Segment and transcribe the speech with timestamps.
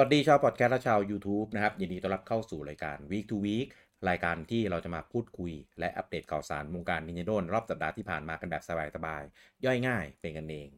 [0.00, 3.68] สวัสดีชาวพอดแคสต์และชาว YouTube นะครับ ยินดีต้อนรับเข้าสู่รายการ Week to Week
[4.08, 8.70] รายการที่เราจะมาพูดคุย และอัปเดตข่าวสารวงการ Nintendo รอบสัปดาห์ที่ผ่านมากันแบบส
[9.04, 10.68] บายๆ ย่อยง่ายเป็นกันเอง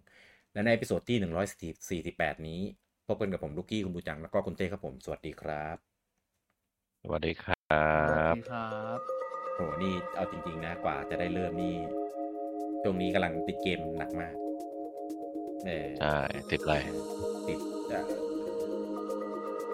[0.53, 1.19] และใน episode ที่
[2.03, 2.61] 148 นี้
[3.09, 5.77] พบกันกับผมลูกกี้คุณบูจัง แล้วก็คุณเต้ครับผม สวัสดีครับ
[7.05, 7.55] สวัสดีครับ
[8.11, 8.99] สวัสดีครับ
[9.55, 11.75] โหนี่เอาจริง ๆ นะกว่าจะได้เริ่มนี่
[12.83, 14.35] ช่วงนี้กำลังติดเกมหนักมาก
[15.67, 16.17] เออใช่
[16.51, 16.75] ติดอะไร
[17.49, 17.59] ติด
[17.95, 18.28] อะ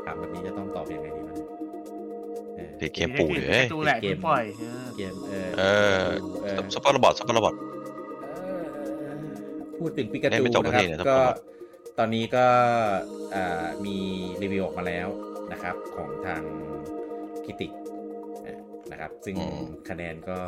[0.04, 1.34] ถามแบบนี้จะต้องตอบยังไงดีวะ
[2.56, 5.62] เออติดเกมปู่เลยเอ้ยดูแหละเกมที่ปล่อยเออเกมเออเอ
[5.98, 6.00] อ
[6.42, 7.54] เออซุปเปอร์โรบอทซุปเปอร์โรบอท
[8.22, 8.32] เอ่
[9.10, 9.14] อ
[9.78, 11.36] พูดถึงปิกาเล่จูนไม่จบนะครับสักทีเนี่ยก็ต้องขอโทษ
[11.98, 12.46] ตอนนี้ก็
[13.34, 13.96] อ่ามี
[14.42, 15.08] รีวิวออกมาแล้ว
[15.52, 16.42] นะครับ ของทาง
[17.44, 17.72] คิติก
[18.92, 19.36] นะครับ ซึ่ง
[19.88, 20.38] คะแนนก็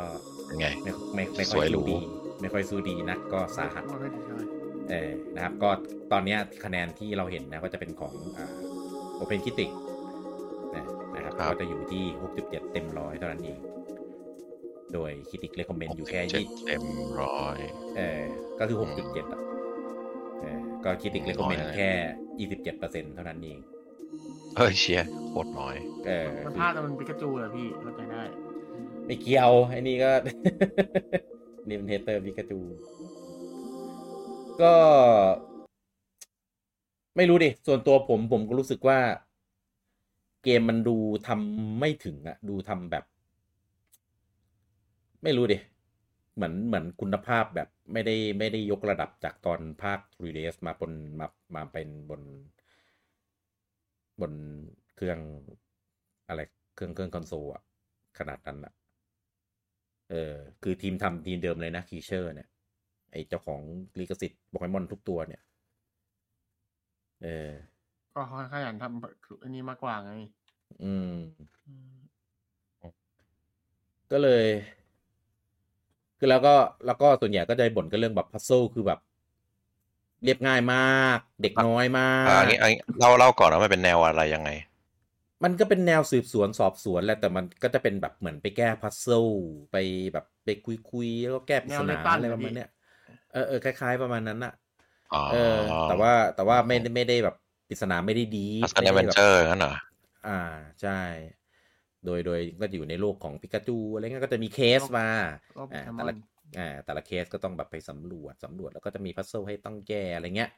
[0.45, 1.99] เป็นไงไม่ไม่ไม่สค่อวยยหรูสู้ดี
[2.41, 4.41] ไม่ค่อยสู้ดีนักก็สาหัสมันก็ดีใช่ไหม
[4.89, 5.69] เออนะครับ ก็
[6.11, 8.13] ตอนเนี้ยคะแนนที่เราเห็นนะก็จะเป็นของ
[9.17, 9.69] อ่าโอเพนคิติก
[11.15, 12.03] นะครับครับก็จะอยู่ที่
[12.37, 13.59] 6.7 เต็มร้อยเท่านั้นเอง
[14.93, 16.83] โดยคิติกเลคคอมเมนต์อยู่แค่เจ็ดยี่เต็ม
[17.21, 17.57] ร้อย
[17.97, 18.21] เออ
[18.59, 19.41] ก็คือ 6.7อะ
[20.41, 23.57] เออก็คิติกเลคคอมเมนน้อยต์นะแค่ 27เปอร์เซ็นต์เท่านั้นเอง
[24.57, 25.75] เฮ้ยเชียร์โคตรน้อย
[26.07, 28.23] เออมันคือพลาดแต่มันปิกาจูเหรอพี่เข้าใจได้
[29.05, 30.11] ไม่เกี่ยวไอ้นี่ก็
[31.67, 32.59] นี่เป็น hater พิกาจู
[34.61, 34.73] ก็
[37.17, 38.99] ไม่รู้ดิส่วนตัวผมผมก็รู้สึกว่า
[40.43, 40.95] เกมมันดู
[41.27, 43.05] ทำไม่ถึงอะดูทำแบบ
[45.23, 45.57] ไม่รู้ดิ
[46.35, 52.21] เหมือนเหมือนคุณภาพแบบไม่ได้ไม่ได้ยกระดับจากตอนภาค 3DS มาบนมามาเป็นบน
[54.21, 54.33] บน
[54.95, 55.19] เครื่อง
[56.27, 56.39] อะไร
[56.75, 57.63] เครื่องเครื่องคอนโซลอะ
[58.17, 58.73] ขนาดนั้นอะ
[60.09, 62.47] เออคือทีมทำทีมเดิมเลยนะคีเชอร์เนี่ย
[63.11, 63.61] ไอเจ้าของ
[63.99, 65.41] ลิขสิทธิ์โปเกมอนทุกตัวเนี่ย
[67.21, 67.51] เออ
[68.13, 70.11] ก็เขาขยันทำอันนี้มากกว่าไง
[70.81, 71.13] อืม
[71.67, 71.97] อืม
[74.11, 74.45] ก็เลย
[76.17, 78.99] คือแล้วก็แล้วก็ส่วนใหญ่ก็จะบ่นกันเรื่องแบบพัซโซคือแบบ
[80.23, 80.79] เรียบง่ายมา
[81.15, 84.49] ก เด็กน้อยมาอ่ากอันนี้อันนี้เล่าเล่าก่อนว่ามันเป็นแนวอะไรยังไง
[85.43, 89.07] มันก็เป็นแนวสืบสวนสอบสวนแหละแต่มันก็จะเป็นแบบเหมือนไปแก้ puzzle
[89.71, 89.75] ไป
[90.13, 92.67] แบบไปคุยคุยๆแล้วก็แก้ปริศนาอะไรประมาณเนี้ย
[93.31, 94.66] เออเออคล้าย ๆ ประมาณนั้นอะอ๋อ
[95.33, 95.59] เออ
[95.89, 97.35] แต่ว่าแต่ว่าไม่ได้ไม่ได้แบบ
[97.67, 99.75] ปริศนาไม่ได้ deep puzzle กันไม่เวนได้แบบ adventure งั้นเหรอ
[100.27, 100.39] อ่า
[100.81, 100.99] ใช่
[102.05, 105.07] โดยโดยก็อยู่ในโลกของปิกาจูอะไรเงี้ยก็จะมีเคสมา
[105.57, 106.17] ก็โปเกมอน
[106.59, 110.51] อ่าแต่ละเคสก็ต้องแบบไปสำรวจสำรวจแล้วก็จะมี puzzle ให้ต้องแก้อะไรเงี้ย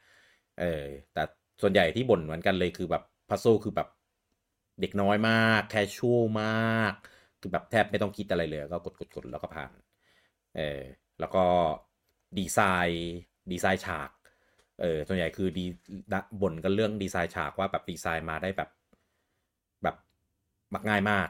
[0.59, 1.23] เออแต่
[1.61, 3.87] ส่วนใหญ่ที่บ่นเหมือนกันเลยคือแบบ puzzle คือแบบ
[4.81, 6.93] เด็กน้อยมาก casual มาก
[7.41, 9.71] คือแบบแทบไม่ต้องคิดอะไรเลย ก็กดกดกดแล้วก็ผ่าน
[10.57, 10.81] เออ
[11.19, 11.45] แล้วก็
[12.37, 13.11] ดีไซน์
[13.51, 14.09] ดีไซน์ฉาก
[14.81, 15.65] เออส่วนใหญ่คือดี
[16.41, 18.69] บ่นกันเรื่องดีไซน์ฉากว่าแบบดีไซน์มาได้แบบ
[19.83, 19.95] แบบ
[20.73, 21.27] มักง่ายมาก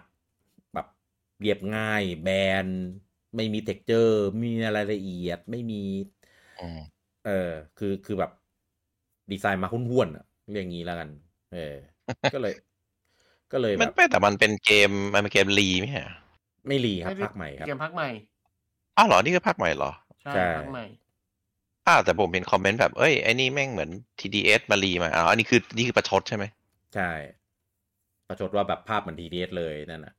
[0.74, 0.88] แบบ
[1.42, 2.30] เรียบง่ายแบ
[2.66, 2.68] น
[3.36, 5.82] ไม่มี texture ไม่มีรายละเอียดไม่มี
[6.60, 6.80] อืม
[7.26, 8.32] เออ คือคือแบบ
[9.32, 11.10] ดีไซน์มาห้วนๆอะเรียกงี้แล้วกัน
[11.54, 11.76] เออ
[12.34, 12.54] ก็เลย
[13.52, 16.08] ก็เลยมัแบนบไม่แต่มันเป็นเกมมันเป็นเกม re ไหมฮะ
[16.68, 18.10] ไม่ re ครับไม่ได้ภาคใหม่ครับเกมภาคใหม่
[18.98, 20.84] อ้าวเหรอนี่คือภาคใหม่เหรอใช่ใช่ภาคใหม่
[21.90, 23.90] อ้าวแต่ผมเห็นคอมเมนต์แบบ เอ้ยไอ้นี่แม่งเหมือน
[24.20, 26.46] TDS มารีมาอ๋ออันนี้คือนี่คือประชดใช่ไหม
[26.94, 27.10] ใช่
[28.28, 30.14] ประชดว่าแบบภาพเหมือน 3DS เลยนั่นน่ะ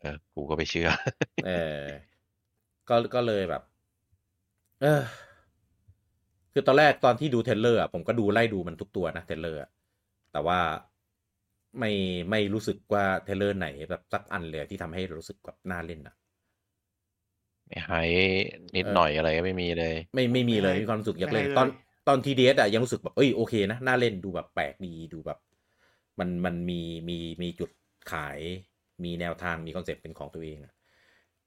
[0.00, 0.88] เออกูก็ไปเชื่อ
[1.46, 1.82] เออ
[2.88, 3.62] ก็ก็เลยแบบ
[4.82, 5.02] เออ
[6.52, 9.70] คือตอนแรกตอนที่ดู trailer อะผมก็ดูไล่ดูมันทุกตัวนะ trailer อะ
[10.32, 10.58] แต่ว่า
[11.78, 11.90] ไม่
[12.30, 16.21] ไม่รู้สึกว่า trailer ไหนแบบสักอันเลยที่ทำให้รู้สึกแบบน่าเล่นอะไม่
[17.88, 18.08] หาย
[18.76, 21.68] นิดหน่อยอะไรก็ไม่มีเลย ไม่ไม่มีเลยไม่มีความรู้สึกอยากเล่นไม่เลยตอน
[22.08, 25.38] ตอน 3DS อะยังรู้สึกแบบเอ้ยโอเคนะน่าเล่นดูแบบแปลกดีดูแบบ
[26.18, 27.70] มันมันมีมีมีจุด
[28.12, 28.38] ขาย
[29.04, 30.72] มีแนวทางมีคอนเซ็ปต์เป็นของตัวเองอะ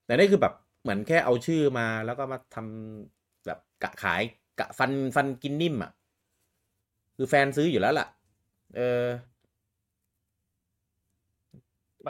[0.06, 4.22] แต่นี่คือแบบเหมือนแค่เอาชื่อมาแล้วก็มาทำแบบกะขาย
[4.60, 5.92] กะฟันฟันกินนิ่มอะ
[7.16, 8.08] คือแฟนซื้ออยู่แล้วล่ะ
[8.76, 9.06] เออ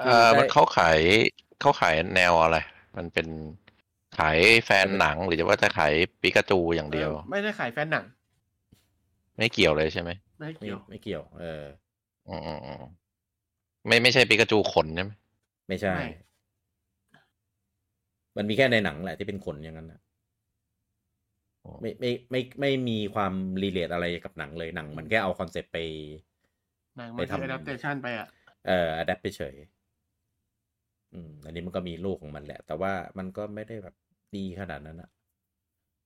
[0.04, 1.00] เออได้มันเขาขาย
[1.60, 2.58] เขาขายแนวอะไร
[2.98, 3.28] มันเป็น
[4.20, 8.06] ขายแฟนหนังหรือว่าจะขายปิกาจูอย่างเดียวออไม่ได้ขายแฟนหนัง
[9.38, 10.10] ไม่เกี่ยวเลยใช่ไหม
[10.40, 11.64] ไม่ไม่เกี่ยว ไม่เกี่ยว เออ
[12.30, 12.84] อืมอืมอืม
[13.88, 15.12] ไม่ไม่ใช่ปิกาจูขนใช่ไหม
[15.68, 16.08] ไม่ใช่ ไม่
[18.38, 20.00] มันมีแค่ในหนังแหละที่เป็นขนอย่างนั้นนะ
[21.64, 23.34] อ๋อ ไม่ไม่ไม่ไม่มีความ
[23.64, 25.78] relate อะไรกับหนังเลยหนัง มันแค่เอาคอนเซปต์ไป
[26.98, 28.28] หนังไปมันทำ คือ adaptation ไปอะ
[28.66, 29.56] เอ่อ adapt ไปเฉย
[31.14, 33.96] อืม อันนี้มันก็มีโลกของมันแหละ แต่ว่ามันก็ไม่ได้แบบ
[34.36, 35.10] ดีขนาดนั้นอะ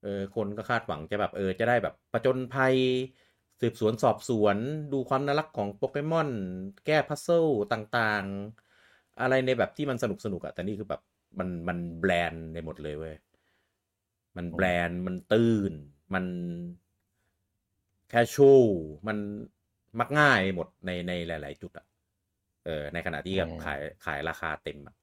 [0.03, 2.75] เออคนก็คาดหวังจะแบบเออจะได้แบบประจนภัย
[3.61, 4.57] สืบสวนสอบสวน
[4.93, 6.29] ดูความน่ารักของโปเกมอน
[6.85, 11.01] แก้ puzzle ต่างๆ อะไรในแบบที่มันสนุกสนุกอะแต่นี่คือแบบ
[11.39, 13.15] มันมัน bland ไปหมดเลยเว้ย
[14.35, 15.71] มัน bland มันตื้น
[16.13, 16.25] มัน
[18.09, 18.51] casual
[19.07, 19.17] มัน
[19.99, 21.85] มักง่ายหมดในในหลาย ๆ จุดอะ
[22.65, 24.95] เออในขณะที่แบบอืมขายขายราคาเต็มอะ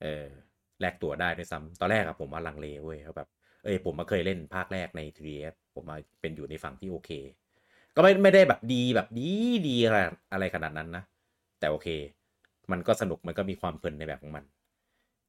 [0.00, 0.26] เออ
[0.80, 3.28] แลกตั๋วได้ด้วยซ้ำตอนแรกอะผมว่าลังเลเว้ยเขาแบบ
[3.64, 7.10] เอ้ยผมมาเคยเล่นภาคแรกใน 3DS ผมมาเป็นอยู่ในฝั่งที่โอเค
[7.96, 9.30] ก็ไม่ไม่ได้แบบดีแบบดี
[9.68, 9.98] ดีอะไร
[10.32, 11.04] อะไรขนาดนั้นนะ
[11.60, 11.88] แต่โอเค
[12.72, 14.44] มันก็สนุกมันก็มีความเพลินในแบบของมัน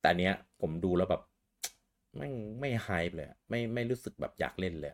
[0.01, 1.21] แต่เนี้ยผมดูแล้วแบบ
[2.18, 4.94] ไม่ไม่ไฮป์เลย ไม่ไม่รู้สึกแบบอยากเล่นเลย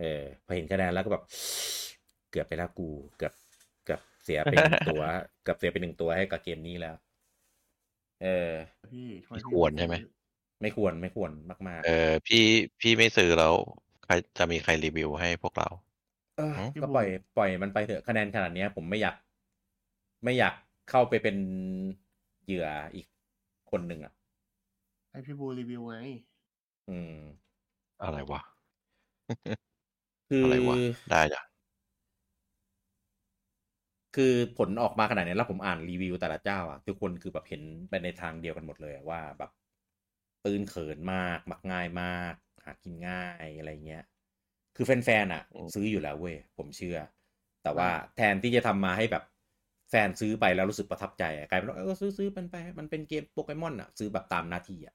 [0.00, 1.24] เออพอเห็นคะแนนแล้วก็แบบ
[2.30, 2.88] เกือบไปแล้วกู
[3.18, 3.34] เกือบ
[3.84, 5.00] เกือบเสียไปหนึ่งตัว
[5.42, 6.94] เกือบเสียไปหนึ่งตัวให้กับเกมนี้แล้ว
[8.22, 8.50] เออ
[8.92, 9.94] พี่ทำไม่พี่ควรใช่ไหม
[10.62, 11.30] ไม่ควรไม่ควร
[11.68, 12.44] มากเออพี่
[12.80, 13.54] พี่ไม่ซื้อแล้ว
[14.04, 19.14] ใครจะมีใครรีวิวให้พวกเราๆเออหืมก็ปล่อยปล่อยมันไปเถอะคะแนนขนาดเนี้ยผมไม่อยาก
[20.24, 20.54] ไม่อยาก
[20.90, 21.36] เข้าไปเป็น
[22.44, 23.06] เหยื่ออีก
[23.70, 24.12] คนหนึ่งอะ
[25.10, 25.96] ให้พี่บูรีวิวไง
[26.88, 27.14] อืม
[28.02, 28.40] อะไรวะ
[30.30, 30.76] คือออะไรวะ
[31.10, 31.53] ได้จ้ะ
[34.14, 39.50] คือผลออกมาขนาดนี้แล้วผมอ่านรีวิวแต่ละเจ้าอะทุกคนคือแบบเห็นไปในทางเดียวกันหมดเลยอะว่าแบบ
[40.46, 42.34] ตื่นเขินมาก มักง่ายมาก
[42.64, 44.04] หากินง่ายอะไรเงี้ย
[44.76, 45.42] คือแฟนๆอะ
[45.74, 46.98] ซื้ออยู่แล้วเว้ยผมเชื่อ
[47.62, 49.24] แต่ว่าแทนที่จะทำมาให้แบบ
[49.90, 54.94] แฟนซื้อไปแล้วรู้สึกประทับใจอะกลายเป็นว่าเออซื้อซื้อมันไป มันเป็นเกมโปเกมอนอะ ซื้อแบบตามหน้าที่อะ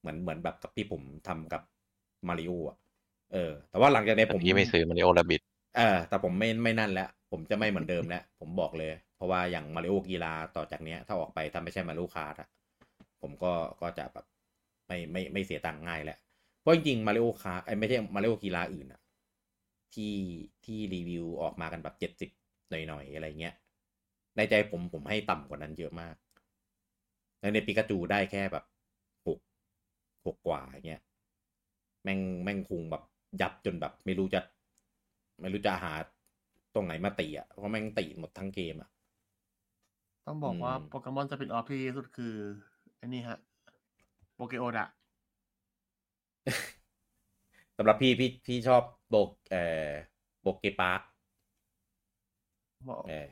[0.00, 1.62] เหมือนเหมือนแบบกับที่ผมทำกับ
[2.28, 2.76] มาริโออะ
[3.32, 5.40] เออ แต่ว่าหลังจากนี้แต่ผมพี่ไม่ซื้อมันโอลาบิด
[5.76, 12.48] เออแต่ผมไม่ไม่นั่นแล้ว ผมจะไม่เหมือนเดิมแล้วผมบอกเลย เพราะว่าอย่างมาริโอกีฬาต่อจากเนี้ย ถ้าออกไปถ้าไม่ใช่มาริโอคาร์ดอะ
[13.20, 14.26] ผมก็ก็จะแบบ
[14.86, 16.18] ไม่ไม่ไม่เสียตังค์ง่ายแหละ
[16.60, 19.00] เพราะจริงๆมาริโอคาร์ไอไม่ใช่มาริโอกีฬาอื่นอะ
[19.94, 20.14] ที่
[20.64, 22.30] ที่รีวิวออกมากันแบบเจ็ดสิบ
[22.70, 23.54] หน่อยๆอะไรเงี้ย
[24.36, 26.14] ในใจผมผมให้ต่ำกว่านั้นเยอะมาก
[27.40, 28.64] แล้วในปิกาจูได้แค่แบบ
[29.26, 29.38] หก
[30.26, 31.02] หกกว่าเงี้ย
[32.02, 33.02] แม่งแม่งคงแบบ
[33.40, 34.40] ยับจนแบบ ไม่รู้จะ
[35.40, 35.92] ไม่รู้จะหา
[36.74, 38.90] ตรงไหนมาตีอะ เพราะแม่งตีหมดทั้งเกมอะ
[40.26, 42.34] ต้องบอกว่าอืมโปเกมอนจะเป็นออฟที่ดีที่สุดคือ
[43.00, 43.38] อันนี้ฮะ
[44.34, 44.86] โปเกโอดะ
[47.76, 49.90] สำหรับพี่พี่พี่ชอบโบกเอ่อ
[50.42, 51.00] โบเกปาร์ค
[52.88, 53.26] บอกเออ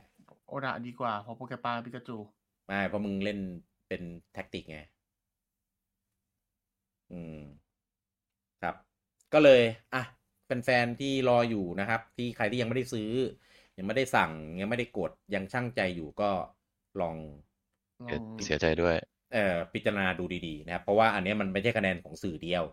[0.47, 2.17] โอดะดีกว่าเพราะโปเกปาปิกาจู
[2.65, 3.39] ไม่เพราะมึงเล่น
[3.87, 4.01] เป็น
[4.33, 4.77] แท็กติกไง
[7.11, 7.35] อืม
[8.61, 8.75] ครับ
[9.33, 9.61] ก็เลย
[9.93, 10.01] อะ
[10.65, 13.11] แฟนๆที่รออยู่นะครับ ที่ใครที่ยังไม่ได้ซื้อ
[13.77, 16.31] ยังไม่ได้สั่งยังไม่ได้กดยังช่างใจอยู่ก็
[17.01, 17.15] ลอง
[18.01, 18.95] ลเสียองเสียใจด้วย
[19.33, 22.63] เอ่อพิจารณาดูดีๆนะครับ เพราะว่าอันเนี้ยมันไม่ใช่คะแนนของสื่อเดียว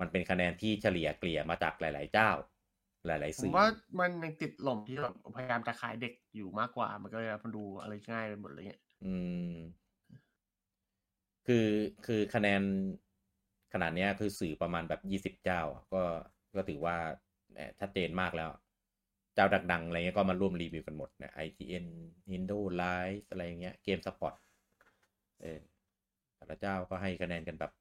[0.00, 2.30] มันเป็นคะแนนที่เฉลี่ยเกลี่ยมาจากหลาย ๆ เจ้า
[3.06, 3.66] หลายๆผสื่มอว่า
[4.00, 9.14] มันยังติดหล่มที่แบบพยายามจะขายเด็กอยู่มากกว่า มันก็เลยมันดูอะไรง่ายไปหมดเลยเนี่ยอื
[9.50, 9.54] ม
[11.46, 11.68] คือ
[12.06, 12.62] คือคะแนน
[13.72, 16.02] ขนาดเนี้ยคือสื่อประมาณแบบยี่สิบเจ้าอะก็
[16.56, 16.96] ก็ถือว่า
[17.50, 18.50] แหมชัดเจนมากแล้ว
[19.34, 21.86] เจ้าดังๆ อะไรเงี้ยก็มาร่วมรีวิวกันหมดเนี่ย IGN
[22.30, 24.34] Nintendo Live อะไรเงี้ยเกมสปอร์ต
[25.42, 25.60] เออ
[26.36, 27.72] แต่ละเจ้าก็ให้คะแนนกันแบบ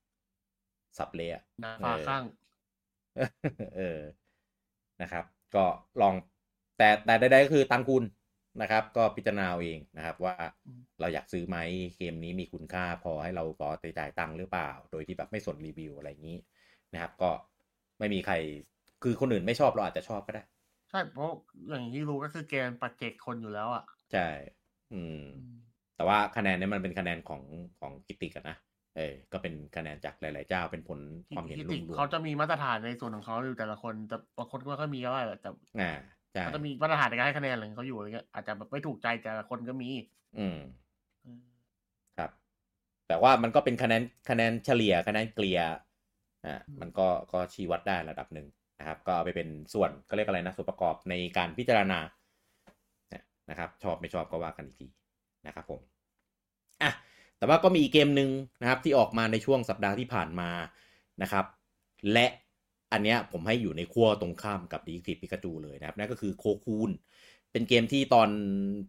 [0.97, 2.23] สับเลยอะหนาฟ้าเออข้าง
[3.75, 3.99] เออ
[5.01, 5.65] นะครับ ก็
[6.01, 6.15] ลอง
[6.77, 8.03] แต่แต่ใดๆก็คือตังคุณ
[8.61, 11.57] นะครับ ก็พิจารณาเอาเองนะครับ ว่าอืมเราอยากซื้อไหม
[11.97, 16.37] เกมนี้มีคุณค่าพอให้เราพอจ่ายตังค์หรือเปล่า โดยที่แบบไม่สนรีวิวอะไรอย่างนี้
[16.93, 17.29] นะครับ ก็
[17.99, 18.35] ไม่มีใคร
[19.03, 20.43] คือคนอื่นไม่ชอบเราอาจจะชอบก็ได้
[20.89, 21.31] ใช่เพราะ
[21.69, 24.27] อย่างที่รู้ก็คือเกมปัจเจกคนอยู่แล้วอะ ใช่
[24.91, 25.23] อืม
[25.95, 27.41] แต่ว่าคะแนนเนี้มันเป็นคะแนนของ
[27.79, 28.55] ของกิติกันนะ
[28.95, 30.99] เออ ก็เป็นคะแนนจากหลาย ๆ เจ้าเป็นผล
[31.33, 35.89] ความเห็นที่รวติมเขาจะมีมาตรฐานในส่วนของเขาอยู่แต่ละคนแต่บางคนก็ไม่ค่อยมีก็ได้แหละแต่ๆอ่า
[36.33, 39.89] ใช่เขาจะมีมาตรฐานในการให้คะแนนอะไรของเขาอยู่อะไรเงี้ยอาจจะแบบไม่ถูกใจแต่ละคนก็มี
[40.35, 40.57] อืม
[41.25, 41.41] อืม
[42.17, 42.31] ครับ
[43.07, 45.59] แต่ว่ามันก็เป็นคะแนนคะแนนเฉลี่ยคะแนนเกลี่ย
[46.45, 48.47] อ่ามันก็ก็ชี้วัดได้ระดับหนึ่ง
[48.79, 51.99] นะครับ ก็เอาไปเป็นส่วนก็เรียกอะไรนะส่วนประกอบในการพิจารณา
[53.49, 54.87] นะครับ ชอบไม่ชอบก็ว่ากันอีกที
[55.47, 55.81] นะครับผม
[56.81, 56.91] อะ
[57.37, 58.29] แต่ว่าก็มีอีกเกมหนึ่ง
[58.61, 60.49] นะครับที่ออกมาในช่วงสัปดาห์ที่ผ่านมา
[61.21, 61.45] นะครับ
[62.13, 62.27] และ
[62.91, 66.91] อันเนี้ยผมให้อยู่ในขั้วตรงข้ามกับดีคลิปปิกาจูเลยนะครับนั่นก็คือโคคูน
[67.51, 68.29] เป็นเกมที่ตอน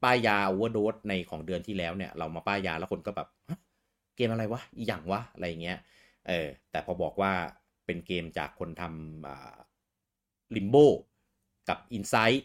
[0.02, 3.28] ป้ายยาอเวอร์โดสในของเดือนที่แล้วเนี่ย เรามาป้ายยาแล้วคนก็แบบ
[4.16, 5.78] เกมอะไรวะอีหยังวะอะไรเงี้ย
[6.28, 7.32] เออแต่พอบอกว่า
[7.86, 10.76] เป็นเกมจากคนทำลิมโบ
[11.68, 12.42] กับ Insight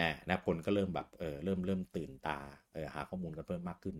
[0.00, 2.38] นะนะคนก็เริ่มแบบเออเริ่มเริ่มตื่นตา
[2.72, 3.96] เออหาข้อมูลกันเพิ่มมากขึ้น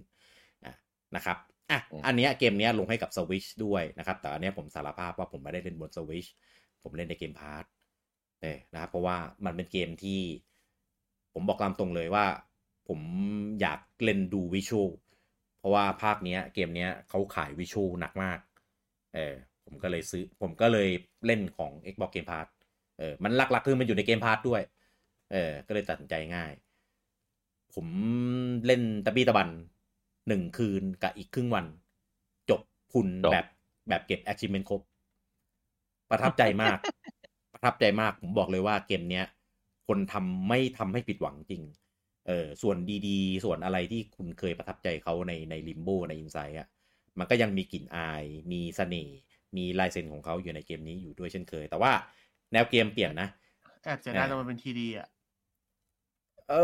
[0.64, 0.74] อะ
[1.16, 1.38] นะครับ
[1.70, 6.28] อะอืมอันเนี้ยเกมเนี้ยลงให้กับ Switch ด้วยนะครับ แต่อันเนี้ยผมสารภาพว่าผมไม่ได้เล่นบน Switch
[6.82, 7.64] ผมเล่นในเกมพาร์ท
[8.42, 10.20] เออนะครับเพราะว่ามันเป็นเกมที่
[11.34, 12.26] ผมบอกตามตรงเลยว่า
[12.88, 13.00] ผม
[13.60, 14.88] อยากเล่นดูวิชวล
[15.58, 18.38] เพราะว่าภาคเนี้ยเกมเนี้ยเขาขายวิชวลหนักมาก
[19.14, 20.88] เออผมก็เลยซื้อผมก็เลย
[21.26, 22.46] เล่นของ Xbox Game Pass
[22.98, 24.62] เออมันหลักๆคือมันอยู่ใน Game Pass ด้วย
[25.32, 26.52] เออก็เลยตัดสินใจง่าย
[27.74, 27.86] ผม
[28.66, 29.48] เล่นตะบี้ตะบัน
[30.28, 31.66] หนึ่งคืนกับอีกครึ่งวัน
[32.50, 32.60] จบ
[32.92, 33.46] คุณจบแบบ
[33.88, 34.80] แบบเก็บ achievement ครบ
[36.10, 36.78] ประทับใจมาก
[37.52, 39.26] ประทับใจมาก ผมบอกเลยว่าเกมเนี้ย
[39.88, 41.62] คนทำไม่ทำให้ผิดหวังจริง
[42.26, 42.76] เออส่วน
[43.08, 46.68] ดีๆ ส่วนอะไรที่คุณเคยประทับใจเขาในใน Limbo ใน Inside อะ
[47.18, 49.16] มันก็ยังมีกลิ่นอาย มีเสน่ห์
[49.56, 51.92] มีลายเซ็นของเขาอยู่ในเกมนี้อยู่ด้วยเช่นเคย แต่ว่า
[52.52, 53.28] แนวเกมเปลี่ยนนะ
[53.84, 55.08] แอบเสียดายแต่มันเป็น 3D อะ
[56.50, 56.54] เอ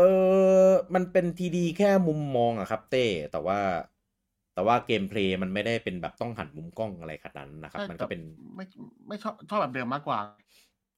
[0.69, 3.59] อมันเป็น 3D แค่มุมมองอะครับเต้แต่ว่า
[4.53, 8.21] แต่ว่า gameplay มันไม่ได้เป็นแบบต้องหันมุมกล้องอะไรขนาดนั้นนะครับใช่มันก็เป็น
[8.55, 8.65] ไม่
[9.07, 10.19] ไม่ชอบชอบแบบเดิมมากกว่า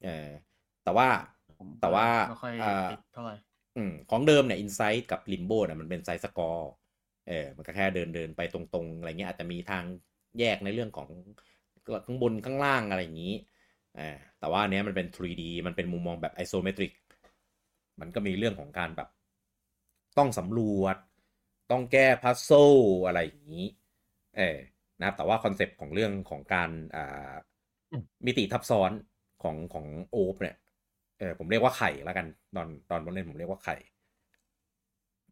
[0.03, 0.27] เออ
[0.83, 1.07] แต่ว่า
[1.59, 3.35] ผมแต่ว่าไม่ค่อยอ่าติดเท่าไหร่
[3.77, 6.71] อืมของเดิมเนี่ยอินไซ h ์กับลิมโบเนี่ยมันเป็นไซส์สกอร์
[7.27, 9.83] เออมันก็แค่เดินเดินไปตรงๆอะไรเงี้ยอาจจะมีทาง
[10.39, 11.09] แยกในเรื่องของ
[12.05, 13.33] ข้างบนข้างล่างอะไรอย่างนี้
[13.99, 16.91] อ่าแต่ว่าเนี้ยมันเป็น 3D มันเป็นมุมมองแบบ isometric
[17.99, 19.09] มันก็มีเรื่องของการแบบ
[20.17, 20.97] ต้องสำรวจ
[21.71, 22.51] ต้องแก้ puzzle
[23.07, 23.65] อะไรอย่างนี้
[24.37, 24.57] เออ
[24.99, 27.33] นะครับแต่ว่าคอนเซปต์ของเรื่องของการอ่า
[28.25, 28.91] มิติทับซ้อน
[29.43, 30.55] ของของ orb เนี่ย
[31.19, 32.25] เออผมเรียกว่าไข่แล้วกัน
[32.55, 33.75] ตอนตอนผมเล่นผมเรียกว่าไข่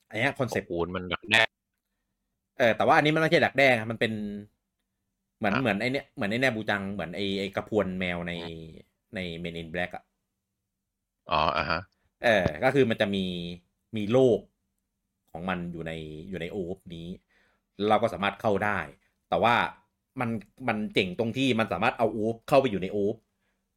[0.09, 1.41] อันนี้ concept Cocoon มันดักแด้
[2.61, 4.11] เออแต่ว่าอันนี้มันไม่ใช่ดักแด้ครับมันเป็น
[5.37, 8.33] เหมือนอะเหมือนไอเนี้ยเหมือนไอแนบูจังเหมือนไอไอกระพรวนแมวใน
[9.15, 10.03] ใน Men in Black อะ
[11.29, 11.79] อ๋ออะฮะ
[12.23, 13.25] เออ ก็คือมันจะมี
[13.97, 14.39] มีโลก
[15.31, 15.91] ของมันอยู่ใน
[16.29, 17.07] อยู่ใน orb นี้
[17.89, 18.79] เราก็สามารถเข้าได้
[19.29, 19.55] แต่ว่า
[20.19, 20.29] มัน
[20.67, 23.15] มันเจ๋งตรงที่มันสามารถเอาโอฟเข้าไปอยู่ในโอฟ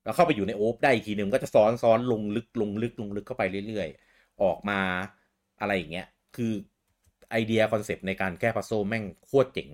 [0.04, 4.80] แล้วเข้าไปอยู่ใน orb ได้อีกทีหนึ่งก็จะซ้อนซ้อนลงลึกลงลึกลงลึกเข้าไปเรื่อยๆ ออกมา
[5.60, 6.52] อะไรอย่างเงี้ย คือ
[7.30, 9.70] ไอเดีย concept ในการแก้ puzzle แม่งโคตรเจ๋ง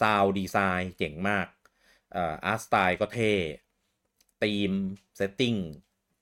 [0.00, 1.46] sound design เจ๋งมาก
[2.16, 3.32] art style ก็เท่
[4.42, 4.72] theme
[5.16, 5.54] setting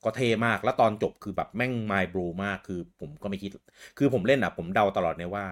[0.03, 3.51] ก็เท่มาก แล้วตอนจบคือแบบแม่ง mind-blow มาก คือผมก็ไม่คิด
[3.97, 5.45] คือผมเล่นอะ ผมเดาตลอดเนี่ยว่า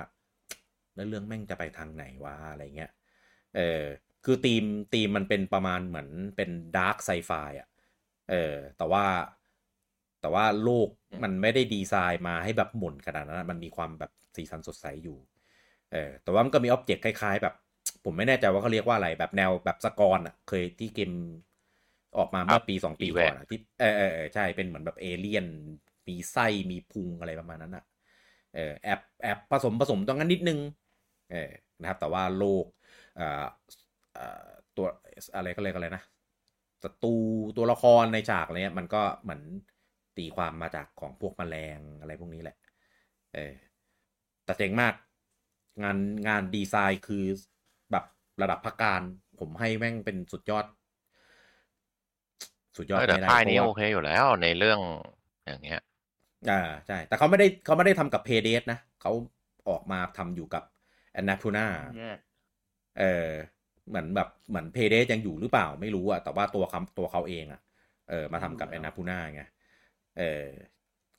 [0.95, 2.91] แล้วเรื่องแม่งจะไปทางไหนวะอะไรเงี้ย
[3.55, 3.83] เออ
[4.25, 4.63] คือ theme
[4.93, 7.67] theme มันเป็นประมาณเหมือนเป็น dark sci-fi อะ
[8.29, 9.05] เออ แต่ว่า
[10.21, 10.89] แต่ว่าโลก
[11.23, 15.17] มันไม่ได้ดีไซน์มาให้แบบหม่นขนาดนั้น มันมีความแบบ สีสันสดใสอยู่
[15.91, 17.55] เออแต่ว่ามันก็มี object คล้ายๆ แบบ
[18.05, 21.11] ผมไม่แน่ใจว่าเขาเรียกว่าอะไรแบบแนวแบบ Scorn อะ เคยที่เกม
[22.17, 25.45] ออกมาเมื่อปีสองปีก่อนอะที่เออเออเออใช่เป็นเหมือนแบบเอเลี่ยน
[26.07, 27.83] มีไส้มีพุงอะไรประมาณนั้นอะ
[28.55, 30.59] เออแอบแอบผสมผสมตรงนั้นนิดนึง
[31.31, 31.51] เออ
[31.81, 32.65] นะครับแต่ว่าโลก
[33.15, 33.45] เอ่อ
[34.13, 34.87] เอ่อตัว
[35.35, 36.03] อะไรก็เลยกอะไรนะ
[36.83, 37.15] ศัตรู
[37.57, 39.41] ตัวละครในฉากอะไรเนี้ยมันก็เหมือน
[40.17, 42.57] ตีความมาจากของพวกแมลงอะไรพวกนี้แหละ
[43.33, 43.53] เออ
[44.47, 44.93] แต่เจ๋งมาก
[45.83, 47.25] งานงานดีไซน์คือ
[47.91, 48.05] แบบ
[48.41, 49.01] ระดับพักการ
[49.39, 50.65] ผมให้แม่งเป็นสุดยอด
[52.77, 54.79] สุดยอดเออแต่ไม่ได้ค่ายนี้เพราะโอว่าเคอยู่แล้วในเรื่อง
[55.45, 55.81] อย่างเงี้ย
[56.49, 59.11] อ่าใช่ แต่เขาไม่ได้เขาไม่ได้ทำกับเพเดสนะเขา
[59.69, 60.63] ออกมาทำอยู่กับ
[61.13, 62.17] Annapurna แยก
[62.99, 63.31] เออ
[63.87, 67.61] เหมือนแบบเหมือนเพเดสยังอยู่หรือเปล่าไม่รู้อะแต่ว่าตัวเขาตัวเขาเองอะ
[68.09, 69.41] เออมาทำกับ Annapurna ไง
[70.17, 70.45] เออ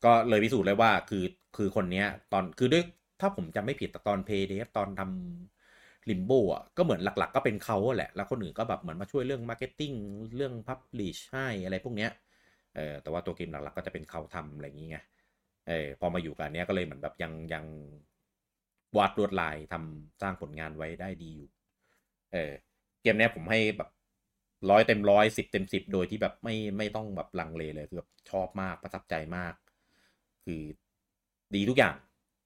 [0.04, 1.24] ก็เลยพิสูจน์เลยว่าคือ
[1.56, 2.84] คือคนเนี้ย ตอนคือด้วย
[3.20, 9.92] ถ้าผมจำไม่ผิดแต่ตอน Playdead ตอนทำ Limbo อะก็เหมือนหลัก ๆ ก็เป็นเขาแหละ แล้วคนอื่นก็แบบเหมือนมาช่วยเรื่อง marketing
[10.36, 12.10] เรื่องพับลิชให้อะไรพวกเนี้ย
[12.74, 14.98] เออแต่ว่าตัวเกมหลักๆก็จะเป็นเขาทำอะไรอย่างงี้ไง
[15.68, 17.64] เออพอมาอยู่กันเนี้ยก็เลยเหมือนแบบยังยัง
[18.96, 21.48] วาดลวดลายทำสร้างผลงานไว้ได้ดีอยู่
[22.32, 22.52] เออ
[23.02, 23.90] เกมเนี้ยผมให้แบบ
[24.70, 29.54] ร้อยเต็มร้อยสิบเต็มสิบโดยที่แบบไม่ไม่ต้องแบบลังเลเลยคือแบบชอบมากประทับใจมาก
[30.44, 30.62] คือ
[31.54, 31.94] ดีทุกอย่าง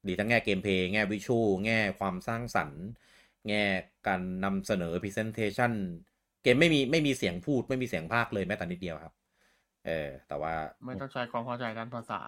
[0.08, 2.82] ดีทั้งแง่เกมเพลย์แง่วิชวลแง่ความสร้างสรรค์
[3.48, 3.64] แง่
[4.06, 5.72] การนำเสนอ Presentation
[6.42, 9.14] เกมไม่มีไม่มีเสียงพูดไม่มีเสียงภาคเลยแม้แต่นิดเดียวครับ
[9.86, 10.54] เออ แต่ว่า
[10.84, 12.20] ไม่ต้องใช้ความเข้าใจด้านภาษา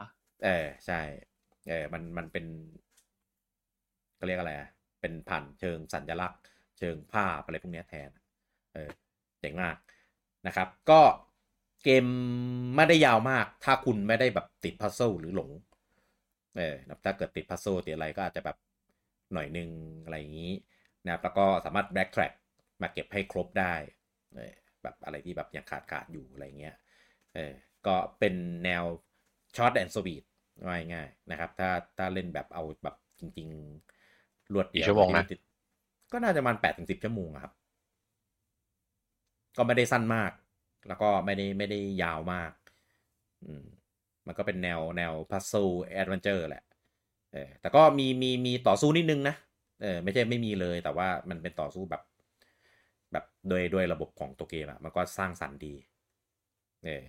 [0.44, 1.00] เออ ใช่
[1.68, 2.46] เออ มันมันเป็น
[4.18, 4.68] ก็เรียกอะไรอะ
[5.00, 6.40] เป็นผ่านเชิงสัญลักษณ์
[6.78, 8.10] เชิงภาพอะไรพวกเนี้ยแทน
[8.74, 8.90] เออ
[9.40, 9.76] เจ๋งมาก
[10.46, 11.00] นะครับ ก็
[11.84, 12.06] เกม
[12.76, 15.50] ไม่ได้ยาวมาก ถ้าคุณไม่ได้แบบติดพัซเซิลหรือหลง
[16.56, 18.56] เออถ้าเกิดติดพัซเซิลติดอะไรก็อาจจะแบบ
[19.34, 19.70] หน่อยนึง
[20.04, 20.52] อะไรอย่างนี้
[21.04, 22.32] นะครับแล้วก็สามารถ backtrack
[22.82, 23.74] มาเก็บให้ครบได้
[24.34, 26.76] เออแบบอะไรที่แบบยังขาดขาดอยู่อะไรเงี้ย
[27.34, 27.52] เออ
[27.86, 28.34] ก็เป็น
[28.64, 28.84] แนว
[29.56, 30.24] ช็อตแอนด์สวีท
[30.66, 33.48] ว่าง่ายๆนะครับ ถ้าถ้าเล่นแบบเอาแบบจริง
[34.00, 35.38] ๆ รวดเดียวกี่ชั่วโมงนะติด
[36.12, 37.52] ก็น่าจะประมาณแปดถึงสิบชั่วโมงอะครับ
[39.56, 40.32] ก็ไม่ได้สั้นมาก
[40.88, 42.52] แล้วก็ไม่ได้ไม่ได้ยาวมาก
[43.44, 43.66] อืม
[44.26, 46.64] มันก็เป็นแนวแนว puzzle adventure แหละ
[47.32, 49.36] เออแต่ก็มีมีมีต่อสู้นิดนึงนะ
[49.82, 52.02] เออไม่ใช่ไม่มีเลยแต่ว่ามันเป็นต่อสู้แบบ
[53.12, 55.74] แบบโดยโดยระบบของตัวเกมอะมันก็สร้างสรรค์ดี
[56.84, 57.04] เออ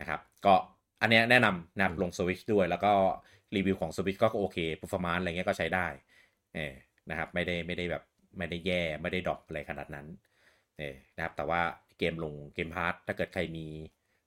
[0.00, 0.54] นะครับก็
[1.00, 2.92] อันเนี้ยแนะนำนะครับลงสวิชด้วย แล้วก็
[3.56, 5.86] รีวิวของสวิชก็โอเค performance อะไรเงี้ยก็ใช้ได้
[6.54, 6.72] เออ
[7.10, 8.02] นะครับไม่ได้ไม่ได้แบบ
[8.38, 10.06] ไม่ได้แย่ไม่ได้ดรอปอะไรขนาดนั้น
[10.78, 11.60] เออนะครับแต่ว่า
[11.98, 13.66] เกมลง Game Pass ถ้าเกิดใครมี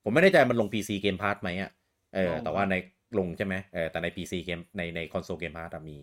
[0.04, 1.72] ผมไม่ได้ใจมันลง PC เกมพาร์ทไหมอะ
[2.16, 2.76] เออแต่ว่าใน
[3.18, 5.98] ลงใช่ไหมเออแต่ใน PC เกมในในคอนโซลเกมพาร์ทมี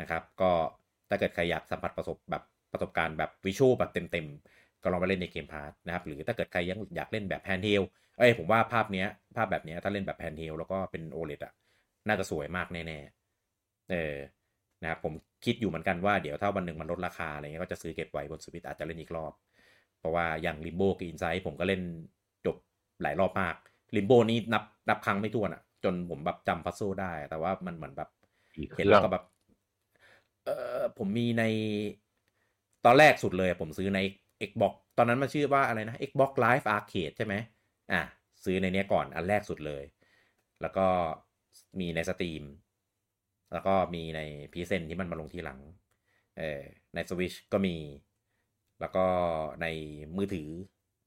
[0.00, 0.50] นะครับ ก็
[1.08, 7.82] ถ้าเกิดใครอยากสัมผัสประสบแบบประสบการณ์แบบ visual แบบเต็มๆ ก็ลองไปเล่นใน Game Pass นะครับ หรือถ้าเกิดใครยังอยากเล่นแบบ handheld
[8.18, 11.52] เอ้ยผมว่าภาพเนี้ย ภาพแบบเนี้ยถ้าเล่นแบบ handheld แล้วก็เป็น OLED อะ
[12.08, 14.14] น่าจะสวยมากแน่ๆเออ
[14.82, 15.12] นะครับผม
[15.44, 19.32] คิดอยู่เหมือนกันว่าเดี๋ยวถ้าวันหนึ่งมันลดราคาอะไรเงี้ยก็จะซื้อเก็บไว้บนสวิตอาจจะเล่นอีกรอบ
[19.98, 21.82] เพราะว่าอย่างลิมโบกับอินไซด์ผมก็เล่น
[22.46, 22.56] จบ
[23.02, 23.56] หลายรอบมาก
[23.96, 28.10] ลิมโบนี่นับนับครั้งไม่ถ้วนอะจนผมแบบจำพัซโซได้ แต่ว่ามันเหมือนแบบ
[28.56, 29.24] อีกเคเห็นรื่แล้องวก็แบบ
[30.44, 31.44] เออผมมีใน
[32.84, 34.00] ตอนแรกสุดเลยผมซื้อใน
[34.48, 37.34] Xbox ตอนนั้นมันชื่อว่าอะไรนะ Xbox Live Arcade ใช่ไหม
[37.92, 38.02] อะ
[38.44, 39.84] ซื้อในเนี้ยก่อนอันแรกสุดเลย
[40.62, 40.86] แล้วก็
[41.80, 42.44] มีใน Steam
[43.52, 44.20] แล้วก็มีใน
[44.52, 45.60] PlayStation ที่มันมาลงทีหลัง
[46.38, 46.60] เออ
[46.94, 47.76] ในสวิชก็มี
[48.80, 49.06] แล้วก็
[49.62, 49.66] ใน
[50.16, 50.48] มือถือ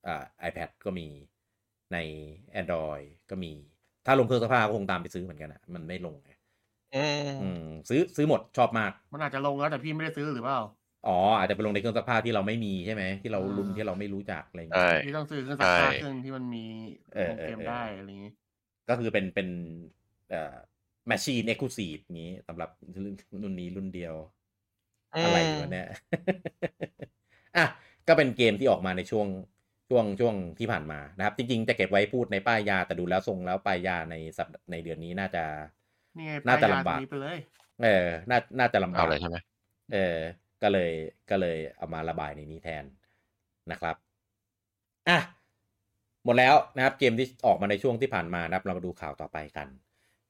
[0.07, 1.07] อ่า iPad ก็มี
[1.93, 1.97] ใน
[2.61, 3.51] Android ก็มี
[4.05, 6.31] ถ้าลงเครื่องซักผ้าก็คงตามไปซื้อเหมือนกันอะมันไม่ลงไง
[6.93, 10.59] อืมอืมซื้อซื้อหมดชอบมาก มันอาจจะลงแล้วแต่พี่ไม่ได้ซื้อหรือเปล่า
[11.07, 16.59] อ๋ออาจจะไปลงในเครื่องซักผ้าที่เราไม่มีใช่ไหมที่เราอ่ารุ่นที่เราไม่รู้จักอะไรอย่างใช่เงี้ยพี่ต้องซื้อเครื่องซักผ้าใช่เครื่องที่มันมี
[17.13, 18.31] เออลงเกมเออได้อะไรอย่างงี้
[18.89, 19.47] ก็คือเป็นเป็น
[20.29, 20.55] เอ่อ
[21.07, 22.69] แมชชีนเอ็กซ์คลูซีฟนี้สำหรับ
[23.43, 24.15] รุ่นนี้รุ่นเดียว
[25.23, 25.85] อะไรวะเนี่ย
[27.57, 27.65] อะ
[28.07, 29.27] ก็เป็นเกมที่ออกมาในช่วง
[29.91, 35.43] ช่วงช่วงที่ผ่านมานะครับ จริง ๆ จะเก็บไว้พูดในป้ายยาแต่ดูแล้วทรงแล้วป้ายยาในสัปในเดือนนี้น่าจะ
[36.17, 37.37] นี่ไงน่าจะป้ยยลำบากนี้ไปเลย
[37.83, 39.37] เออ น่าน่าจะลำเอาบากเลยใช่ไหม
[39.93, 40.17] เออ
[40.63, 40.91] ก็เลย
[41.29, 42.83] ก็เลยเอามาระบายในนี้แทน
[43.71, 43.95] นะครับ
[45.09, 45.19] อะ
[46.25, 49.67] หมดแล้วนะครับเกมที่ออกมาในช่วงที่ผ่านมานะครับ เรามาดูข่าวต่อไปกัน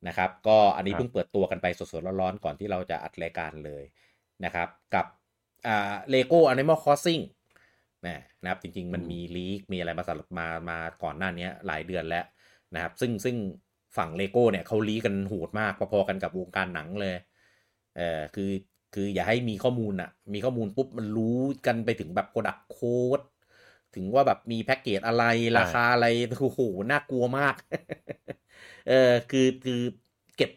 [0.08, 3.84] นะครับ ก็อันนี้ครับเพิ่งเปิดตัวกันไปสดๆร้อนๆก่อนที่เราจะอัดรายการเลย
[4.46, 5.06] นะครับ กับ
[5.68, 7.41] อ่า Lego Animal Crossing นะ
[8.06, 12.26] นะครับจริง ๆ มันมีลีกมีอะไรมาสลับมามาก่อนหน้านี้หลายเดือนแล้ว
[12.74, 13.36] นะครับ ซึ่งซึ่ง
[13.98, 17.16] ฝั่งเลโก้เนี่ยเขาลีกกันโหดมากพอๆกันกับวงการหนังเลย
[17.98, 18.52] เออคือ
[18.94, 23.20] คืออย่าให้มีข้อมูลอะมีข้อมูลปุ๊บมันรู้กันไปถึงแบบโ o ดักโค้ด
[23.96, 25.24] ถึงว่าแบบมีแพ็กเกจอะไร
[25.60, 26.06] ราคาอะไร
[26.42, 26.62] โอ้โห
[26.92, 27.56] น่ากลัวมาก
[28.90, 29.82] เออคือคือ
[30.38, 30.50] เก็บ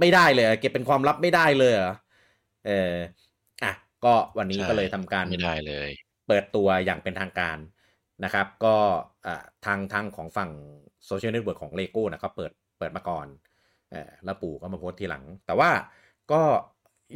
[0.00, 1.92] ไม่ได้เลยอะเก็บเป็นความลับไม่ได้เลยเหรอ
[2.62, 2.70] เออ
[3.62, 3.72] อะ
[4.04, 5.90] ก็วันนี้ใช่ก็เลยทำการไม่ได้เลย
[6.30, 7.58] เปิดตัวอย่างเป็นทางการ
[8.24, 8.76] นะครับ ก็
[9.26, 10.50] อ่าทางทางของฝั่ง
[11.06, 13.26] โซเชียลเน็ตเวิร์กของเลโก้นะเขาเปิดเปิดมาก่อน
[13.90, 15.70] เออแล้วปู่ก็มาโพสต์ทีหลัง แต่ว่า
[16.32, 16.40] ก็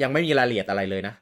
[0.03, 1.15] ยังไม่มีรายละเอียดอะไรเลยนะ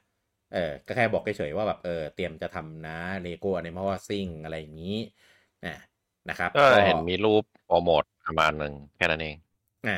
[0.53, 4.97] เออก็แค่บอกเฉยๆว่าแบบเออเตรียมจะทำนะเลโก้อนิมอลซิงอะไรอย่างนี้
[5.65, 5.77] นะ
[6.29, 9.35] นะครับก็เห็นมีรูปโปรโมทประมาณหนึ่งแค่นั้นเอง
[9.87, 9.97] อ่า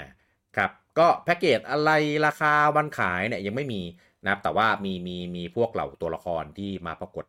[0.58, 1.92] ครับ ก็แพ็กเกจอะไร
[2.26, 3.82] ราคาวันขายเนี่ยยังไม่มี
[4.24, 7.26] นะครับ แต่ว่ามีมีมีพวกเหล่าตัวละครที่มาปรากฏ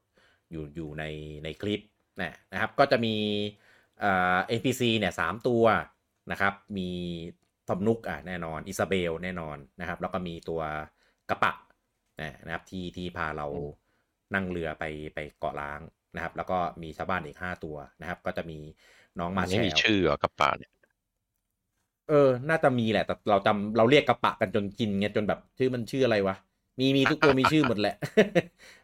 [0.51, 1.05] อยู่อยู่ใน
[1.45, 1.81] ในคลิป
[2.23, 3.15] นะนะครับ ก็จะมี
[4.05, 5.65] อ่า NPC เนี่ยสามตัว
[6.33, 6.91] นะครับ มี
[7.69, 10.61] ทอมนุกอะแน่นอนอิซาเบลแน่นอนนะครับ แล้วก็มีตัว
[11.31, 11.53] กระปะ
[12.47, 13.47] นะครับที่ที่พาเรา
[14.35, 15.81] นั่งเรือไปไปเกาะล้าง
[16.17, 18.59] นะครับ แล้วก็มีชาวบ้านอีกห้าตัวนะครับ ก็จะมี
[19.19, 20.73] น้องมาอันแชนี้มีลชื่อเหรอกับป่าเนี่ย
[22.09, 26.37] เออ น่าจะมีแหละ แต่เราจำเราเรียกกระปะกันจนกินไงจนแบบชื่อมันชื่ออะไรวะ
[26.81, 27.95] มีมีทุกตัวมีชื่อหมดแหละ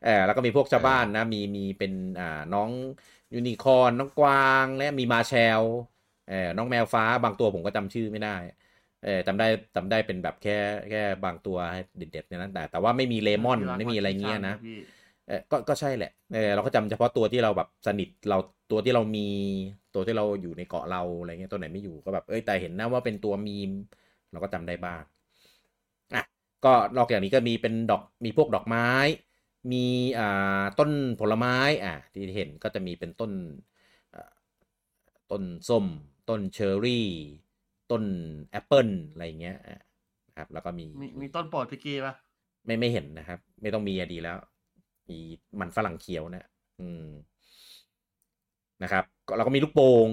[0.05, 2.71] เออแล้วก็มีพวกชาวบ้านนะ มีมีเป็นอ่าน้อง
[3.35, 5.63] ยูนิคอร์นน้องกวางและมีมาแชล
[6.29, 8.37] เออน้องแมวฟ้าบางตัวผมก็จำชื่อไม่ได้
[9.03, 10.59] เออจำได้จำได้เป็นแบบแค่
[10.91, 14.77] แค่บางตัวให้เด็ดๆในนั้นแต่แต่ว่าไม่มีเลมอนที่ร้าไม่มีอะไรเงี้ยนะพี่
[15.27, 18.37] เออก็ก็ใช่แหละเออเราก็จำเฉพาะตัวที่เราแบบสนิทเรา
[18.71, 19.21] ตัวที่เรามี
[19.95, 23.71] ตัวที่เราอยู่ในเกาะเราอะไรเงี้ยตัวไหนไม่อยู่ก็แบบเอ้ยแต่เห็นนะว่าเป็นตัวมีม
[24.31, 25.09] เราก็จำได้บ้างอะ
[26.65, 28.89] ก็นอกจากนี้ก็มีเป็นดอกมีพวกดอกไม้
[29.73, 29.87] มี
[30.19, 33.33] อ่าต้นผลไม้อะที่เห็นก็จะมีเป็นต้น
[34.15, 34.33] อ่า
[35.31, 35.87] ต้นส้ม
[36.29, 37.09] ต้นเชอร์รี่
[37.91, 38.05] ต้น
[38.51, 39.81] แอปเปิลอะไรอย่างเงี้ยอะ
[40.29, 42.15] นะครับ แล้วก็มีมีมีต้นโปรดพี่กี้ปะ
[42.65, 44.37] ไม่ไม่เห็นนะครับ ไม่ต้องมีอะดีแล้ว
[45.11, 45.19] มี
[45.61, 46.47] มันฝรั่งเขียวนะ
[46.81, 47.07] อืม
[48.83, 50.09] นะครับก็เราก็มีลูกโป่ง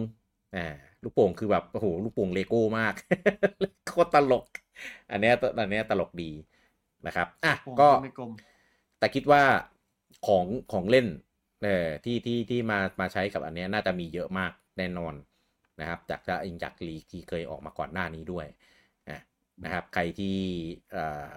[0.56, 0.68] อ่า
[1.04, 2.94] ลูกโป่งคือแบบโอ้โหลูกโป่งเลโก้มาก
[3.88, 4.46] โคตรตลก
[5.12, 6.32] อันเนี้ยอันเนี้ยตลกดี
[7.08, 8.32] นะครับอะโป่งก็ไม่กลม
[9.00, 9.44] แต่คิดว่า
[10.28, 11.08] ของของเล่น
[11.64, 15.14] เออที่ที่ที่มามาใช้กับอันเนี้ยน่าจะมีเยอะมากแน่นอน
[15.80, 18.48] นะครับ จากจะอิงจากลีกที่เคยออกมาก่อนหน้านี้ด้วย
[19.10, 19.22] นะ
[19.64, 20.38] นะครับใครที่
[20.92, 21.32] เอ่อ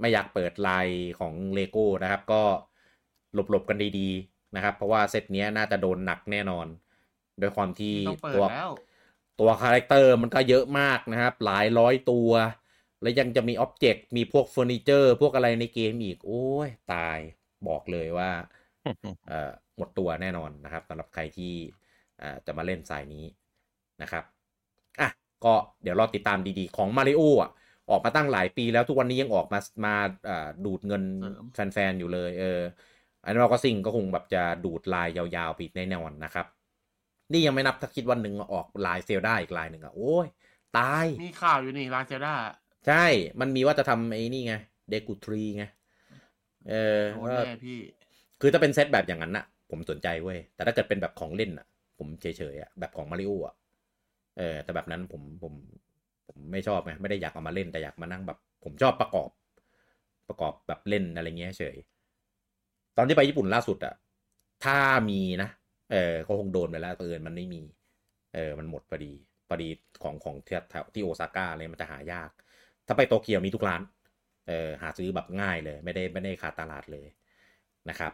[0.00, 2.42] ไม่อยากเปิดไลน์ของเลโก้นะครับ ก็
[3.34, 6.66] หลบๆกันดีๆนะครับ เพราะว่าเซตเนี้ยน่าจะโดนหนักแน่นอน
[7.38, 8.70] โดยความที่ต้องเปิดตัวแล้ว
[9.40, 12.30] ตัว character มันก็เยอะมากนะครับ หลายร้อยตัว
[13.02, 17.18] แล้วยังจะมี object มีพวกเฟอร์นิเจอร์ พวกอะไรในเกมอีก โอ้ย ตาย
[17.68, 18.30] บอกเลยว่า
[19.26, 21.54] เอ่อหมดตัวแน่นอนนะครับสำหรับใครที่
[22.18, 23.24] เอ่อจะมาเล่นสายนี้
[24.02, 24.24] นะครับ
[25.00, 25.08] อะ
[25.44, 27.50] ก็เดี๋ยวรอติดตามดีๆ ของมาริโออะ
[27.90, 29.94] ออกมาตั้งหลายปีแล้วทุกวันนี้ยังออกมามา
[30.26, 31.02] เอ่อดูดเงิน
[31.54, 32.60] เสริมแฟนๆ อยู่เลย เออ
[33.22, 36.46] อันนี้เราก็สิ่งก็คงแบบจะดูดลายยาวๆไปอีกแน่นอนนะครับ
[37.32, 40.26] นี่ยังไม่นับถ้าคิดวันหนึ่งออกลายเซลได้อีกลายหนึ่งอะโอ้ย
[40.78, 42.34] ตาย มีข่าวอยู่นี่ลาเซด้า
[42.86, 43.04] ใช่
[43.40, 44.54] มันมีว่าจะทำไอ้นี่ไง
[44.88, 45.64] เดกูทรีไง
[46.68, 47.78] เออโดนว่าแน่พี่
[48.40, 51.66] คือถ้าเป็นเซตแบบอย่างนั้นน่ะผมสนใจเว้ย แต่ถ้าเกิดเป็นแบบของเล่นน่ะ
[51.98, 53.54] ผมเฉยๆอะแบบของมาริโออะ
[54.38, 55.52] เออ แต่แบบนั้นผมผม
[56.26, 59.30] ผมไม่ชอบไงไม่ได้อยากเอามาเล่นแต่อยากมานั่งแบบ ผมชอบประกอบ
[60.28, 61.76] ประกอบแบบเล่นอะไรเงี้ยเฉย
[62.96, 63.94] ตอนที่ไปญี่ปุ่นล่าสุดอะ
[64.64, 64.78] ถ้า
[65.10, 65.48] มีนะ
[65.92, 67.62] เออก็คงโดนไปแล้วเอินมันไม่มี
[68.34, 69.12] เออมันหมดพอดี
[69.48, 69.68] พอดี
[70.02, 70.58] ของของที่
[70.94, 72.30] ที่โอซาก้าเลยมันจะหายาก
[72.86, 73.82] ถ้าไปโตเกียวมีทุกร้าน
[74.48, 77.06] เออหาซื้อแบบง่ายเลย ไม่ได้ไม่ได้ขาดตลาดเลย
[77.90, 78.12] นะครับ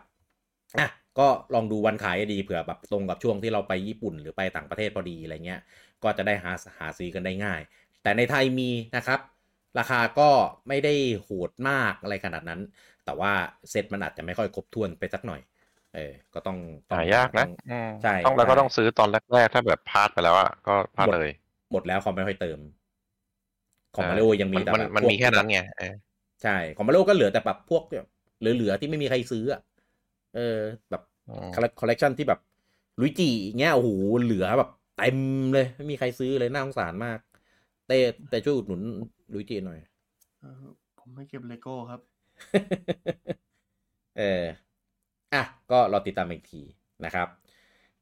[0.79, 5.61] อะก็ลองดูวันขายดีเผื่อแบบตรงกับช่วงที่เราไปญี่ปุ่นหรือไปต่างประเทศพอดีอะไรเงี้ย
[6.03, 7.61] ก็จะได้หาหาซื้อกันได้ง่าย
[8.03, 9.21] แต่ในไทยมีนะครับ
[9.79, 10.31] ราคาก็
[10.69, 12.61] ไม่ได้โหดมากอะไรขนาดนั้น
[13.05, 13.33] แต่ว่า
[13.71, 15.41] เซตมันอาจจะไม่ค่อยครบถ้วนไปสักหน่อย
[15.93, 16.59] เออ ก็ต้อง
[16.91, 21.29] ต้องหายากนะต้องอืมใช่ต้องแล้วก็ใช่ต้องซื้อตอนแรกๆ ถ้าแบบพลาดไปแล้วอะก็พลาดเลย
[21.71, 22.59] หมดแล้วเขาไม่ค่อยเติม
[23.95, 25.93] ของเออมาริโอยังมีแต่มันแบบมันพวกมีแค่นั้นไงเออ
[26.43, 28.07] ใช่ ของมาริโอก็เหลือแต่แบบพวกแบบ
[28.39, 29.61] เหลือๆที่ไม่มีใครซื้ออะ
[30.35, 30.59] เออ
[30.91, 32.41] แบบอืมคอลเลกชันที่แบบ
[33.01, 33.91] ลุยจีเงี้ยโอ้โห
[34.23, 35.19] เหลือแบบเต็ม
[35.55, 37.19] เลยไม่มีใครซื้อเลยน่าสงสารมาก
[37.87, 37.99] เต้
[38.31, 38.83] แต่ช่วยอุดหนุน
[39.33, 39.79] ลุยจีหน่อย
[40.41, 40.65] เออ
[40.99, 42.01] ผมไม่เก็บเลโก้ครับ
[44.17, 44.23] เออ
[45.35, 46.63] อะก็รอติดตามอีกที
[47.05, 47.29] นะครับ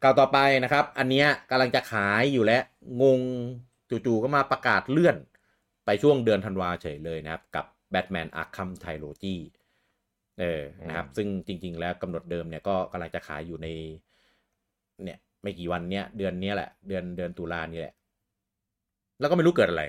[0.03, 2.62] ก่าวต่อไปนะครับ อันเนี้ยกำลังจะขายอยู่แล้ว
[3.03, 3.21] งง
[4.07, 5.16] จู่ๆก็มาประกาศเลื่อน
[5.87, 9.37] ไปช่วงเดือนธันวาเฉยเลยนะครับ กับ Batman Arkham Trilogy
[10.40, 13.66] เออนะครับ ซึ่งจริง ๆ แล้วกำหนดเดิมเนี่ยก็กำลังจะขายอยู่ใน
[15.05, 17.95] เนี่ย ไม่กี่วันเนี้ยเดือนเนี้ยแหละ เดือนเดือนตุลานี่แหละ
[19.21, 19.85] แล้วก็ไม่รู้เกิดอะไร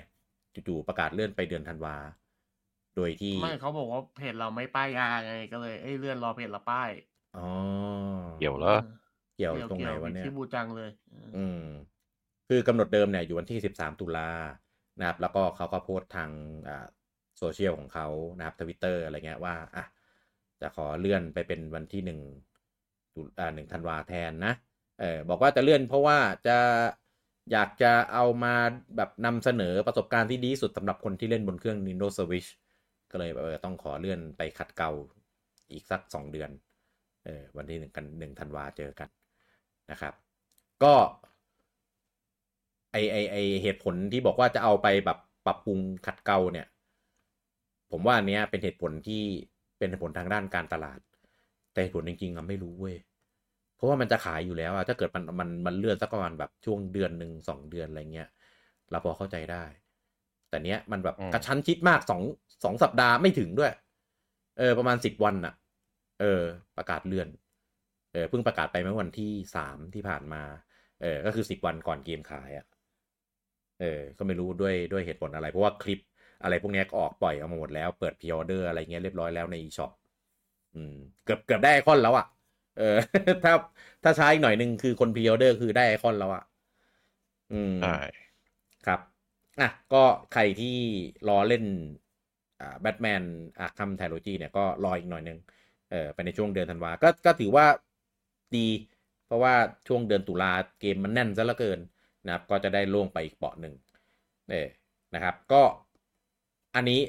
[0.67, 1.95] จู่ๆประกาศเลื่อนไปเดือนธันวา
[2.95, 6.89] โดยที่ไม่เขาบอกว่าเพจเราไม่ป้ายยาไงก็เลยเอ้ยเลื่อนรอเพจเราป้าย
[7.37, 7.47] อ๋อ
[8.39, 8.75] เกี่ยวเหรอ
[9.35, 11.63] เกี่ยวตรงไหนวะเนี่ยที่บูจังเลยเออออืม
[12.49, 14.29] คือกำหนดเดิมเนี่ยอยู่วันที่13ตุลา
[14.99, 16.29] นะครับ แล้วก็เขาก็โพสต์ทาง
[16.67, 16.87] อ่า
[17.37, 19.85] โซเชียลของเขานะครับทวิตเตอร์อะไรเงี้ยว่าอะ
[20.61, 22.19] จะขอเลื่อนไปเป็นวันที่หนึ่ง
[23.15, 24.53] ตุอ่าหนึ่งธันวาแทนนะ
[24.99, 26.17] เออบอกว่าจะเลื่อนเพราะว่า
[26.47, 26.57] จะ
[27.51, 28.55] อยากจะเอามา
[28.97, 32.49] แบบนำเสนอประสบการณ์ที่ดีที่สุดสำหรับคนที่เล่นบนเครื่อง Nintendo Switch
[33.11, 34.91] ก็เลยแบบเออต้องขอเลื่อนไปขัดเกลา
[35.71, 36.49] อีกสักสองเดือน
[37.25, 39.09] เออวันที่หนึ่งกันหนึ่งธันวาเจอกัน
[39.91, 40.13] นะครับ
[40.83, 40.93] ก็
[42.91, 46.67] ไอไอไอเหตุผลที่บอกว่าจะเอาไปแบบปรับปรุงขัดเกลาเนี่ย
[47.91, 49.23] ผมว่าอันเนี้ยเป็นเหตุผลที่
[49.77, 50.99] เป็นเหตุผลทางด้านการตลาด
[51.73, 52.97] แต่เหตุผลจริงๆอะไม่รู้เว้ย
[53.75, 58.29] เพราะว่ามันจะขายอยู่แล้วอะถ้าเกิดมันมันมันเลื่อนสักประมาณแบบช่วงเดือนหนึ่งสองเดือนอะไรเงี้ย
[58.89, 59.63] เราพอเข้าใจได้
[60.49, 62.21] แต่เนี้ยมันแบบอืมกระชั้นชิดมากสอง
[62.63, 63.71] สองสัปดาห์ไม่ถึงด้วย
[64.59, 65.53] เออประมาณสิบวันอะ
[66.21, 66.41] เออ
[66.77, 67.29] ประกาศเลื่อน
[68.13, 70.43] เออเพิ่งประกาศไปเมื่อวันที่สามที่ผ่านมา
[71.01, 72.65] เออ ก็คือสิบวันก่อนเกมขายอะ่ะ
[73.79, 75.99] เออ ก็ไม่รู้ด้วยด้วยเหตุผลอะไร เพราะว่าคลิป
[76.43, 79.91] อะไรพวกเนี้ยก็ออกปล่อยออกมาหมดแล้ว เปิดพ r ออเดอร์อะไรเงี้ยเรียบร้อยแล้วใน eShop
[80.75, 82.25] อืม เกือบเกือบได้ไอคอนแล้วอะ่ะ
[82.77, 82.95] เออ
[83.43, 83.53] ถ้า
[84.03, 86.43] ถ้าช้าอีกหน่อยหนึ่งคือคนพ r ออเดอร์คือได้ไอคอนแล้วอะ่ะ
[87.51, 87.95] อืมใช่
[88.85, 88.99] ครับ
[89.59, 90.03] อะ ก็
[90.33, 90.77] ใครที่
[91.27, 91.63] รอเล่น
[92.59, 93.23] อ่าแบทแมน
[93.59, 95.39] Arkham Trilogy เนี่ยก็รออีกหน่อยนึง
[95.91, 97.65] เออไปในช่วงเดือนธันวาก็ก็ถือว่า
[98.55, 98.67] ดี
[99.25, 99.53] เพราะว่า
[99.87, 101.79] ช่วงเดือนตุลาเกมมันแน่นซะเหลือเกิน
[102.25, 103.73] นะครับ ก็จะได้ล่วงไปอีกเปาะหนึ่ง
[104.49, 104.67] เออ
[105.15, 105.63] นะครับ ก็
[106.75, 106.99] อันนี้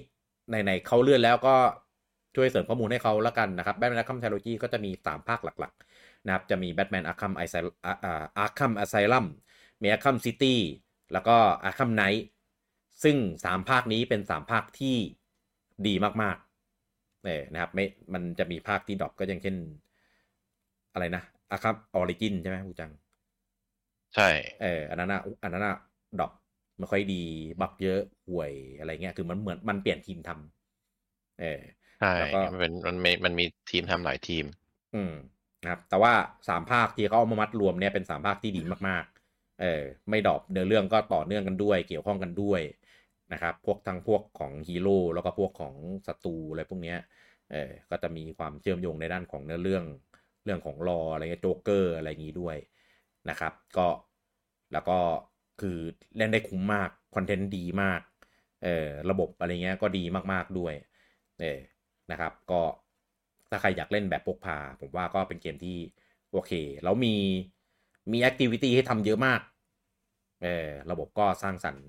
[0.48, 1.56] ไหนๆเขาเลื่อนแล้วก็
[2.36, 7.54] ช่วยเสริมข้อมูลให้เขาแล้วกันนะครับ Batman Arkham Trilogy ก็จะมีสามภาคหลักๆนะครับ จะมี Batman Arkham Asy
[7.86, 9.26] Arkham Asylum
[9.82, 10.60] มี Arkham City
[11.12, 12.24] แล้วก็Arkham Knight
[13.02, 14.96] ซึ่งสามภาคนี้เป็นสามภาคที่
[15.86, 16.51] ดีมากๆ
[17.24, 19.56] เออนะครับไม่มันจะมีภาคที่ drop ก็อย่างเช่น
[20.92, 22.90] อะไรนะอะครับ Origins ใช่ไหมผู้จัง
[24.14, 24.28] ใช่
[24.60, 25.76] เอออันนั้นอะอันนั้นอะ
[26.18, 26.32] drop
[26.78, 27.22] ไม่ค่อยดี
[27.60, 31.60] bug เยอะห่วยอะไรเงี้ยคือมันเหมือนมันเปลี่ยนทีมทำเออ
[31.98, 34.44] ใช่แล้วก็มันเป็นมันมีมันมีทีมทำหลายทีม
[34.94, 35.12] อืม
[35.62, 36.12] นะครับ แต่ว่า
[36.48, 39.04] สามภาคที่เขาเอามามัดรวมเนี่ยเป็นสามภาคที่ดีมาก
[39.60, 42.60] เออไม่ drop เนื้อเรื่องก็ต่อเนื่องกันด้วย เกี่ยวข้องกันด้วย
[43.32, 45.74] นะครับพวกทั้งพวกของฮีโร่แล้วก็พวกของ
[46.06, 46.98] ศัตรูอะไรพวกเนี้ย
[47.52, 49.84] เออก็จะมีความเชื่อมโยงในด้านของเนื้อเรื่อง
[50.44, 52.56] เรื่องของ lore อะไรเงี้ยโจ๊กเกอร์อะไรอย่างนี้ด้วย
[53.30, 53.88] นะครับก็
[54.72, 54.98] แล้วก็
[55.60, 55.78] คือ
[56.16, 58.00] เล่นได้คุ้มมาก content ดีมาก
[58.64, 60.74] เออระบบอะไรเงี้ยก็ดีมากๆด้วย
[61.40, 61.58] เออ
[62.10, 62.60] นะครับก็
[63.50, 65.76] ถ้าใครอยากเล่นแบบพกพา ผมว่าก็เป็นเกมที่
[66.32, 66.52] โอเค
[66.84, 67.14] แล้วมี
[68.12, 69.40] มี activity ให้ทำเยอะมาก
[70.42, 71.86] เออระบบก็สร้างสรรค์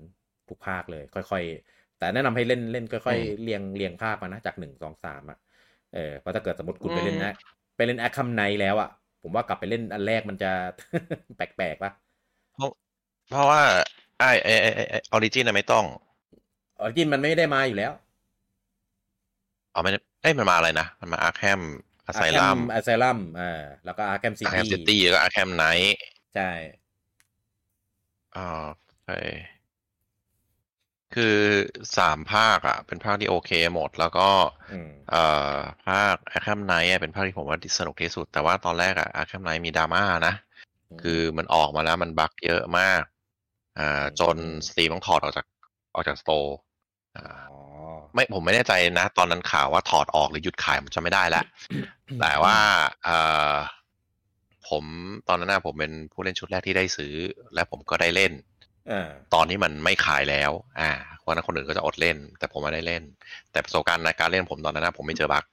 [0.48, 5.38] ทุกภาคเลย ค่อย ๆ แต่แนะนำให้เล่นเล่นค่อยอืมๆเรียงเรียงภาคมานะจากหนึ่งสองสามอะ
[5.94, 7.32] เออเพราะถ้าเกิดสมมติคุณไปเล่นอืมนะ
[7.76, 8.88] ไปเล่น Arkham Knight แล้วอะ
[9.22, 10.50] ผมว่ากลับไปเล่นอันแรกมันจะ
[11.36, 11.92] แปลกๆปะ
[12.54, 12.70] เพราะ
[13.30, 13.62] เพราะว่า
[14.18, 15.84] ไอไอไอไอ Origins ไม่ต้อง
[16.80, 17.92] Origins มันไม่ได้มาอยู่แล้ว
[19.72, 21.60] เอาไม่ได้เอ้ยมันมาอะไรนะ มันมา Arkham
[22.06, 25.96] Asylum Asylum อ่าแล้วก็อาร์แคมซิอาร์แคมซิตี้แล้วก็ Arkham Knight
[26.34, 26.50] ใช่
[28.36, 28.40] อ่า
[29.04, 29.16] ใช่
[31.14, 31.36] คือ
[31.98, 34.28] สามภาคอะ เป็นภาคที่โอเคหมด แล้วก็
[34.72, 35.24] อืมเอ่
[35.54, 40.34] อภาค Arkham Knight เป็นภาคที่ผมว่าสนุกที่สุด แต่ว่าตอนแรกอะ Arkham Knight มีดราม่านะ
[41.02, 43.02] คือมันออกมาแล้วมัน bug เยอะมาก
[43.78, 44.36] อ่าจน
[44.68, 45.46] Steam ต้องถอดออกจาก
[45.94, 46.56] ออกจาก store
[47.16, 47.58] อ่าอ๋อ
[48.14, 51.44] ไม่ผมไม่แน่ใจนะ ตอนนั้นข่าวว่าถอดออกหรือหยุดขายผมจำไม่ได้แล้ว
[52.20, 52.56] แต่ว่า
[53.04, 53.18] เอ่
[53.52, 53.54] อ
[54.68, 54.84] ผม
[55.28, 57.14] ตอนนั้นนะผมเป็นผู้เล่นชุดแรกที่ได้ซื้อ
[57.54, 58.53] และผมก็ได้เล่นอ่า
[59.34, 63.02] ตอนที่มันไม่ขายแล้ว อ่าเพราะฉะนั้นคนอื่นก็จะอดเล่น แต่ผมไม่ได้เล่น
[63.52, 65.44] แต่ประสบการณ์ในการเล่นผมตอนนั้นนะผมไม่เจอ bug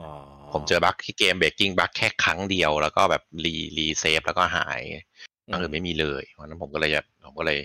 [0.00, 0.10] อ๋อ
[0.52, 4.80] ผมเจอบั๊กที่ game breaking bug แค่ครั้งเดียว แล้วก็แบบรีรีเซ็ตแล้วก็หาย
[5.52, 6.90] อันอื่นไม่มีเลยเพราะฉะนั้นผมก็เลย
[7.24, 7.60] ผมก็เลย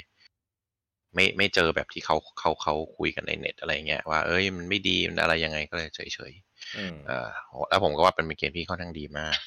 [1.15, 6.33] ไม่ไม่เจอแบบที่เขาเขาเขาคุยกันในเน็ตอะไรเงี้ยว่าเอ้ยมันไม่ดีมันอะไรยังไงก็เลยเฉยเฉย
[6.77, 7.27] อืมๆเอ่อ
[7.69, 9.37] แล้วผมก็ว่าเป็นเกมที่ค่อนข้างดีมาก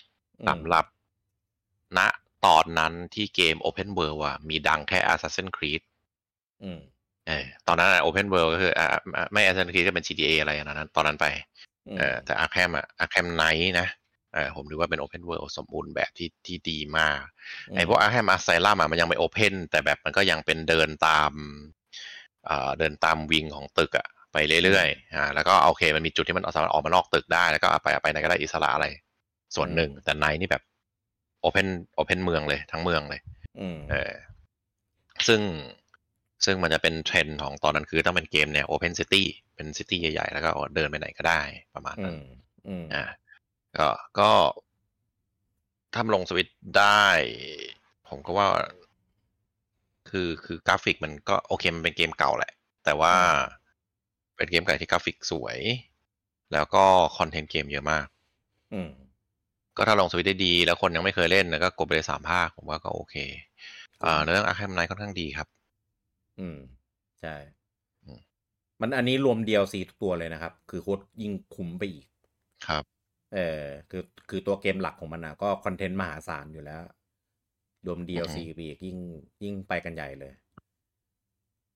[0.40, 0.85] อืมสำหรับ
[1.98, 2.01] ณ
[2.46, 5.83] ตอนนั้นที่เกม Open World อะมีดังแค่ Assassin's Creed
[6.62, 6.81] อืม
[7.27, 11.27] เออตอนนั้นอะ Open World ก็คืออ่าอ่าไม่ Assassin's Creed ก็เป็น GTA อะไรอันนั้น ตอนนั้นไป
[11.88, 13.88] อืมเออแต่ Arkham อะ Arkham Knight นะ
[14.35, 17.20] เออผมถือว่าเป็น Open World สมบูรณ์แบบที่ที่ดีมาก
[17.77, 21.33] ไอ้พวก Arkham Asylum อะมันยังไม่ Open แต่แบบมันก็ยังเป็นเดินตาม
[22.46, 28.87] เอ่อเดินตามวิงของตึกอะไปเรื่อยๆอ่าแล้วก็โอเคมันมีจุดที่มันสามารถออกมานอกตึกได้แล้วก็เอาไปเอาไปไหนก็ได้อิสระอะไร
[29.57, 30.62] ส่วนหนึ่งแต่ไนนี่แบบ
[31.44, 31.68] Open
[32.01, 33.20] Open เมืองเลยทั้งเมืองเลย
[33.61, 34.12] อืมเออ
[35.27, 35.40] ซึ่ง
[36.44, 39.22] ซึ่งมันจะเป็นเทรนด์ของตอนนั้นคือต้องเป็นเกมเนี่ย Open City
[39.55, 41.42] เป็น city ใหญ่ๆ แล้วก็เดินไปไหนก็ได้
[41.74, 42.22] ประมาณอืนั้นม
[42.68, 43.05] อืมอ่า
[43.79, 44.31] ก็ก็
[45.94, 47.05] ถ้าลงสวิตช์ได้
[48.09, 48.48] ผมก็ว่า
[50.11, 52.53] คือคือกราฟิกมันก็โอเคมันเป็นเกมเก่าแหละ
[52.85, 53.14] แต่ว่า
[54.37, 55.59] เป็นเกมเก่าที่กราฟิกสวย
[56.53, 56.85] แล้วก็
[57.17, 58.07] content เกมเยอะมาก
[58.72, 58.90] อืม
[59.79, 63.14] ก็ถ้าลงสวิตช์ได้ดี แล้วคนยังไม่เคยเล่นแล้วก็กดไปเลยสามภาคผมว่าก็โอเค
[64.05, 65.47] อ่าเรื่อง Arkham Knight ค่อนข้างดีครับ
[66.38, 66.59] อืม
[67.21, 67.35] ใช่
[68.05, 68.21] อืม
[68.81, 72.07] มันอันนี้รวม DLC ทุกตัวเลยนะครับ คือโคตรยิ่งคุ้มไปอีก
[72.67, 72.85] ครับ
[73.35, 76.83] เออคือคือตัวเกมหลักของมันนะก็คอนเทนต์มหาศาลอยู่แล้ว
[77.87, 78.99] รวม DLC อือฮึไปอีกยิ่ง
[79.43, 80.33] ยิ่งไปกันใหญ่เลย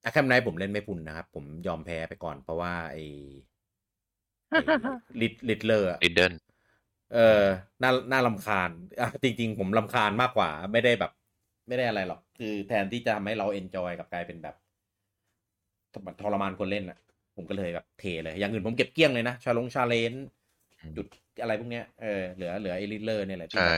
[0.05, 3.05] อะแคมไนผมเล่นไม่พุ่นนะครับ ผมยอมแพ้ไปก่อนเพราะว่าไอ้
[5.21, 6.33] ลิดลิดเลอร์ริดเดิล
[7.13, 7.43] เออ
[7.83, 8.71] น่าน่าลำคาญ
[9.01, 11.13] อะจริง ๆ ผมลำคาญมากกว่า ไม่ได้แบบ
[11.69, 14.57] ไม่ได้อะไรหรอก คือแทนที่จะทำให้เรา enjoy กับกลายเป็นแบบ
[16.23, 16.99] ทรมานคนเล่นอะ
[17.37, 20.13] ผมก็เลยแบบเทเลย อย่างอื่นผมเก็บเกลี้ยงเลยนะชาลง challenge
[20.97, 21.07] จุด
[21.41, 23.77] อะไรพวกเนี้ยเออเหลือเหลือไอริเลอร์เนี่ยแหละที่ใช่แบบ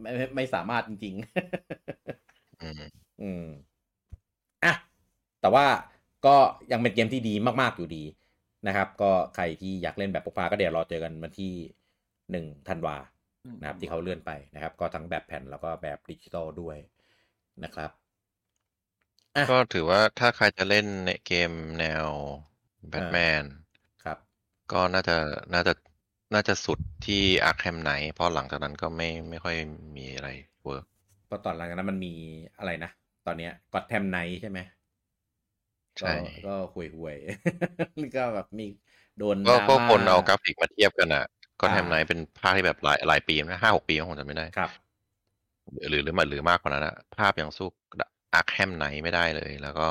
[0.00, 2.82] ไม่ไม่ไม่สามารถจริงๆอืม
[3.22, 3.44] อืม
[4.64, 4.74] อะ
[5.40, 5.66] แต่ว่า
[6.26, 6.36] ก็
[6.72, 8.04] ยังเป็นเกมที่ดีมาก ๆ อยู่ดี
[8.66, 11.52] นะครับ ก็ใครที่อยากเล่นแบบพกพาก็เดี๋ยวรอเจอกันวันที่
[12.30, 12.96] หนึ่งธันวา
[13.60, 16.76] นะครับที่เขาเลื่อนไปนะครับ ก็ทั้งแบบแผ่นแล้วก็แบบดิจิตอลด้วย
[17.64, 17.90] นะครับ
[19.36, 22.06] อะก็ถือว่าถ้าใครจะเล่นในเกมแนว
[22.88, 23.44] แบทแมน
[24.04, 24.18] ครับ
[24.72, 25.16] ก็น่าจะ
[25.54, 25.74] น่าจะ
[26.34, 29.56] น่าจะสุดที่ Arkham Knight เพราะหลังจากนั้นก็ไม่ไม่ค่อย
[29.96, 30.28] มีอะไร
[30.64, 30.84] work
[31.26, 32.12] เพราะตอนหลังจากนั้นมันมี
[32.58, 32.90] อะไรนะ
[33.26, 34.58] ตอนเนี้ย Gotham Knights ใช่ไหม
[35.98, 36.12] ใช่ก็
[36.44, 38.66] ก็ห่วยห่วยๆก็แบบมี
[39.18, 41.24] โดนก็ดราก็ม่าคนเอากราฟิกมาเทียบกันอะ
[41.60, 44.70] ก็ Gotham Knights เป็นภาคที่แบบหลายหลายปีนะห้าหกปีผมจำไม่ได้ครับ
[45.88, 47.68] หรือหรือมาหรือมากกว่านั้นอะภาพยังสู้
[48.34, 49.88] Arkham Knight ไม่ได้เลย แล้วก็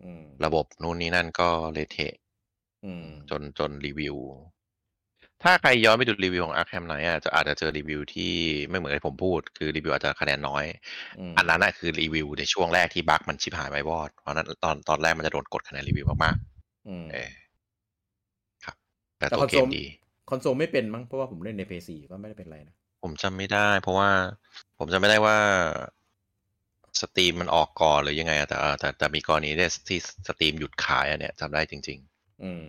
[0.00, 2.14] อืมระบบนู่นนี่นั่นก็เละเทะ
[2.84, 4.16] อืมจนจนรีวิว
[5.42, 8.32] ถ้าใครย้อนไปดูรีวิวของ Arkham Knight อะจะอาจจะเจอรีวิวที่
[8.68, 10.64] ไม่เหมือนที่ผมพูด คือรีวิวอาจจะคะแนนน้อย
[11.18, 16.36] อืมอันนั้นน่ะคือรีวิวในช่วงแรกที่ bug มันชิบหายไปวอดเพราะฉะนั้นตอนตอนแรกมันจะโดนกดคะแนนรีวิวมาก
[16.86, 17.30] อืมๆเออ
[18.64, 18.76] ครับ
[19.18, 19.84] แต่แต่ตัวคอนเกโซมลดี
[20.30, 24.10] คอนโซลไม่เป็นมั้งเพราะว่าผมเล่นใน PS4 ก็ไม่ได้เป็นไรนะ ผมจำไม่ได้ เพราะว่า
[24.78, 25.36] ผมจำไม่ได้ว่า
[27.00, 31.98] Steam มันออกก่อนหรือยังไงอะแต่อ่าแต่แต่มีกรณีที่ที่ Steam หยุดขายอันเนี้ยจำได้จริง
[32.42, 32.66] อืม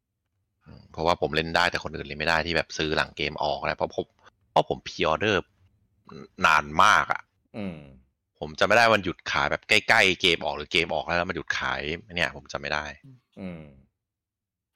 [0.00, 4.06] ๆอืมเพราะว่าผมเล่นได้แต่คนอื่นเล่นไม่ได้ที่แบบซื้อหลังเกมออกนะเพราะผม
[4.50, 5.42] เพราะผมพ r ออเดอร์
[6.46, 7.22] นานมากอะ
[7.56, 7.78] อืม
[8.40, 11.80] ผมจำไม่ได้ว่ามันหยุดขายแบบใกล้ๆเกมออกหรือเกมออกแล้วมันหยุดขาย
[12.16, 12.84] เนี่ย ผมจำไม่ได้
[13.40, 13.62] อืม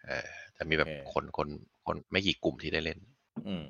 [0.06, 1.48] เออ แต่มีแบบโอเคคนคน
[1.86, 2.98] คนไม่กี่กลุ่มที่ได้เล่น
[3.46, 3.62] อืม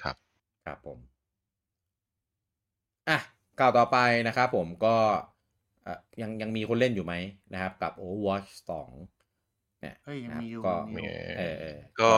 [0.00, 0.16] ครับ
[0.64, 0.98] ครับผม
[3.08, 3.18] อะ
[3.58, 4.96] ข่าวต่อไปนะครับผมก็
[5.86, 7.14] อะยังยังมีคนเล่นอยู่ไหม
[7.52, 8.90] นะครับ กับ Overwatch 2
[9.80, 12.10] เนี่ยเฮ้ยยังนะครับมีอยู่ก็มีอยู่เออเออก็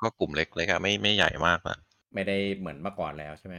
[0.00, 1.76] ก็กลุ่มเล็กๆอะไม่ไม่ใหญ่มากอะ
[2.14, 3.56] ไม่ได้เหมือนเมื่อก่อนแล้วใช่ไหม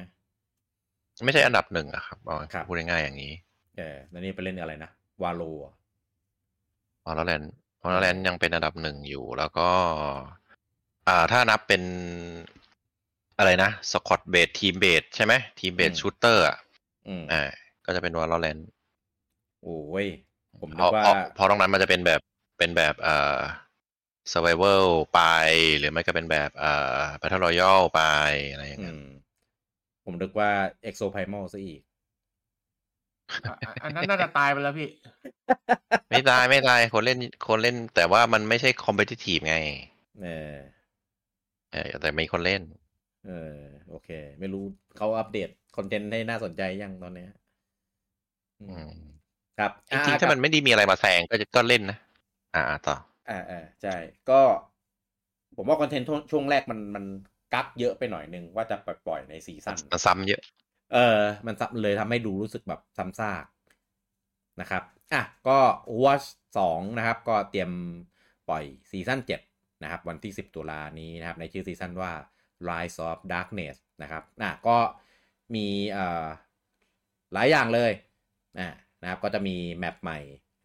[1.25, 3.33] ไม่ใช่อันดับหนึ่งอะครับเอาครับพูดง่ายๆอย่างนี้
[3.77, 4.89] เออแล้วนี่ไปเล่นอะไรนะ
[5.21, 5.41] วาโล
[7.03, 7.43] พอลแลน
[7.81, 9.69] พอลแลนยังเป็นอันดับหนึ่งอยู่ แล้วก็
[11.07, 11.81] อ่าถ้านับเป็น
[13.37, 16.57] อะไรนะสกอตเบดทีมเบดใช่ไหมทีมเบดอืมชูเตอร์อะ
[17.07, 17.41] อืมอ่า
[17.85, 18.57] ก็จะเป็นวอลเลน
[19.61, 19.69] โอ้
[20.03, 20.07] ย
[20.59, 22.21] ผมเพนึกราะว่าเพราะเพราะตรงนั้นมันจะเป็นแบบ
[22.57, 23.39] เป็นแบบเอ่อ
[24.31, 25.21] survival ไป
[25.77, 28.01] หรือไม่ก็เป็นแบบเอ่อ battle royale ไป
[28.51, 28.99] อะไรอย่างอืเงี้ยม
[30.03, 30.51] ผมนึกว่า
[30.89, 31.81] Exo Primal ซะอีก
[33.45, 34.87] อะอะอันนั้นน่าจะตายไปแล้วพี่
[36.09, 39.55] ไม่ตายไม่ตายคนเล่นคนเล่น แต่ว่ามันไม่ใช่ competitive ไง
[40.19, 40.59] เออ
[41.71, 42.61] เออแต่มีคนเล่น
[43.25, 44.63] เออ โอเค ไม่รู้
[44.97, 47.29] เขาอัปเดตคอนเทนต์ให้น่าสนใจยังตอนเนี้ย
[48.59, 48.89] อือืมม
[49.57, 51.97] ครับจริงๆถ้ามันไม่ได้มีอะไรมาแซงก็จะก็เล่นนะ
[52.55, 52.95] อ่าต่อ
[53.27, 53.89] อ่าอ่าใช่
[54.29, 54.33] ก็
[55.55, 57.05] ผมว่า content ช่วงแรกมันมัน
[57.53, 60.41] กักเยอะไปหน่อยนึงว่าจะปล่อยใน season มันซ้ำเยอะ
[60.93, 63.45] เออมันซ้ำเลยทำให้ดูรู้สึกแบบซ้ำซาก
[64.61, 65.59] นะครับอะก็
[66.03, 66.27] Overwatch
[66.65, 67.71] 2 นะครับ ก็เตรียม
[68.49, 69.19] ปล่อย season
[69.51, 72.11] 7นะครับ วันที่ 10 ตุลานี้นะครับ ในชื่อ season ว่า
[72.69, 74.77] Rise of Darkness นะครับอะก็
[75.55, 76.27] มีเอ่อ
[77.33, 77.91] หลายอย่างเลย
[78.59, 78.69] อะ
[79.01, 80.19] นะครับก็จะมีแมปใหม่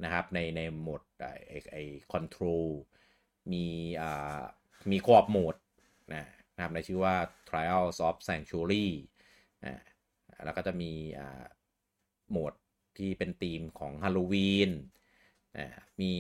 [0.05, 1.83] นะครับในในโหมดไอไอ้
[2.13, 2.69] คอนโทรล
[3.53, 3.65] มี
[4.01, 4.41] อ่า
[4.91, 5.57] มีควบโหมด
[6.15, 7.15] นะนะครับในชื่อว่า
[7.49, 8.87] Trial of Sanctuary
[9.65, 9.83] อ่า
[10.44, 11.44] แล้วก็จะมีอ่า
[12.30, 12.52] โหมด
[12.98, 14.70] ที่เป็นธีมของฮาโลวีน
[15.57, 15.66] อ่า
[16.00, 16.12] มี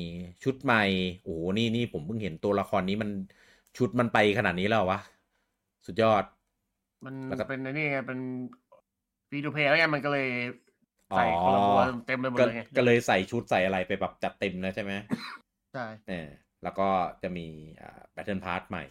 [0.44, 0.84] ชุดใหม่
[1.22, 3.10] โอ้โห นี่นี่ผมเพิ่งเห็นตัวละครนี้มัน
[3.76, 5.00] ชุดมันไปขนาดนี้แล้วเหรอวะ
[5.86, 6.24] สุดยอด
[7.04, 8.20] มันแล้วก็เป็นไอ้นี่ไงเป็น
[9.28, 10.28] free to play แล้วไงมันก็เลย
[11.16, 14.92] ใส่คนละตัวเต็มไปหมดก็เลยไงก็เลยใส่ชุดใส่อะไรไปแบบจัดเต็มแล้วใช่ไหม
[15.72, 16.28] ใช่เออ
[16.62, 16.88] แล้วก็
[17.22, 17.46] จะมี
[17.82, 18.84] อ่า Battle Pass ใหม่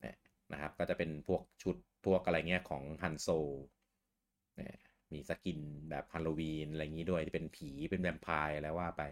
[0.00, 0.16] เนี่ย
[0.52, 3.79] นะครับ ก็จะเป็นพวกชุดพวกอะไรเงี้ยของ Hanzo เนี่ย
[5.12, 5.58] มี skin
[5.90, 9.02] แบบฮาโลวีนอะไรอย่างงี้ด้วยที่เป็นผีเป็นแวมไพร์แล้วว่าไป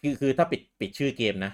[0.00, 1.52] คือคือถ้าปิดปิดชื่อเกมนะ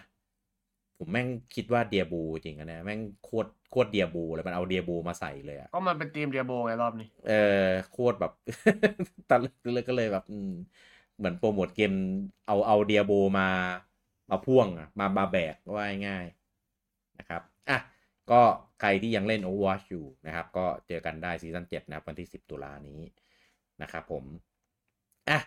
[0.98, 7.32] ผมแม่งคิดว่าเดียบูจริงอะนะ แม่งโคตรโคตรเดียบูเลยมันเอาเดียบูมาใส่เลยอะก็มันเป็นทีมเดียโบไงรอบนี้ เอ
[7.66, 8.32] อโคตรแบบ
[9.28, 10.50] ตอนแรกเลยก็เลยแบบอืม
[11.16, 11.92] เหมือนโปรโมทเกม
[12.46, 13.48] เอาเอาเดียโบมา
[14.30, 17.78] มาพ่วงอะมามาแบกว่าง่ายๆนะครับ อะ
[18.30, 18.40] ก็
[18.80, 23.00] ใครที่ยังเล่น Overwatch อยู่นะครับ ก็เจอกันได้ซีซั่น7นะครับวันที่ 10 ตุลานี้
[23.82, 24.24] นะครับผม
[25.28, 25.38] อะ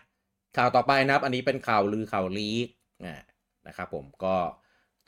[0.56, 2.68] ข่าวต่อไปนะครับ อันนี้เป็นข่าวลือข่าวลีก
[3.04, 3.14] อ่า
[3.66, 4.36] นะครับผมก็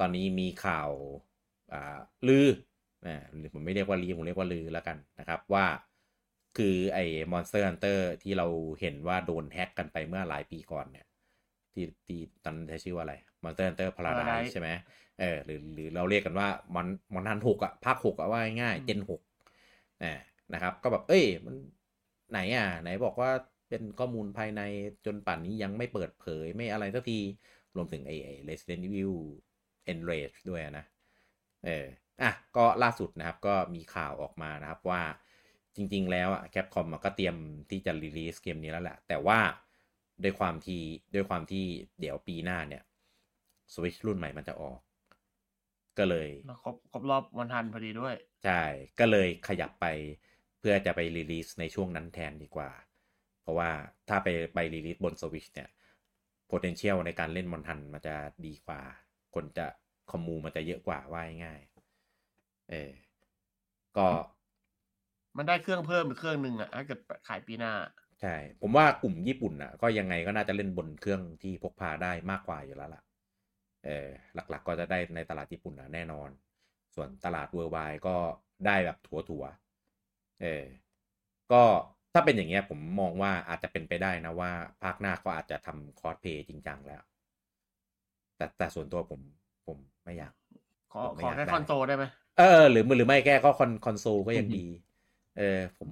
[0.01, 0.91] ตอนนี้มีข่าว
[1.73, 2.49] อ่าลือ
[3.07, 5.67] อ่าหรือผมไม่เรียกว่าลีผมเรียกว่าลือแล้วกันนะครับว่า
[6.59, 8.47] คือไอ้ Monster Hunter ที่เรา
[8.81, 11.07] เห็นว่าโดนแฮ็กกันไปเมื่อหลายปีก่อนเนี่ย
[11.73, 14.69] ที่ที่ตอนนั้นใช้ชื่อว่าอะไร Monster Hunter Paradise Paradise ใช่ไหม
[15.21, 19.21] เออหรือหรือเราเรียกกันว่ามันมันทันหกอะภาคหกอะว่าง่ายๆเจนหก
[20.03, 20.13] อ่า
[20.55, 21.55] นะครับ ก็แบบ เอ้ยมัน
[22.31, 23.31] ไหนอะ ไหนบอกว่า
[23.69, 24.63] เป็นข้อมูลภายใน
[25.07, 27.19] จนป่านนี้ยังไม่เปิดเผยไม่อะไรสักที
[27.77, 29.15] รวมถึงไอ้ไอ้ Resident Evil
[29.93, 30.85] Enrage ด้วยนะ
[31.65, 31.87] เออ
[32.23, 35.03] อะก็ล่าสุดนะครับก็มีข่าวออกมานะครับว่า
[35.77, 37.37] จริง ๆ แล้วอะแคปคอมก็เตรียม
[37.71, 39.39] ที่จะรีลีสเกมนี้แล้วแหละ แต่ว่า
[40.23, 40.83] ด้วยความที่
[41.15, 41.65] ด้วยความที่
[42.01, 42.83] เดี๋ยวปีหน้าเนี่ย
[43.73, 44.81] Switch รุ่นใหม่มันจะออก
[45.99, 48.63] ก็เลยแล้วครบครบรอบวันทันพอดีด้วย ใช่
[48.99, 49.87] ก็เลยขยับไป
[50.59, 52.71] เพื่อจะไปรีลีสในช่วงนั้นแทนดีกว่า
[53.43, 53.71] เพราะว่า
[54.09, 55.69] ถ้าไปไปรีลีสบน Switch เนี่ย
[56.51, 58.81] potential ในการเล่นมอนทันมันจะดีกว่า
[59.35, 59.67] คนจะ
[60.11, 62.91] คอมมูมันจะเยอะกว่าว่าง่ายๆเออ
[63.95, 64.09] ก็
[65.37, 66.99] มันได้เครื่องเพิ่มอีกเครื่องหนึ่งอะถ้าเกิด
[67.29, 67.73] ขายปีหน้า
[68.21, 73.03] ใช่ ผมว่ากลุ่มญี่ปุ่นอะก็ยังไงก็น่าจะเล่นบนเครื่องที่พกพาได้มากกว่าอยู่แล้วล่ะ
[73.85, 76.29] เออหลักๆก็จะได้ในตลาดญี่ปุ่นนะแน่นอน
[76.95, 78.17] ส่วนตลาด worldwide ก็
[78.67, 80.65] ได้แบบถัวๆเออ
[81.53, 81.63] ก็
[82.13, 84.51] ถ้าเป็นอย่างเงี้ยผมมองว่าอาจจะเป็นไปได้นะว่า
[84.83, 87.03] ภาคหน้าก็อาจจะทำ cross-play จริงจังแล้ว
[88.37, 89.21] แต่แต่ส่วนตัวผม
[89.67, 90.33] ผมไม่อยาก
[90.93, 92.05] ขอผมไม่ขออยากแค่ได้คอนโซลได้ไหม
[92.39, 94.67] เออหรือหรือไม่แก้ก็คอนคอนโซลก็ยังดี
[95.39, 95.91] เออผม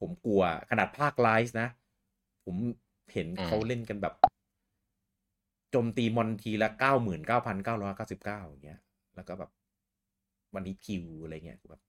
[0.00, 1.68] ผมกลัวขนาดภาค Rise นะ
[2.44, 2.56] ผม
[3.12, 8.80] เห็นอืมเขาเล่นกันแบบโจมตีมอนทีละเก้าหมื่นเก้าพันเก้าร้อยเก้าสิบเก้าอย่างเงี้ย
[9.16, 9.50] แล้วก็แบบ
[10.54, 11.82] one hit kill อะไรเงี้ยแบบ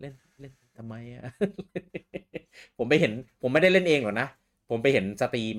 [0.00, 1.22] เล่นเล่นทำไมอะ
[2.78, 3.12] ผมไปเห็น
[3.42, 4.28] ผมไม่ได้เล่นเองหรอกนะ
[4.70, 5.56] ผมไปเห็น stream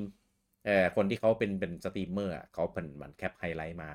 [0.66, 3.90] เอ่อคนที่เขาเป็นเป็นสตรีมเมอร์อะเขาเป็นเหมือน cap highlight มา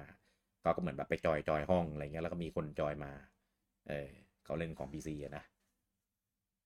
[0.61, 3.13] เขาก็เหมือนแบบไปจอยจอยห้องอะไรเงี้ยแล้วก็มีคนจอยมา
[3.89, 4.09] เออ
[4.45, 5.45] เขาเล่นของ PC อะนะ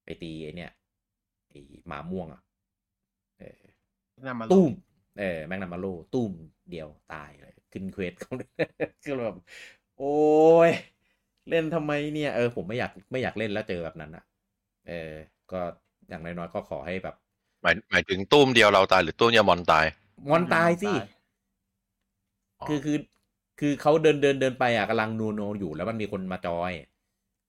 [0.05, 0.73] ไปตีไอเนี่ย
[1.49, 1.55] ไอ
[1.89, 2.43] หมาม่วงอะ
[3.39, 3.61] เออ
[4.27, 4.67] นำมาตุ้ม
[5.19, 6.33] เออ Magnamalo ตุ้ม
[6.71, 8.49] เดียวตายเลย ขึ้น quest เขาเลย
[9.05, 9.37] คือแบบ
[9.99, 10.17] โอ้
[10.69, 10.71] ย
[11.51, 14.25] เล่นทำไมเนี่ยเออผมไม่อยากไม่อยากเล่นแล้วเจอแบบนั้นอะ
[14.89, 15.13] เออ
[15.53, 15.61] ก็
[16.09, 17.17] อย่างน้อยๆก็ขอให้แบบ
[17.63, 19.87] หมายหมายถึงตุ้มเดียวเราตายหรือตุ้มเดียวมอนตาย
[20.29, 20.93] มอนตายสิ
[22.69, 22.99] คือคือ
[23.61, 26.73] คือเขาเดินเดินเดินไปอะกำลังนูโนอยู่แล้วมันมีคนมาจอย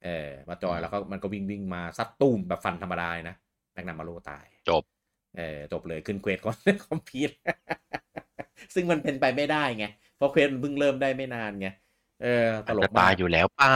[0.03, 3.35] เออมาจอยแล้วก็มันก็วิ่งวิ่งมาซัดตุ้มแบบฟันธรรมดาเลยนะ
[3.73, 4.83] Magnamalo ตาย จบ
[5.35, 7.29] เออจบเลยขึ้น quest complete
[8.75, 11.67] ซึ่งมันเป็นไปไม่ได้ไง เพราะ quest มันเพิ่งเริ่มได้ไม่นานไง
[12.19, 12.27] เออ
[12.67, 13.71] ตลกจะมาตายกอยู่แล้วเปล่า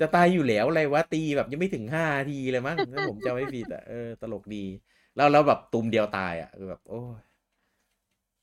[0.00, 4.64] จะตายอยู่แล้วอะไรวะตีแบบยังไม่ถึงห้าทีเลยมั้งถ้าผมจำไม่ผิดอะเออตลกดี
[5.16, 7.20] แล้วแล้วแบบตุมเดียวตายอะคือแบบ โอ้ย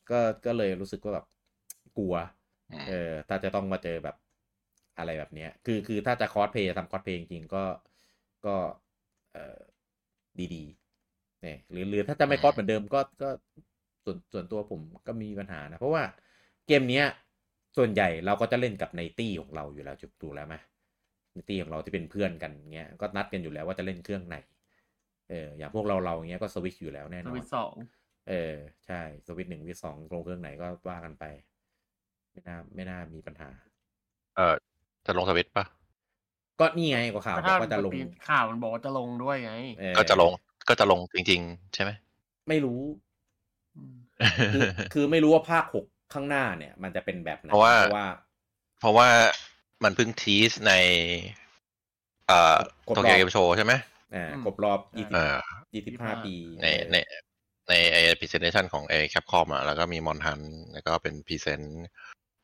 [0.09, 1.25] ก็ก็เลยรู้สึกว่าแบบ
[1.97, 2.15] กลัว
[2.87, 4.15] เออถ้าจะต้องมาเจอแบบ
[4.97, 7.63] อะไรแบบเนี้ย คือคือถ้าจะคอสเพย์ทำคอสเพย์จริงๆก็
[8.45, 8.55] ก็
[9.33, 9.59] เออ
[10.55, 10.80] ดีๆ
[11.41, 13.29] เนี่ยหรือหรือถ้าจะไม่คอสเหมือนเดิมก็ก็
[14.05, 16.03] ส่วนส่วนตัวผมก็มีปัญหานะ เพราะว่า
[16.67, 17.05] เกมเนี้ย
[17.77, 20.55] ส่วนใหญ่เราก็จะเล่นกับในตี้ของเราอยู่แล้วจุดดูแล้วไหม
[21.33, 24.37] ในตี้ของเราที่เป็นเพื่อนกันเงี้ยก็นัดกันอยู่แล้วว่าจะเล่นเครื่องไหน
[25.29, 27.73] เอออย่างพวกเราเราเงี้ยก็สวิตชอยู่แล้วแน่นสอนวิตช์สอง
[28.29, 31.23] เออใช่สวิตช์หนึ่งวิตช์สองลงเครื่องไหนก็ว่ากันไป
[32.31, 33.49] ไม่น่าไม่น่ามีปัญหา
[34.35, 34.55] เออ
[35.05, 35.65] จะลงสวิตช์ปะ
[36.59, 40.31] ก็นี่ไงก็ข่าวก็บอถ้ากว่าจะลงปีข่าวมันบอกว่าจะลงด้วยไงเออก็จะลง
[40.67, 41.91] ก็จะลงจริง ๆ ใช่ไหม
[42.49, 42.81] ไม่รู้
[43.91, 43.95] ม
[44.53, 44.61] คือ
[44.93, 48.07] คือไม่รู้ว่าภาคหกข้างหน้าเนี่ย มันจะเป็นแบบไหนเพราะว่า เพราะว่า
[48.79, 49.07] เพราะว่า
[49.83, 50.73] มันเพิ่งทีสใน
[52.27, 52.55] เอ่อ
[52.87, 53.73] ครบรอบโตเกียวเกมโชว์ใช่ไหม
[54.15, 55.37] อ่าครบรอบยี่สิบเออ
[55.73, 56.95] ยี่สิบห้าปี ในใน
[57.69, 60.41] ในไอพรีเซนเ t ชันของไอ Capcom อะแล้วก็มีมอนฮัน
[60.73, 61.85] แล้วก็เป็น present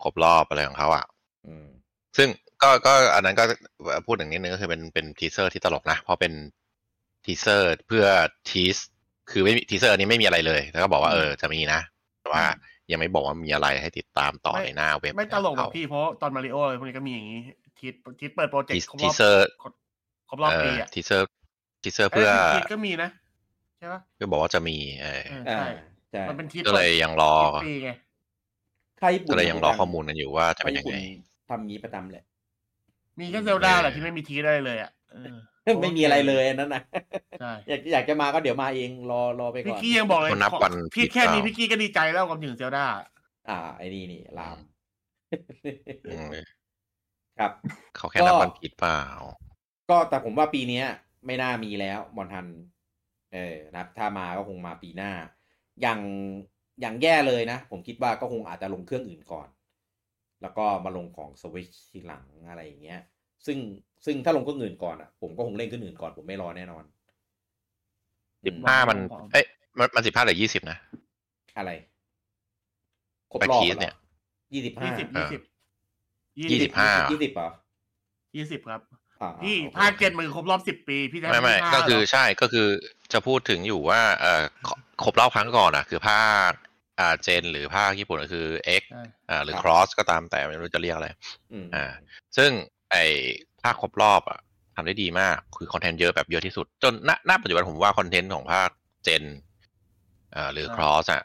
[0.03, 1.05] ครบรอบอะไรของเขาอะ
[1.47, 1.68] อืม
[2.18, 2.30] ซึ่ง
[2.61, 3.43] ก็ก็อันนั้นก็
[4.05, 6.34] พูดอย่างนิดนึงก็คือเป็นเป็น teaser ที่ตลกนะ เพราะเป็น
[7.25, 8.05] teaser เพื่อ
[8.49, 8.78] tease
[9.32, 11.82] คือไม่ teaser อันนี้ไม่มีอะไรเลย แล้วก็บอกว่าเออจะมีนะ
[12.22, 12.45] แต่ว่า
[12.91, 17.39] ยังไม่บอกว่ามีอะไรให้ติดตามต่อไม่ในหน้าเว็บ ไม่ตลกหรอกเขาพี่เพราะตอนมาริโออะไรพวกนี้ก็มีอย่างนี้
[17.80, 17.88] ที
[18.20, 19.47] ทีเปิดโปรเจกทีต์ครบรทีอบเซอร์
[20.30, 21.26] ครบรอบเอปีออะทีเซอร์
[21.84, 23.09] ทีเซอร์เพื่อทีก็มีนะ
[23.78, 25.65] ใช่ปะเพื่อบอกว่าจะมีเออเอออ่าใช่
[26.11, 27.89] ใช่มันเป็นทีก็เลยยังรอปีไง
[29.01, 30.97] ค่ายญี่ปุ่นก็เลยยังรอข้อมูลกันอยู่ว่าจะเป็นค่ายยัญี่งปุ่นไง
[31.49, 32.24] ทำงี้ประจำแหละ
[33.20, 35.38] มีแค่เซลดาแหละที่ไม่มีทีได้เลยอะเออ
[35.82, 36.82] ไม่มีอะไรเลยอันนั่นนะ
[37.39, 42.86] ใช่อยากอยากจะมาก็เดี๋ยวมาเองรอรอไปก่พี่อนกี้ยังบอกเลยคนนับขอวันพี่ผิดแค่นี้เปล่าพี่กี้ก็ดีใจแล้วความถึงเซลดา
[43.49, 44.57] อ่า ไอ้นี่นี่ลาม
[46.07, 46.30] อืม
[47.39, 47.51] ครับ
[47.95, 49.01] เขาแค่นับวันผิดเปล่า
[49.89, 50.86] ก็แต่ผมว่าปีเนี้ย
[51.26, 52.45] ไม่น่ามีแล้วมอนทัน
[53.34, 55.11] เออนะถ้ามาก็คงมาปีหน้า
[55.82, 55.99] อย่าง
[56.82, 59.47] อย่างแย่เลยนะ ผมคิดว่าก็คงอาจจะลงเครื่องอื่นก่อน
[60.41, 63.01] แล้วก็มาลงของสวิชทีหลังอะไรอย่างเงี้ย
[63.45, 63.57] ซึ่ง
[64.05, 66.83] ซึ่งถ้าลงเครื่องอื่นก่อนอะ ผมก็คงเล่นเครื่องอื่นก่อนผมไม่รอแน่นอน
[68.45, 68.97] สิบห้ามัน
[69.33, 69.45] เอ้ย
[69.79, 70.77] มันมันสิบห้าหรือยี่สิบนะ
[71.57, 71.71] อะไร
[73.31, 73.93] ครบไปรอบคีสเหรเนี่ย
[74.53, 75.41] ยี่สิบห้ายี่สิบเอยี่อสิบ
[76.51, 77.49] ยี่สิบห้ายี่สิบเหรอ
[78.35, 78.81] ยี่สิบครับ
[79.21, 82.67] อ่าพี่โอเคภาคเจ็ดมือครบรอบสิบปี พี่จะไม่ไม่ให้ก็คือเหรใช่ก็คือ
[83.13, 84.73] จะพูดถึงอยู่ว่า เอ่อคร
[85.03, 86.51] ครบรอบครั้งก่อนอะ คือภาค
[86.99, 88.47] อ่าเจนหรือภาคญี่ปุ่นก็คือ
[88.81, 91.09] X ใช่อ่าหรือ Cross ก็ตามแต่ไม่รู้จะเรียกอะไร
[91.51, 91.85] อืมอ่า
[92.37, 92.51] ซึ่ง
[92.91, 92.97] ไอ
[93.64, 94.39] ภาคครบรอบอะ
[94.76, 98.70] ทำได้ดีมาก คือ content เยอะแบบเยอะที่สุด จนณณปัจจุบันผมว่า content ของภาค
[99.03, 99.23] Gen
[100.36, 101.24] อ่าหรือ Cross อะ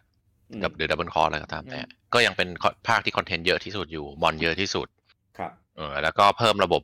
[0.50, 1.80] อืมกับหรือ Double Cross อะไรก็ตามแต่
[2.14, 2.48] ก็ยังเป็น
[2.88, 4.88] ภาคที่ content เยอะที่สุดอยู่มอนเยอะที่สุด
[5.38, 6.82] ครับ เออ แล้วก็เพิ่มระบบ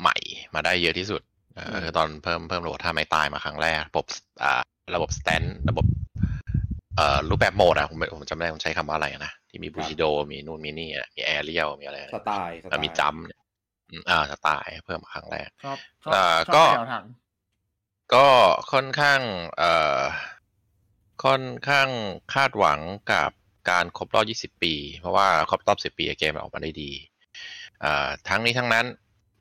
[0.00, 0.16] ใหม่
[0.54, 1.22] มาได้เยอะที่สุด
[1.56, 4.06] เอออืมคือตอนเพิ่มเพิ่มระบบท่าไม่ตายมาครั้งแรกระบบ
[4.42, 4.62] อ่า
[4.94, 5.86] ระบบ stance ระบบ
[6.96, 13.38] เอ่อรูปแบบโหมดอะผมไม่ผมจำไม่ได้ผมใช้คำว่าอะไรนะ ที่มี Bushido มีนู่นมีนี่อะมี Aerial มีอะไรสไตล์สไตแล้วมี jump เนี่ย
[13.92, 17.04] อืมอ่าสไตล์เพิ่มมาครั้งแรกชอบชอบอ่าชอบก็แถวถัง
[18.14, 18.28] ก็
[18.72, 19.20] ค่อนข้าง
[19.58, 20.00] เอ่อ
[21.24, 21.88] ค่อนข้าง
[22.34, 22.80] คาดหวัง
[23.12, 23.30] กับ
[23.70, 26.90] การครบรอบ 20 ปี เพราะว่าครบรอบ 10 ปีเกมมันออกมาได้ดี
[27.84, 28.86] อ่าทั้งนี้ทั้งนั้น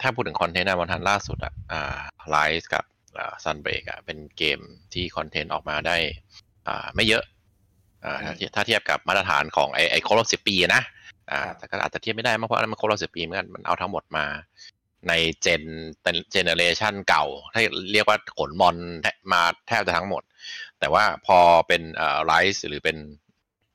[0.02, 1.99] ถ้าพูดถึง content ในเวอร์ชันล่าสุดอะอ่า
[2.32, 2.86] Rise กับ
[3.18, 4.60] อ่า Sunbreak อะเป็นเกม
[4.93, 5.97] ที่ content ออกมาได้
[6.68, 7.24] อ่าไม่เยอะ
[8.04, 10.84] อ่าถ้าเทียบถ้าเทียบกับมาตรฐานของไอไอครบรอบ 10 ปีอะนะ
[11.32, 14.25] อ่าครับแต่ก็อาจจะเทียบไม่ได้มากเพราะอันนั้นมันครบรอบ10ปีเหมือนกันมันเอาทั้งหมดมา
[15.07, 15.63] ในเจน
[16.32, 17.61] เจเนเรชันเก่าให้
[17.91, 18.75] เรียกว่าขนมอน
[19.34, 20.23] มาแทบจะทั้งหมด
[20.79, 22.97] แต่ว่าพอเป็นเอ่อไรส์หรือเป็น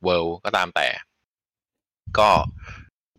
[0.05, 0.89] เวิลด์ก็ตามแต่
[2.19, 2.29] ก็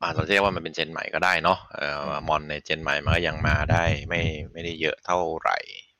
[0.03, 4.21] อาจจะเรียกว่ามันเป็นเจนใหม่ก็ได้เนาะเอ่อมอนในเจนใหม่มันก็ยังมาได้ไม่
[4.51, 5.57] ไม่ได้เยอะเท่าไหร่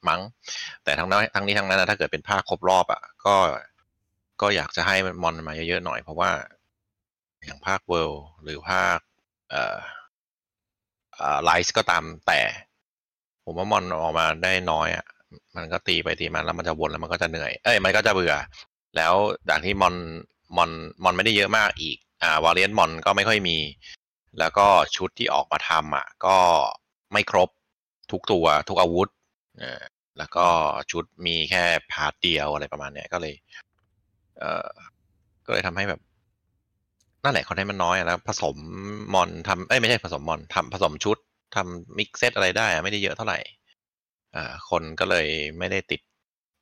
[0.08, 0.22] มั้ง
[0.84, 3.36] แต่ทั้งนั้นทั้งนี้ทั้งนั้นนะถ้าเกิดเป็นภาคครบรอบอะก็
[4.42, 6.30] ก็อยากจะให้มอนมาเยอะๆหน่อยเพราะว่า
[7.46, 9.00] อย่างภาคเวิลด์หรือภาค
[9.50, 9.62] เอ่
[11.36, 12.40] อไลท์ก็ตามแต่
[13.44, 15.06] ผมว่ามอนออกมาได้น้อยอะ
[15.56, 18.36] มันก็ตีไปตีมาแล้วมันจะวนแล้วมันก็จะเหนื่อย เอ้ยมันก็จะเบื่อ
[18.96, 19.14] แล้ว
[19.50, 19.96] จากที่มอน
[20.58, 20.72] มอน
[21.04, 23.58] มอนไม่ได้เยอะมากอีก อ่าวาเลียนมอนก็ไม่ค่อยมี
[24.40, 26.38] แล้วก็ชุดที่ออกมาทำอะ ก็
[27.14, 27.50] ไม่ครบ
[28.12, 29.10] ทุกตัวทุกอาวุธ
[30.18, 30.48] แล้วก็
[30.92, 33.36] ชุดมีแค่ part เดียวอะไรประมาณเนี้ยก็เลย
[34.40, 34.70] เอ่อ
[35.46, 36.02] ก็เลยทำให้แบบ
[37.24, 38.56] นั่นแหละ content มันน้อยอะแล้วผสม
[39.14, 41.18] มอนทำเอ้ยไม่ใช่ผสมมอนทำผสมชุด
[41.56, 43.40] ทำ mix set อะไรได้อะไม่ได้เยอะเท่าไหร่
[44.36, 46.02] อ่าคนก็เลยไม่ได้ติด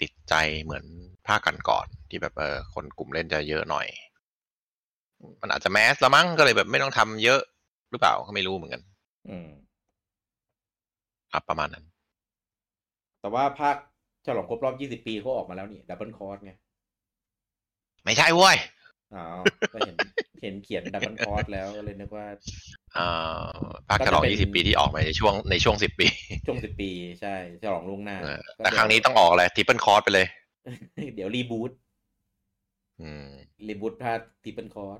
[0.02, 0.34] ติดใจ
[0.64, 0.86] เหมือน
[1.28, 3.88] ภาคกันก่อนที่แบบเออคนกลุ่มเล่นจะเยอะหน่อย
[5.42, 7.42] มันอาจจะ mass ละมั้งก็เลยแบบไม่ต้องทำเยอะ
[7.92, 8.82] หรือเปล่าก็ไม่รู้เหมือนกัน
[9.30, 9.48] อืม
[11.32, 11.86] ครับประมาณนั้น
[13.22, 13.76] แต่ว่าภาค
[14.26, 16.54] ฉลองครบรอบ 20 ปีเขาออกมาแล้วนี่ Double Cross ไง
[18.06, 18.58] ไม่ใช่เว้ย
[19.16, 19.26] อ๋อ
[19.74, 19.98] ก็เห็น
[20.42, 22.26] เห็นเขียน Double Cross แล้วก็เลยนึกว่า
[22.98, 23.54] อ่า
[23.88, 26.08] ภาคฉลองก็จะเป็น20 ปีที่ออกมาในช่วงในช่วง 10 ปี
[26.46, 26.90] ช่วง 10 ปี
[27.22, 30.28] ใช่ฉลองล่วงหน้าเออก็แต่ครั้งนี้ต้องออกอะไร Triple Cross ไปเลย
[31.16, 31.72] เดี๋ยว reboot
[33.02, 33.28] อืม
[33.68, 35.00] reboot ภาค Triple Cross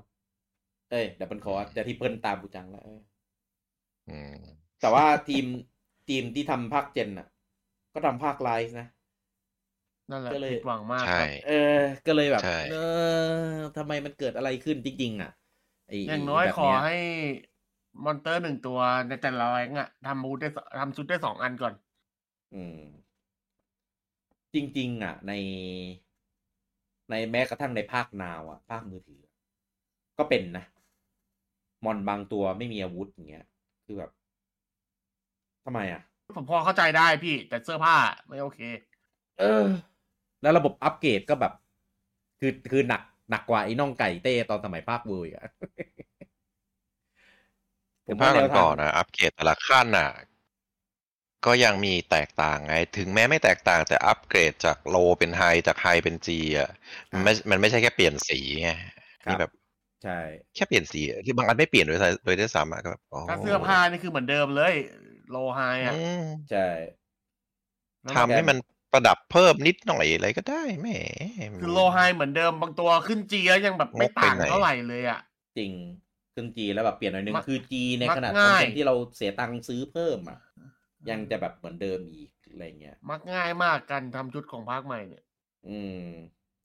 [0.90, 3.00] เอ้ยดับเบิลคอร์สจะทิปเปิลตามบูจังแล้วเอ้ย
[4.10, 4.38] อืม
[4.80, 5.44] แต่ว่าทีม
[6.08, 7.28] ทีมที่ทำภาคเจนอะ
[7.92, 8.86] ก็ทำภาคไลฟ์นะ
[10.10, 11.52] นั่นแหละก็เลยผิดหวังมากใช่ครับเออ
[12.06, 12.74] ก็เลยแบบใช่เออ
[13.76, 15.30] ทำไมมันเกิดอะไรขึ้นจริงๆอะ
[15.86, 16.94] ไอย่างน้อยแบบขอเนี้ให้
[18.04, 18.78] มอนเตอร์หนึ่งตัว
[19.08, 21.74] ในแต่ละแรงอะทำบูธได้สทำชุดได้สองอันก่อน
[22.52, 22.76] อืม
[24.54, 25.32] จริง ๆ อะ ใน
[27.10, 29.22] ในแม้กระทั่งในภาคนาวอะ ภาคมือถือ
[30.18, 30.64] ก็เป็นนะ
[31.84, 33.44] มอนบางตัวไม่มีอาวุธอย่างเงี้ย
[33.84, 34.10] คือแบบ
[35.64, 36.00] ทำไมอะ
[36.36, 37.96] ผมพอเข้าใจได้พี่ แต่เสื้อผ้า
[38.28, 38.60] ไม่โอเค
[39.38, 39.66] เออ
[40.42, 41.52] แล้วระบบอัปเกรดก็แบบ
[42.40, 45.46] คือคือหนักหนักกว่าไอ้น่องไก่เต้ตอนสมัยภาคเวอร์อีกอะ
[48.06, 50.08] คือภาคก่อนๆนะอัปเกรดแต่ละขั้นน่ะ
[51.46, 56.70] ก็ยังมีแตกต่างไง ถึงแม้ไม่แตกต่างแต่อัปเกรดจากโลเป็นไฮจากไฮเป็นจีอะ
[57.12, 58.70] มันไม่มันไม่ใช่แค่เปลี่ยนสีไง
[59.24, 59.50] ครับนี่แบบ
[60.02, 60.20] ใช่
[60.54, 64.74] แค่เปลี่ยนสีอะที่บางอันไม่เปลี่ยนโดยซ้ำโดยด้วยซ้ำอะก็แบบอ๋อถ้าเสื้อผ้านี่คือเหมือนเดิมเลย
[65.30, 66.66] โลไฮอะอืมใช่
[68.02, 68.56] แล้วทำให้มัน
[68.92, 70.88] ประดับเพิ่มนิดหน่อยอะไรก็ได้แหม
[71.60, 75.20] คือโลไฮเหมือนเดิมบางตัวขึ้นจีแล้วยังแบบไม่งกไปต่างไหนเท่าไหร่เลยอะ
[75.58, 75.72] จริง
[76.34, 80.38] ขึ้นจีแล้วแบบเปลี่ยนหน่อยนึงมักคือจีในมักขนาดง่ายคอนเทนต์ที่เราเสียตังค์ซื้อเพิ่มอะ
[81.10, 85.24] ยังจะแบบเหมือนเดิมอีกอะไรเงี้ย มักง่ายมากการทำชุดของภาคใหม่เนี่ย
[85.68, 86.02] อืม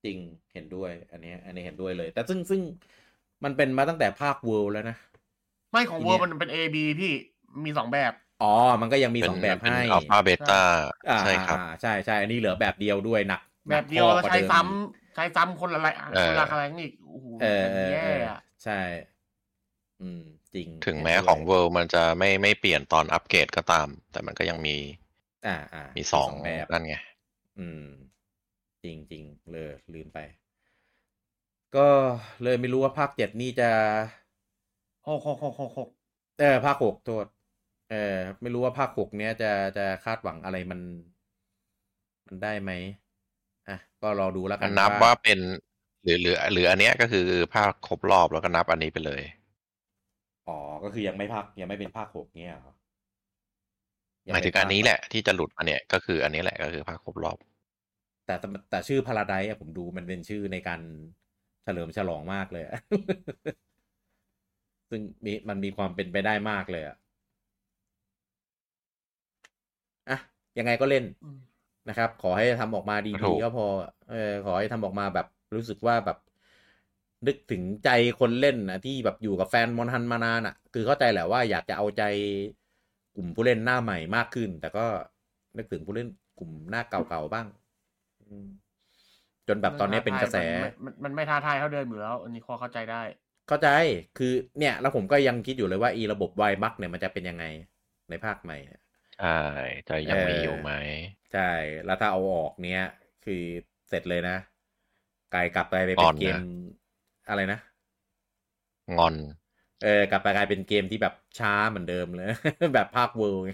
[0.03, 0.17] จริง
[0.53, 2.61] เห็นด้วย อันเนี้ยอันนี้เห็นด้วยเลย แต่ซึ่งซึ่ง
[3.43, 4.97] มันเป็นมาตั้งแต่ภาคเวิลด์แล้วนะ
[5.71, 7.13] ไม่ของทีเวเนี้อยร์มันเป็น A B พี่
[7.65, 10.61] มีสองแบบ อ๋อ มันก็ยังมีเป็นสองแบบเป็นให้อัลฟาเบต้า
[11.09, 18.79] อ่าใช่ครับอ่าใช่ใช่อันนี้เหลือแบบเดียวด้วยหนักหแบนักบเดียวข้อแล้วกาใช้ดิมซ้ำใช้ซ้ำคนละอะไรเออคนละอะไรอีกโอ้โหเออเออแย่เอออะใช่
[20.01, 20.21] อืม
[20.53, 24.75] จริง ถึงเห็นแม้ด้วยของเวิลด์มันจะไม่ไม่เปลี่ยนตอนอัปเกรดก็ตาม แต่มันก็ยังมี
[25.45, 26.95] อ่าอ่ามีมีสองแบบนั่นไง
[27.57, 27.81] อืม
[28.83, 30.19] จริงจริงเลยลืมไป
[31.75, 31.87] ก็
[32.43, 33.69] เลยไม่รู้ว่าภาคเจ็ดนี่จะ
[35.07, 35.89] หกหกหกหกหก
[36.39, 37.25] เออภาคหกโทษ
[37.91, 40.79] เออไม่รู้ว่าภาคหกเนี้ยจะจะคาดหวังอะไรมัน
[42.25, 42.71] มันได้ไหม
[43.67, 45.39] อะก็รอดูแล้วกัมันนนับว่าเป็น
[46.03, 49.21] หรือหรือหรืออันเนี้ยก็คือภาคครบรอบแล้วก็นับอันนี้ไปเลย
[50.47, 52.73] อ๋อ ก็คือยังไม่ภาคยังไม่เป็นภาคหกเนี้ยเหรอ
[54.31, 57.37] หมายถึงอันนี้แหละที่จะหลุดมาเนี่ยก็คืออันนี้แหละก็คือภาคครบรอบ
[58.25, 60.81] แต่แต่แต่ชื่อพาราไดอะผมดูมันเป็นชื่อในการ
[61.63, 62.73] เฉลิมฉลองมากเลยอะ
[64.89, 66.95] ซึ่งมีมันมีความเป็นไปได้มากเลยอะ
[70.07, 70.17] อะ
[70.59, 71.39] ยังไงก็เล่นอืม
[71.89, 73.65] นะครับ ขอให้ทำออกมาถูดีกๆก็พอ
[74.11, 76.17] เออขอให้ทำออกมาแบบรู้สึกว่าแบบ
[77.27, 77.89] นึกถึงใจ
[78.19, 82.03] คนเล่นนะที่แบบอยู่กับแฟนมอนฮันมานานอะ คือเข้าใจแหละว่าอยากจะเอาใจ
[83.15, 84.85] กลุ่มผู้เล่นหน้าใหม่มากขึ้น แต่ก็
[85.57, 86.07] นึกถึงผู้เล่น
[86.39, 87.47] กลุ่มหน้าเก่าๆบ้าง
[88.29, 88.47] อืม
[89.47, 93.01] จนแบบตอนนี้เป็นกระแสมันมันมันไม่ท้าทายเท่าเดิมอยู่แล้ว อันนี้พอเข้าใจได้
[93.47, 93.67] เข้าใจ
[94.17, 97.45] คือเนี่ย แล้วผมก็ยังคิดอยู่เลยว่าอีระบบไวบักเนี่ยมันจะเป็นยังไง
[98.09, 98.81] ในภาคใหม่เนี่ย
[99.21, 99.39] ใช่
[99.87, 100.69] จะยังมีเออออยู่ไหม
[101.31, 101.51] ใช่
[101.85, 102.81] แล้วถ้าเอาออกเนี้ย
[103.25, 103.43] คือ
[103.89, 104.37] เสร็จเลยนะ
[105.33, 106.39] กลายกลับไปไปอ่เป็อนนเกมนะ
[107.27, 107.59] อะไรนะ
[108.97, 109.15] งอน
[109.81, 112.25] เออกลับไปกลายเป็นเกมที่แบบช้าเหมือนเดิมเลย
[112.75, 113.51] แบบภาค World ไง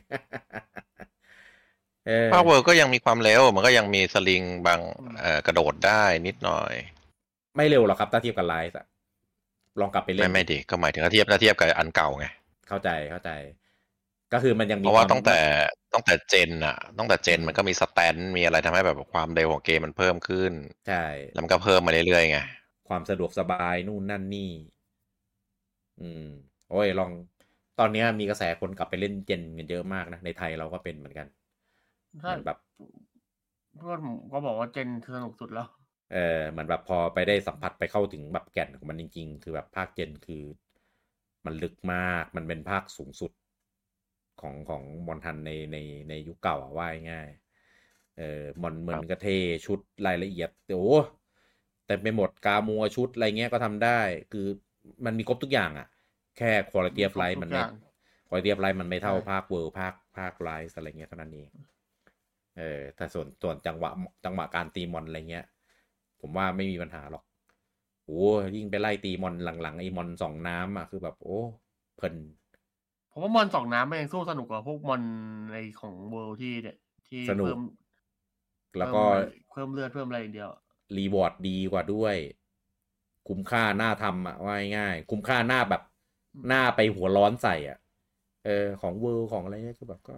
[2.06, 4.80] เออภาค World ก็ยังมีความเร็ว มันก็ยังมีสลิงบาง
[5.20, 6.74] เอ่อกระโดดได้นิดหน่อย
[7.56, 8.86] ไม่เร็วหรอกครับถ้าเทียบกับ Rise อะ
[9.80, 12.26] ลองกลับไปเล่ไม่นไม่ไม่ดีก็หมายถึงถ้าเทียบถ้าเทียบกับอันเก่าไง
[12.68, 13.30] เข้าใจเข้าใจ
[14.34, 15.38] ก็คือมันยังมีเพราะว่าคมตั้งแต่
[15.94, 20.54] ตั้งแต่เจนอะตั้งแต่เจนมันก็มีสแตนมีอะไรทำให้แบบความเร็วของเกมมันเพิ่มขึ้น
[20.88, 22.40] ใช่ แล้วมันก็เพิ่มมาเรื่อยๆไง
[22.88, 24.52] ความสะดวกสบายนู่นนั่นนี่
[26.02, 26.26] อืม
[26.70, 27.12] โอ้ยลอง
[27.80, 31.28] ตอนเนี้ยมีกระแสคนกลับไปเล่นเจนกันเยอะมากนะ ในไทยเราก็เป็นเหมือนกัน
[32.22, 32.58] ใช่เหมือนแบบ
[33.78, 35.68] เพื่อนผมก็บอกว่าเจนคือสนุกสุดแล้ว
[36.14, 40.44] เออเหมือนแบบพอไปได้สัมผัสไปเข้าถึงแบบแก่นของมันจริง ๆ คือแบบภาคเจนคือ
[41.46, 43.32] มันลึกมาก มันเป็นภาคสูงสุด
[44.42, 45.78] ของของมอนทันในใน
[46.10, 49.28] ในยุคเก่าอะว่าง่ายๆเออมอนเหมือนกระเท
[49.66, 50.98] ชุดรายละเอียดโอ้
[51.86, 54.00] แต่ไปหมดกามัวชุดอะไรเงี้ยก็ทำได้
[54.32, 54.48] คือ
[55.06, 55.88] มันมีครบทุกอย่างอะ
[56.38, 57.72] แค่คุณภาพ of life มันไม่ทุกอย่าง
[58.30, 61.50] คุณภาพ of life มันไม่เท่าใช่ภาคเวิร์ภาคภาคไลฟ์อะไรเงี้ยเท่านั้นเอง
[62.58, 63.92] เออแต่ส่วนส่วนจังหวะ
[64.26, 65.46] จังหวะการตีมอนอะไรเงี้ย
[66.22, 67.24] ผมว่าไม่มีปัญหาหรอก
[68.06, 68.24] โอ้
[68.56, 71.40] ยิ่งไปไล่ตีมอนหลังๆไอ้มอนสองน้ำอะคือแบบโอ้
[71.98, 72.16] เพลิน
[73.18, 75.02] ผมว่ามอนสองน้ำมันยังสู้สนุกกว่าพวกมอน
[75.52, 76.78] ในของ World ที่เนี่ย
[77.10, 77.62] ที่สนุก เพิ่ม
[78.78, 79.02] แล้วก็
[79.52, 80.50] เพิ่มเลือดเพิ่มอะไรอย่างเดียว
[80.98, 82.16] reward ดีกว่าด้วย
[83.28, 85.82] คุ้มค่าน่าทำอะว่าง่ายๆคุ้มค่าหน้าแบบ
[86.48, 87.78] หน้าไปหัวร้อนใส่อะ
[88.46, 90.16] เออ ของ World ของอะไรเงี้ยคือแบบก็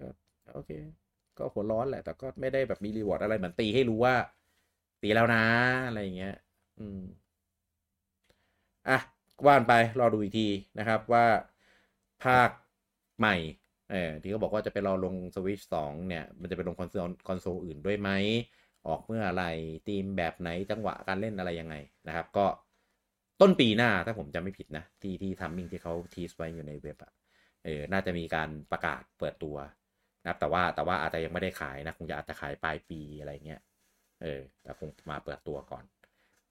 [0.00, 0.06] ก็
[0.54, 0.70] โอเค
[1.38, 4.14] ก็หัวร้อนแหละ แต่ก็ไม่ได้แบบมี reward อะไรเหมือนตีให้รู้ว่า
[5.02, 5.44] ตีแล้วนะ
[5.86, 6.34] อะไรอย่างเงี้ย
[6.80, 7.00] อืม
[8.88, 8.98] อะ
[9.46, 11.24] ว่ากันไปรอดูอีกทีนะครับว่า
[12.24, 12.50] ภาค
[13.18, 13.36] ใหม่
[13.92, 18.10] เออที่เขาบอกว่าจะไปรอลงสวิชสองเนี่ย มันจะไปลงคอนโซลคอนโซลอื่นด้วยไหม
[18.88, 19.44] ออกเมื่อไร
[19.88, 21.74] ธีมแบบไหนจังหวะการเล่นอะไรยังไง
[22.08, 22.46] นะครับ ก็
[23.40, 27.12] ต้นปีหน้าถ้าผมจำไม่ผิดนะ ที่ที่ timing ที่เขา tease ไว้อยู่ในเว็บอะ
[27.64, 29.56] เออน่าจะมีการประกาศเปิดตัว
[30.22, 33.60] นะครับแต่ว่าแต่ว่าอาจจะยังไม่ได้ขายนะ คงจะอาจจะขายปลายปีอะไรเงี้ย
[34.22, 35.84] เออแต่คงมาเปิดตัวก่อน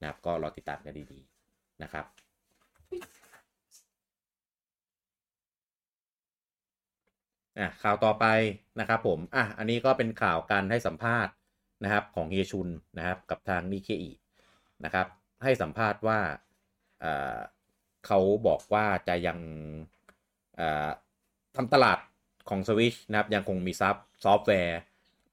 [0.01, 2.05] นะครับ ก็รอติดตามกันดีๆนะครับ
[7.59, 8.25] อะข่าวต่อไป
[8.79, 11.33] นะครับผมอะอันนี้ก็เป็นข่าวการให้สัมภาษณ์
[11.83, 14.11] นะครับของเฮียชุนนะครับกับทางนิเคอี
[14.85, 15.07] นะครับ
[15.43, 16.19] ให้สัมภาษณ์ว่า
[16.99, 17.37] เอ่อ
[18.05, 19.39] เขาบอกว่าจะยัง
[20.55, 20.89] เอ่อ
[21.55, 21.99] ทำตลาด
[22.49, 24.79] ของ Switch นะครับยังคงมีซับซอฟต์แวร์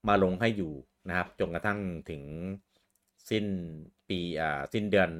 [0.07, 0.73] มาลงให้อยู่
[1.07, 2.23] นะครับจนกระทั่งถึง
[3.29, 3.45] สิ้น
[4.09, 5.11] ปีอ่าสิ้นเดือน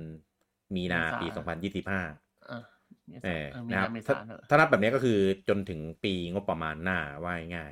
[0.75, 1.27] มีนาปี
[1.81, 2.22] 2025
[3.11, 3.21] นะ
[3.81, 5.17] ครับนาเมถ้าษาเนอะถ้านับแบบนี้ก็คือ
[5.49, 7.71] จนถึงปีงบประมาณหน้าว่าง่าย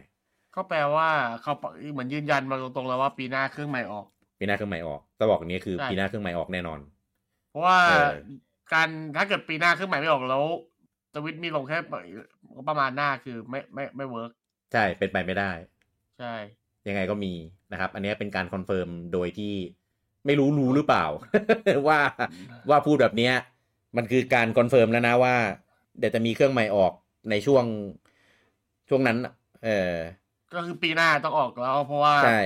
[0.56, 1.10] ก็แปลว่า
[1.42, 1.54] เขา
[1.92, 6.80] เหมือนยืนยันมาตรงๆแล้วว่าปีหน้าเครื่องใหม่ออกๆปีหน้าเครื่องใหม่ออกแต่บอกอย่างนี้คือใช่ปีหน้าเครื่องใหม่ออกแน่นอน
[7.50, 8.10] เพราะว่าเออ
[8.74, 10.46] การถ้าเกิดปีหน้าเครื่องใหม่ไม่ออกแล้ว
[11.14, 11.78] สวิตช์มีลงแค่
[12.70, 14.32] ประมาณหน้าคือไม่ไม่ไม่ work
[14.74, 15.52] ใช่เป็นไปไม่ได้
[16.20, 16.34] ใช่
[16.88, 17.34] ยังไงก็มี
[17.72, 19.54] นะครับ อันนี้เป็นการคอนเฟิร์มโดยที่
[20.26, 21.06] ไม่รู้รู้หรือเปล่า
[21.88, 22.00] ว่า
[22.70, 23.34] ว่าพูดแบบเนี้ย
[23.98, 25.36] มันคือการคอนเฟิร์มแล้วนะว่า
[26.00, 26.94] เดี๋ยวจะมีเครื่องใหม่ออก
[27.30, 27.66] ในช่วง
[28.90, 29.34] ช่วงนั้นน่ะ
[29.64, 29.94] เออ
[30.54, 32.40] ก็คือปีหน้าต้องออกแล้ว เพราะว่าใช่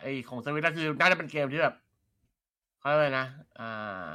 [0.00, 1.74] ไอของสวิตก็คือน่าจะเป็นเกมที่แบบ
[2.78, 3.26] เขาเรียกอะไรนะ
[3.58, 4.06] อ่า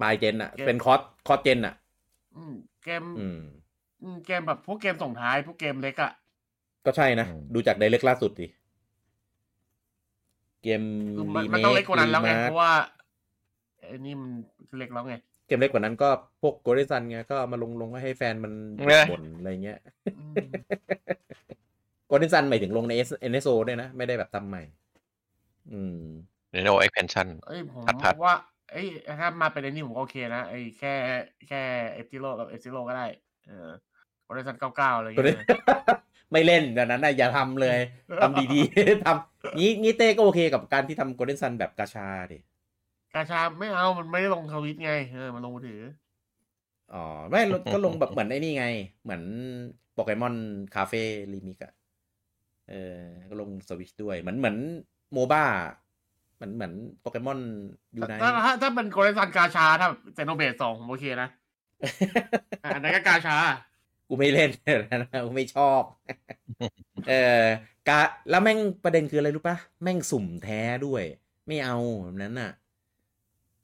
[0.00, 1.74] ปลายเจนอะเกมเป็นคอร์สคอร์สเจนอะ
[2.36, 2.54] อืม
[2.84, 3.40] เกมอืม
[4.02, 6.12] อืมเกมแบบพวกเกมส่งท้าย พวกเกมเล็กอะ
[6.86, 8.46] ก็ใช่นะอืมดูจากไดเรกล่าสุดดิ
[10.62, 10.82] เกม
[11.14, 12.70] คือมันรีมันเมต้องคเล็กกว่านั้นแล้วไงรีมาเพสราะว่า
[13.86, 14.30] ไอ้นี่มัน
[14.78, 16.08] เล็กแล้วไงเกมเล็กกว่านั้นก็
[16.42, 19.78] พวกโกลเด้นซันไงก็เอามาลงลงให้แฟนมันเนี่ยบ่นอะไรเงี้ย
[20.18, 20.34] อืม
[22.06, 22.92] โกลเด้นซันหมายถึงลงใน
[23.30, 24.62] NSO ด้วยนะ ไม่ได้แบบทำใหม่
[25.72, 26.02] อืม
[26.52, 28.34] Nintendo Expansion เอ้ยผมพัดพัดว่า
[28.72, 28.86] เอ้ย
[29.18, 30.94] ถ้ามาเป็นไอ้นี่ผมก็โอเคนะไอ้แค่
[31.48, 33.06] แค่เอฟซิโลกับเอฟซิโลก็ได้
[33.48, 33.68] เออ
[34.24, 35.48] โอเรซันเก้าเก้าอะไรอย่างตัวนี้เงี้ย
[36.32, 37.78] ไม่เล่นแบบนั้นนะอย่าทำเลย
[38.22, 42.38] ทำดีๆทำงี้งี้เต้ก็โอเคกับการที่ทำโกลเด้นซันแบบกาชาดิ
[43.14, 45.82] กาชาไม่เอามันไม่ได้ลงทวิตไงเออมันลงมือถือ
[46.92, 47.40] อ๋อไม่
[47.72, 48.66] ก็ลงแบบเหมือนไอ้นี่ไง
[49.02, 49.22] เหมือน
[49.94, 50.34] Pokémon
[50.74, 51.72] Café Remix อะ
[52.70, 54.56] เออก็ลงสวิชด้วยเหมือนเหมือน
[55.12, 55.44] MOBA
[56.36, 57.40] เหมือนเหมือน Pokémon
[57.96, 61.28] Unite ถ้าถ้าถ้าเป็น Golden Sun กาชาถ้า Xenoblade สองผมโอเคนะ
[62.64, 63.36] อะอันนั้นก็กาชา
[64.08, 64.50] กูไม่เล่น
[65.02, 65.82] นะกูไม่ชอบ
[67.08, 67.44] เออ
[67.88, 68.00] กา
[68.30, 71.02] แล้วแม่งประเด็นคืออะไรรู้ปะแม่งสุ่มแท้ด้วย
[71.46, 72.50] ไม่เอาแบบนั้นน่ะ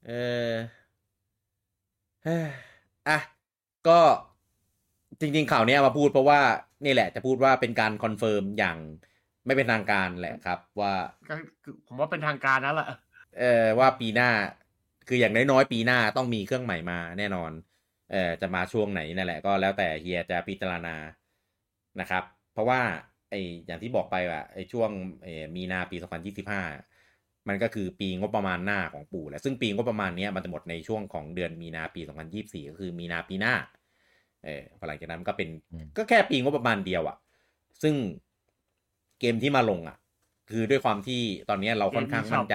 [0.06, 0.12] เอ
[0.52, 0.54] อ
[2.24, 2.46] เฮ้ย
[3.08, 3.18] อะ
[3.88, 3.98] ก็
[5.20, 6.40] จริง ๆ ข่าวเนี้ยมาพูดเพราะว่า
[6.84, 8.76] นี่แหละจะพูดว่าเป็นการคอนเฟิร์มอย่าง
[9.46, 10.94] ไม่เป็นทางการแหละครับ ว่า
[11.28, 11.34] ก็
[11.64, 12.88] คือผมว่าเป็นทางการนั่นแหละ
[13.38, 14.30] เออว่าปีหน้า
[15.08, 17.52] คืออย่างน้อยๆปีหน้าต้องมีเครื่องใหม่มาแน่นอน
[18.12, 20.96] เออจะมาช่วงไหนนั่นแหละก็แล้วแต่เฮียจะพิจารณา
[22.00, 22.80] นะครับ เพราะว่า
[23.30, 23.34] ไอ
[23.66, 24.90] อย่างที่บอกไปว่าไอช่วง
[25.22, 26.95] เออมีนาปี 2025
[27.48, 33.54] มันก็คือปีงบประมาณหน้าของปู่แหละซึ่งปีงบประมาณเนี้ยมันจะหมดในช่วงของเดือนมีนาปี 2024 ก็คือมีนาปีหน้า
[34.44, 37.16] เออพอหลังจากนั้นก็เป็นอืมก็แค่ปีงบประมาณเดียวอะ
[37.82, 37.94] ซึ่ง
[39.20, 39.96] เกมที่มาลงอะ
[40.50, 42.54] คือด้วยความที่ตอนเนี้ยเราค่อนข้างมั่นใจ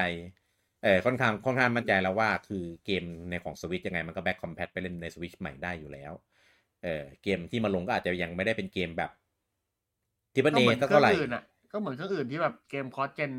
[0.84, 6.12] เออค่อนข้างค่อนข้างมั่นใจแล้วว่า คือเกมในของสวิตยังไงมันก็แบ็คคอมแพตไปเล่นในสวิตใหม่ได้อยู่แล้ว
[6.84, 9.12] เออเกมที่มาลงก็อาจจะยังไม่ได้เป็นเกมแบบ
[10.34, 13.32] ที่บันก็เนเหมือนสักเครื่เท่าไหร่อื่นอะ ก็เหมือนเครื่องอื่นที่แบบเกมคอสเจน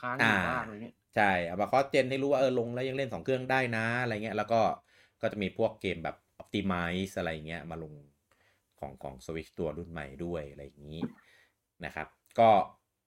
[0.00, 4.60] ค้างอยู่บ้างอะไรเงี้ยใช่เอามาคอสเจนให้รู้ว่าเออลงแล้วยังเล่นสองเครื่องได้นะอะไรเงี้ยแล้วก็
[5.22, 7.92] ก็จะมีพวกเกมแบบ Optimize อะไรเงี้ยมาลง
[8.80, 11.00] ของของสวิตตัวรุ่นใหม่ด้วยอะไรอย่างนี้
[11.84, 12.08] นะครับ
[12.38, 12.50] ก็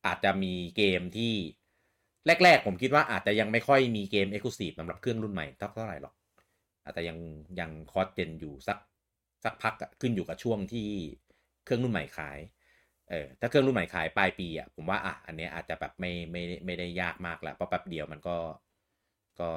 [0.06, 1.34] อาจจะมีเกมที่
[2.44, 6.14] แรก ๆ ผมคิดว่าอาจจะยังไม่ค่อยมีเกม e x c l u s i v e สำหรับเครื่องรุ่นใหม่เท่าไหร่หรอก
[6.84, 7.18] อาจจะยัง
[7.60, 8.78] ยัง cross gen อยู่สัก
[9.44, 10.88] สักพักอะขึ้นอยู่กับช่วงที่
[11.66, 12.40] เครื่องรุ่นใหม่ขาย
[13.10, 18.38] เออถ้าเครื่องรุ่นใหม่ขายปลายปีอะผมว่าอะอันเนี้ยอาจจะแบบไม่ไม่ได้ไม่ได้ยากมากแล้วเพราะแป๊บเดียวมันก็
[19.40, 19.52] ก็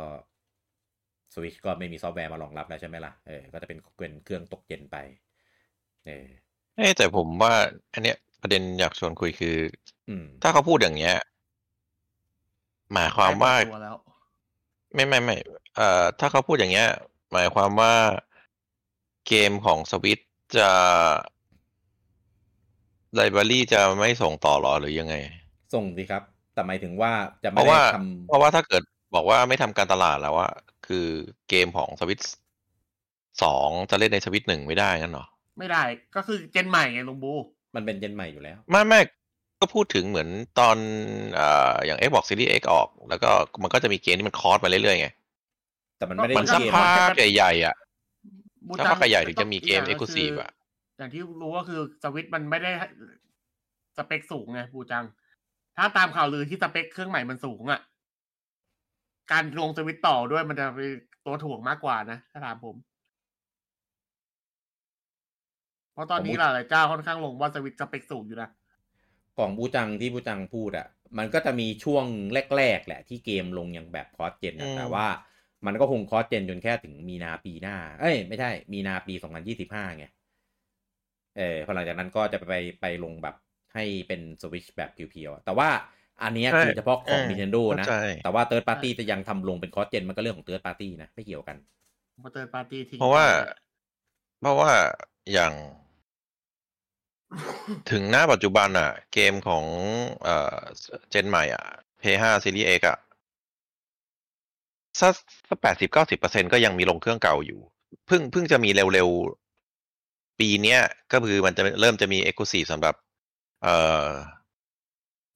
[1.35, 4.97] สวิชก็ไม่มีซอฟต์แวร์มารองรับแล้วใช่ไหมล่ะเออก็จะเป็นเป็นเครื่องตกเย็นไป
[6.05, 6.27] เออ
[6.77, 7.53] เอ้ยแต่ผมว่า
[7.93, 9.57] อันเนี้ยประเด็นอยากชวนคุยคือ
[10.09, 11.15] อืมถ้าเขาพูดอย่างเงี้ย
[12.93, 13.97] หมายความว่าใกล้หดตัวแล้ว
[14.95, 15.37] ไม่ไม่ไม่
[15.77, 16.89] เอ่อถ้าเขาพูดอย่างเงี้ย
[17.33, 17.93] หมายความว่า
[19.27, 20.19] เกมของสวิต
[20.57, 20.71] จะ
[23.15, 25.15] ไลบรารีจะไม่ส่งต่อหรอหรือยังไง
[25.75, 26.23] ส่งสิครับ
[26.55, 27.13] แต่หมายถึงว่า
[27.45, 27.97] จะเพไม่ราะได้ว่าท
[28.29, 28.83] เพราะว่าถ้าเกิด
[29.15, 30.53] บอกว่าไม่ทำการตลาดแล้วอะ
[30.87, 31.07] คือ
[31.49, 32.21] เกมของสวิต
[33.43, 35.27] สองจะเล่นในสวิตหนึ่งไม่ได้งั้นเหรอ
[35.59, 35.83] ไม่ได้
[36.17, 39.01] ก็คือเจนใหม่ไงลุงบูำมันเป็นเจนใหม่อยู่แล้ว ไม่ไม่
[39.61, 40.77] ก็พูดถึงเหมือนตอน
[41.35, 43.31] เอ่ออย่าง Xbox Series X ออก แล้วก็
[43.63, 45.09] มันก็จะมีเกมที่มันคอร์สมาเรื่อยๆไง
[45.99, 47.75] แต่มันไม่ได้มันทุสักกเกมพักใหญ่ๆอะ
[48.67, 50.51] บูสักพักใหญ่ๆถึงจะมีเกมย่างก็คื Exclusive อะ
[51.03, 52.71] อย่างที่รู้ก็คือสวิตช์มันไม่ได้
[53.97, 55.05] สเปคสูงไงบูจัง
[55.77, 57.81] ถ้าตามข่าวลือที่สเปคเครื่องใหม่มันสูงอะ
[59.33, 60.91] การลงสวิตช์ต่อด้วยมันจะเป็น
[61.27, 62.77] ตัวถ่วงมากกว่านะถ้าถามผม
[65.93, 68.51] เพราะตอนนี้ผมหลายๆเจ้าค่อนข้างลงว่าสวิตช์สเปคสูงอยู่นะ
[69.39, 70.87] ของบูจังที่บูจังพูดอะ
[71.19, 72.05] มันก็จะมีช่วง
[72.57, 75.07] แรกๆแหละ ที่เกมลงอย่างแบบ cross gen อืมแต่ว่า
[75.67, 80.07] มันก็คง cross gen จนแค่ถึงมีนาปีหน้า เอ้ย ไม่ใช่ มีนาปี2025ไง
[81.37, 83.35] เออพอหลังจากนั้นก็จะไปไปลงแบบ
[83.75, 85.69] ให้เป็นสวิชแบบเพียวๆอะแต่ว่า
[86.23, 91.57] อันเนี้ยใช่คือเฉพาะของเออ Nintendo นะเข้าใจแต่ว่า Third Party จะยังทำลงเป็น cross gen มันก็เรื่องของ Third Party นะ ไม่เกี่ยวกัน
[92.23, 93.41] มาเติร์ปาร์ตี้ทิ้งเพราะว่าไป
[94.41, 94.73] เพราะว่า
[95.33, 95.53] อย่าง
[97.91, 99.65] ถึงหน้าปัจจุบันอะ เกมของ
[100.23, 100.59] เอ่อ
[101.11, 101.65] เจนใหม่อะ
[102.03, 102.99] P5 Series X อะ
[105.01, 105.13] สัก
[105.49, 107.61] สักแปดสิบเก้าสิบเปอร์เซ็นก็ยังมีลงเครื่องเก่าอยู่
[108.07, 109.42] เพิ่งเพิ่งจะมีเร็วๆ
[110.41, 110.81] ปีเนี้ย
[111.13, 112.95] ก็คือมันจะเริ่มจะมี e x c l u s i v e สำหรับ
[113.63, 113.77] เอ่
[114.07, 114.09] อ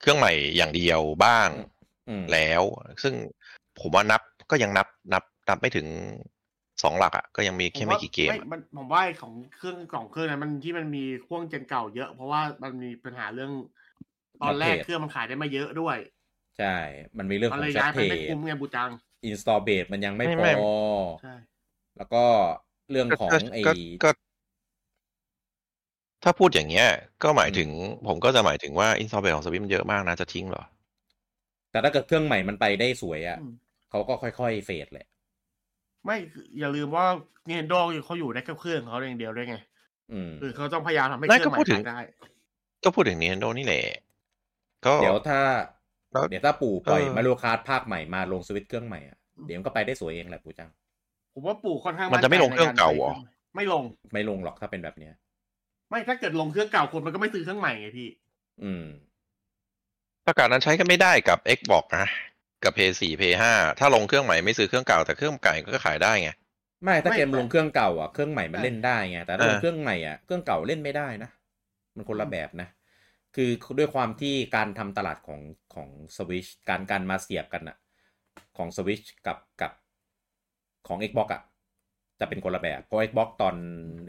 [0.00, 1.48] เครื่องใหม่อย่างเดียวบ้าง
[2.08, 2.62] อืมแล้ว
[3.02, 3.14] ซึ่ง
[3.80, 5.86] ผมว่านับก็ยังนับนับนับไม่ถึง
[6.82, 13.52] สองหลักอะก็ยังมีแค่ไม่กี่เกมไม่อะมันผมว่าของเครื่องสองเครื่องนั้นมันที่มันมีพ่วงเจนเก่าเยอะ เพราะว่ามันมีปัญหาเรื่อง
[14.42, 15.96] ตอนแรก Shortage เครื่องมันขายได้ไม่เยอะด้วย
[16.58, 16.76] ใช่
[17.18, 18.90] มันมีเรื่องมันขอเลยงชัย้าดยเทไปไม่คุ้มไงบูจัง
[19.26, 20.68] อินสตอลเบสมันยังไม่ไม่พไม่อ
[21.22, 21.34] ใช่
[21.96, 22.24] แล้วก็
[22.90, 23.72] เรื่องของก็ไอ้ก็
[24.04, 24.10] ก็
[26.28, 26.88] ถ้าพูดอย่างเงี้ย
[27.22, 27.70] ก็หมายถึง
[28.08, 30.64] ผมก็จะหมายถึงว่า install base ของสวิตมันเยอะมากนะ จะทิ้งเหรอ
[31.70, 33.52] แต่ถ้าเกิดเครื่องใหม่มันไปได้สวยอะอืม
[33.90, 35.06] เขาก็ค่อยๆ fade แหละ
[36.04, 37.06] ไม่คืออย่าลืมว่า
[37.48, 39.56] Nintendo เขาอยู่ได้แค่เครื่องเขาอย่างเดียวด้วยไง
[40.12, 41.98] อืมคือเขาต้องพยายามทำให้ไม่เครื่องใหม่ก็พูดถึงขายได้
[42.84, 43.84] ก็พูดถึง Nintendo นี่แหละ
[44.86, 45.40] ก็เดี๋ยวถ้า
[46.12, 50.70] แล้วเดี๋ยวถ้าปู่ปล่อยเออ Mario Kart ภาคใหม่มาลงสวิตช์เครื่องใหม่อะเดี๋ยวมันก็ไปได้สวยเองแหละปู่จัง
[51.34, 55.14] ผมว่าปู่ค่อนข้างมันจะไม่ใจลงเครื่องเก่าเหรอในใช้ไม่ลงไม่ลงหรอกถ้าเป็นแบบเนี้ย
[55.88, 58.08] ไม่ถ้าเกิดลงเครื่องเก่าคนมันก็ไม่ซื้อเครื่องใหม่ไงพี่
[58.62, 58.84] อืม
[60.26, 62.06] ประกาศนั้นใช้กันไม่ได้กับ Xbox นะ
[62.64, 63.44] กับ PS4 PS5
[63.78, 66.30] ถ้าลงเครื่องใหม่ไม่ซื้อเครื่องเก่าแต่เครื่องเก่าก็ขายได้ไง
[66.84, 71.30] ไม่ถ้าไม่เกมลงเครื่องเก่าอะเครื่องใหม่มันใช่เล่นได้ไงแต่ถ้าลงเออเครื่องใหม่อะเครื่องเก่าเล่นไม่ได้นะ
[71.96, 72.68] มันคนละแบบนะ
[73.34, 75.40] คือด้วยความที่การทำตลาดของ
[75.74, 77.76] ของสวิชการการมาเสียบกันอะ
[78.56, 79.72] ของสวิชกับกับ
[80.88, 81.42] ของ Xbox อะ
[82.20, 83.54] จะเป็นคนละแบบเพราะ Xbox ตอน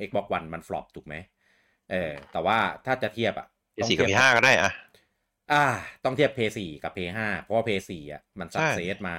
[0.08, 1.16] Xbox One มันฟลอปถูกไหม
[1.92, 3.48] เออ แต่ว่าถ้าจะเทียบอะ
[3.82, 4.72] ต้อง PS4 กับเทีย PS5 ก็ได้อะ
[5.52, 5.66] อ่า
[6.04, 9.16] ต้องเทียบ p 4 กับ p 5 เพราะว่า p 4 อะมันสักใช่เซสมา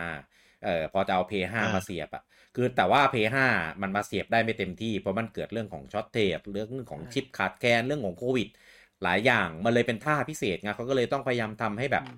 [0.65, 2.23] เอ่อพอจะเอา p 5อ่ามมาเสียบอะ
[2.55, 3.47] คือแต่ว่า p 5
[3.83, 8.49] มันมาเสียบได้ไม่เต็มที่ เพราะมันเกิดเรื่องของช็อตเทปเรื่องของใช่ชิปขาดแคลนเรื่องของโควิด
[9.03, 12.17] หลายอย่างมันเลยเป็นท่าพิเศษไงเขาก็เลยต้องพยายามทำให้แบบอืม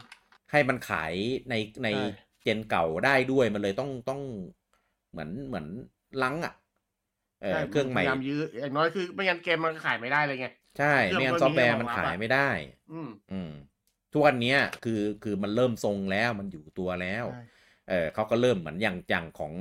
[0.50, 1.14] ให้มันขาย
[1.50, 2.02] ในในใช่
[2.42, 4.20] เจนเก่าได้ด้วยมันเลยต้องต้อง
[5.10, 5.66] เหมือนเหมือน
[6.22, 6.54] ลังอะ
[7.42, 10.46] เออเครื่องใหม่พยายามยื้ออย่างน้อยคือไม่งั้นเกมมันก็ขายไม่ได้เลยไง
[10.78, 12.48] ใช่เครื่องไม่งั้นมันซอฟต์แวร์มีให้มันรองรับขายอะไม่ได้
[12.92, 13.52] อืมอืม
[14.12, 17.42] ทุกวันเนี้ยคือคือมันเริ่มทรงแล้วมันอยู่ตัวแล้วใช่
[17.90, 19.52] เออเขาก็เริ่มเหมือนอย่างอย่างของ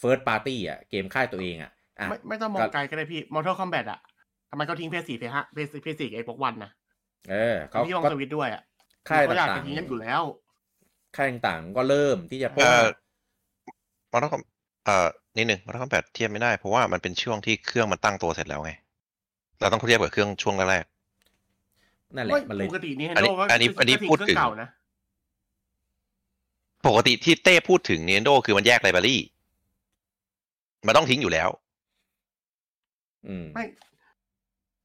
[0.00, 4.00] First Party อะ เกมค่ายตัวเองอะอะไม่ไม่ต้องมองก็ไกลก็ได้พี่ Mortal Kombat อะ
[4.50, 6.70] ทำไมเขาทิ้งเพย์สี่เพย์ห้าเพย์เพย์สี่เอ็กซ์วันนะ
[7.30, 8.62] เออเขาพี่มองก็สวิตช์ด้วยอะ
[9.08, 12.86] ค่ายเขาอยากต่าจะงทิ้งกันอยู่แล้วๆค่ายต่างๆก็เริ่มที่จะเพราะเอ่ว่าอ
[14.12, 14.32] มันต้อง
[14.84, 18.72] เอ่อ นิดหนึ่งมันต้องแปดเทียบไม่ได้เพราะว่ามันเป็นช่วงที่เครื่องมันตั้งตัวเสร็จแล้วไง
[19.60, 20.84] เราต้องเทียบกับเครื่องช่วงแรก
[22.16, 29.16] นั่นแหละไม่มันเลยปกตินี่อันนี้ Nintendo ก็อันนี้ก็อันนี้ทิ้งพูดเครื่ถึงเก่านะๆปกติที่เต้พูดถึง Nintendo คือมันแยกไลบรารี
[30.86, 31.48] มันต้องทิ้งอยู่แล้ว
[33.26, 33.64] อืมไม่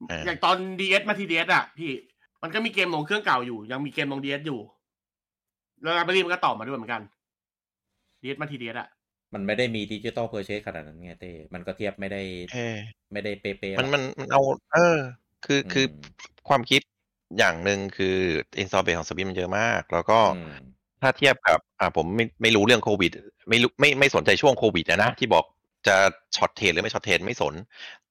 [0.10, 1.92] เออออย่างตอน DS มาที DS อะ พี่
[2.44, 4.60] มันก็มีเกมลงเครื่องเก่าอยู่ ยังมีเกมลง DS อยู่
[5.82, 7.02] แล้ว library มันก็ต่อมาด้วยเหมือนกัน
[8.22, 8.88] DS มาที DS อะ
[9.34, 12.22] มันไม่ได้มีดิจิตอลเพอร์เชสขนาดนั้นไงเต้ มันก็เทียบไม่ได้
[12.54, 12.78] เออ
[13.14, 14.42] ไม่ได้เป๊ะๆหรมัอนกมันมันเอา
[14.74, 14.98] เออ
[15.46, 15.88] คือคือ
[16.48, 16.82] ความคิด
[17.38, 18.18] อย่างหนึ่งคือ
[18.62, 20.54] install base ของสวิตมันเยอะมาก แล้วก็อืม
[21.02, 23.12] ถ้าเทียบกับ อ่าผมไม่ไม่รู้เรื่องโควิด
[23.50, 25.46] ไม่รู้ไม่ไม่สนใจช่วงโควิดนะนะ ที่บอก
[25.88, 25.96] จะ
[26.36, 27.54] shortage หรือไม่ shortage ไม่สน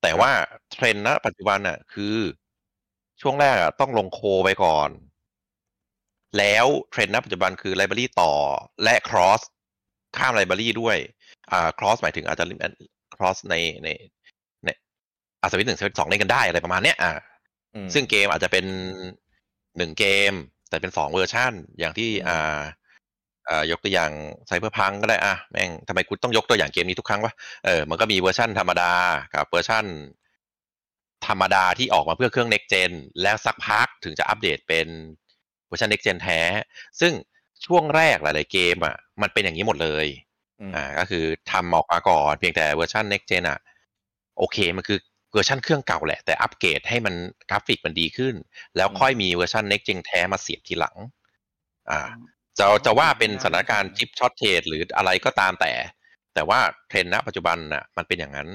[0.02, 0.30] แต่ว่า
[0.72, 2.16] เทรนด์ณปัจจุบันน่ะ คือ
[3.22, 4.90] ช่วงแรกอะต้องลงคู่ไปก่อน
[6.38, 8.32] แล้วเทรนด์ณปัจจุบันคือ library ต่อ
[8.84, 9.40] และ cross
[10.18, 10.96] ข้าม library ด้วย
[11.52, 12.46] อ่า cross หมายถึงอาจจะ
[13.16, 13.54] cross ใน
[13.84, 13.88] ใน
[14.64, 14.68] ใน
[15.42, 17.12] อาสวิตหนึ่งสวิตสองเล่นกันได้อะไรประมาณเนี้ยอ่า
[17.74, 18.64] อืมซึ่งเกมอาจจะเป็น
[19.78, 20.32] หนึ่งเกม
[20.68, 22.60] แต่เป็นสองเวอร์ชันอย่างที่อืมอ่า
[23.48, 24.10] อ่ายกตัวอย่าง
[24.46, 27.32] Cyberpunk ก็ได้อะแม่งทำไมคุณต้องยกตัวอย่างเกมนี้ทุกครั้งวะ
[27.64, 28.92] เออมันก็มีเวอร์ชันธรรมดา
[29.34, 29.86] กับเวอร์ชัน
[31.26, 32.92] ธรรมดาที่ออกมาเพื่อเครื่อง next gen
[33.22, 34.88] แล้วสักพักถึงจะอัปเดตเป็น
[35.66, 36.40] เวอร์ชัน next gen แท้
[37.00, 37.12] ซึ่ง
[37.66, 40.06] ช่วงแรกหลาย ๆ เกมอะ มันเป็นอย่างนี้หมดเลย
[40.60, 43.58] อืมอ่าก็คือทำออกมาก่อนเพียงแต่เวอร์ชัน next gen อะ
[44.38, 44.98] โอเคมันคือ
[45.32, 47.14] เวอร์ชันเครื่องเก่าแหละ แต่อัปเกรดให้มัน
[47.50, 48.34] กราฟิกมันดีขึ้น
[48.76, 50.96] แล้วค่อยมีเวอร์ชัน next gen แท้มาเสียบทีหลัง
[51.90, 52.00] อ่า
[52.58, 55.72] จะจะว่าเป็นสถานการณ์ chip shortage หรืออะไรก็ตามแต่
[56.34, 58.48] แต่ว่าเทรนด์ณปัจจุบันน่ะมันเป็นอย่างนั้น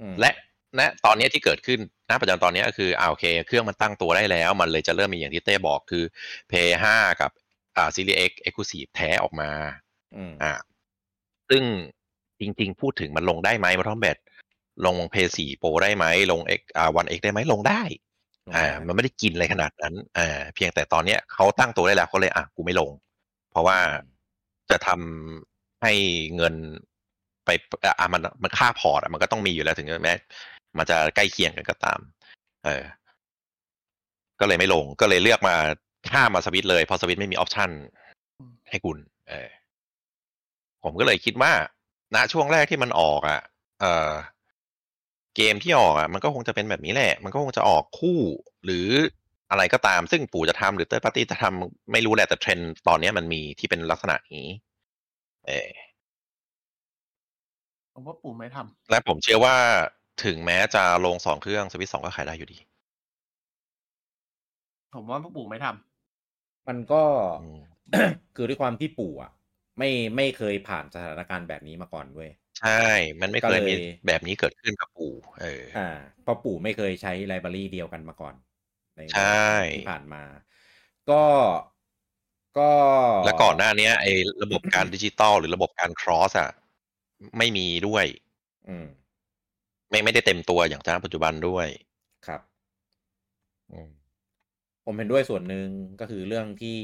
[0.00, 0.30] อืมและ
[0.78, 1.80] ณตอนนี้ที่เกิดขึ้น
[2.10, 6.04] ณปัจจุบันตอนนี้ก็คืออ่าโอเค เครื่องมันตั้งตัวได้แล้ว มันเลยจะเริ่มมีอย่างที่เต้บอกคือ
[6.50, 6.52] p
[6.92, 7.30] 5กับ
[7.76, 9.50] อ่า Series X Exclusive แท้ออกมา
[10.14, 10.52] อืมอ่า
[11.50, 11.62] ซึ่ง
[12.40, 14.18] จริง ๆ พูดถึงมันลงได้ไหมมาทอมแบต
[14.86, 17.82] ลง p 4 Pro ได้ไหม ลง X อ่า One X ได้ไหมลงได้
[18.56, 22.90] อ่า มันไม่ได้กินอะไรขนาดนั้น อ่า เพียงแต่ตอนเนี้ยเขาตั้งตัวได้แล้วเขาเลยอะกูไม่ลง
[23.50, 23.78] เพราะว่า
[24.70, 25.92] จะทำให้
[26.36, 26.54] เงิน
[27.44, 27.50] ไป
[27.84, 30.14] อะมันมันค่าพอร์ตอะมันก็ต้องมีอยู่แล้วถึงแม้
[30.78, 31.98] มันจะใกล้เคียงกันก็ตาม
[32.64, 32.84] เออ
[34.40, 35.56] ก็เลยไม่ลง ก็เลยเลือกมา
[36.10, 37.70] ข้ามมาสวิตช์เลยเพราะสวิตช์ไม่มีออปชัน
[38.70, 38.98] ให้คุณ
[39.28, 39.48] เออ
[40.86, 41.52] ผมก็เลยคิดว่า
[42.14, 43.40] ณช่วงแรกที่มันออกอะ
[43.80, 44.12] เออ
[45.36, 48.18] เกมที่ออกอะ มันก็คงจะเป็นแบบนี้แหละ มันก็คงจะออกคู่
[48.64, 48.88] หรือ
[49.50, 54.46] อะไรก็ตาม ซึ่งปู่จะทำหรือ third party จะทำไม่รู้แหละแต่เทรนด์ตอนเนี้ยมันมีที่เป็นลักษณะนี้
[55.46, 55.70] เออ
[57.94, 59.56] ผมว่าปู่ไม่ทำและผมเชื่อว่า
[60.24, 62.58] ถึงแม้จะลงสองเครื่องสวิตสองก็ขายได้อยู่ดี
[64.94, 67.02] ผมว่าปู่ไม่ทำมันก็
[67.42, 67.60] อืม
[68.36, 69.30] คือด้วยความที่ปู่อะ
[69.78, 72.70] ไม่ไม่เคยผ่านสถานการณ์แบบนี้มาก่อนเว้ยใช่
[73.20, 75.80] มันไม่เคยก็เลยมีแบบนี้เกิดขึ้นกับปู่ เออ อ่า
[76.22, 78.34] เพราะปู่ไม่เคยใช้ไลบรารีเดียวกันมาก่อน
[78.96, 79.20] ในใช่
[79.72, 80.22] ที่ผ่านมา
[81.10, 81.14] ก็
[82.54, 82.60] ก็
[83.24, 84.12] และก่อนหน้าเนี้ยไอ้
[84.42, 86.50] ระบบการดิจิตอลหรือระบบการ cross อะ
[87.38, 88.04] ไม่มีด้วย
[88.66, 88.86] อืม
[89.90, 91.66] ไม่ไม่ได้เต็มตัวอย่างณปัจจุบันด้วย
[92.26, 92.40] ครับ
[93.70, 93.90] อืม
[94.84, 95.68] ผมเห็นด้วยส่วนหนึ่ง
[96.00, 96.78] ก็คือเรื่องที่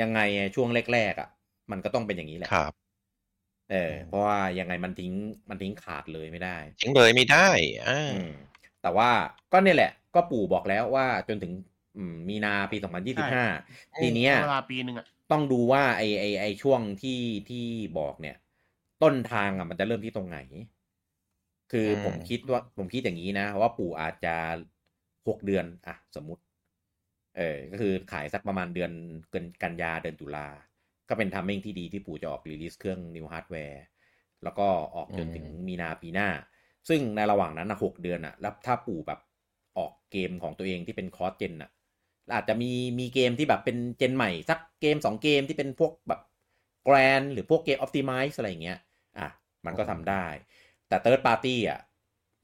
[0.00, 0.20] ยังไง
[0.54, 1.28] ช่วงแรกๆอะ
[1.72, 2.72] มันก็ต้องเป็นอย่างนี้แหละครับ
[3.70, 5.12] เออ เพราะว่ายังไงมันทิ้ง
[5.50, 7.48] มันทิ้งขาดเลยไม่ได้ ทิ้งเลยไม่ได้
[7.88, 8.30] อ่าอืม
[8.82, 9.10] แต่ว่า
[9.52, 11.52] ก็เนี่ยแหละ ก็ปู่บอกแล้วว่าจนถึง
[11.96, 13.42] อืมมีนาปี2025
[13.98, 17.66] ทีเนี้ยเวลาปีหนึ่งอะต้องดูว่าไอไอไอช่วงที่ที่
[17.98, 18.36] บอกเนี่ย
[19.02, 20.38] ต้นทางอะมันจะเริ่มที่ตรงไหน
[21.72, 24.34] คืออมผมคิดว่าผมคิดอย่างนี้นะ ว่าปู่อาจจะ
[25.28, 26.42] หกเดือน อะ สมมติ
[27.36, 28.92] เออ ก็คือขายสักประมาณเดือน
[29.30, 30.46] เกินกันยาเดือนตุลา
[31.10, 33.78] ก็เป็น timing ที่ดีที่ปู่จะออก release เครื่อง New Hardware
[34.44, 36.28] แล้วก็ออกจนถึงมีนาปีหน้า
[36.88, 39.20] ซึ่งในระหว่างนั้นนะหกเดือนอะแล้วถ้าปู่แบบ
[39.78, 41.70] ออกเกมของตัวเองที่เป็น cross gen อะ
[42.34, 46.20] อาจจะมีมีเกมที่แบบเป็น gen ใหม่สักเกมสองเกมที่เป็นพวกแบบ
[46.84, 48.78] แกรนหรือพวกเกมออ t ติมิ e อะไรอย่างเงี้ย
[49.18, 49.28] อะ
[49.66, 50.24] มันก็ทำได้
[50.88, 51.80] แต่เติร์ดปาร์ตี้อะ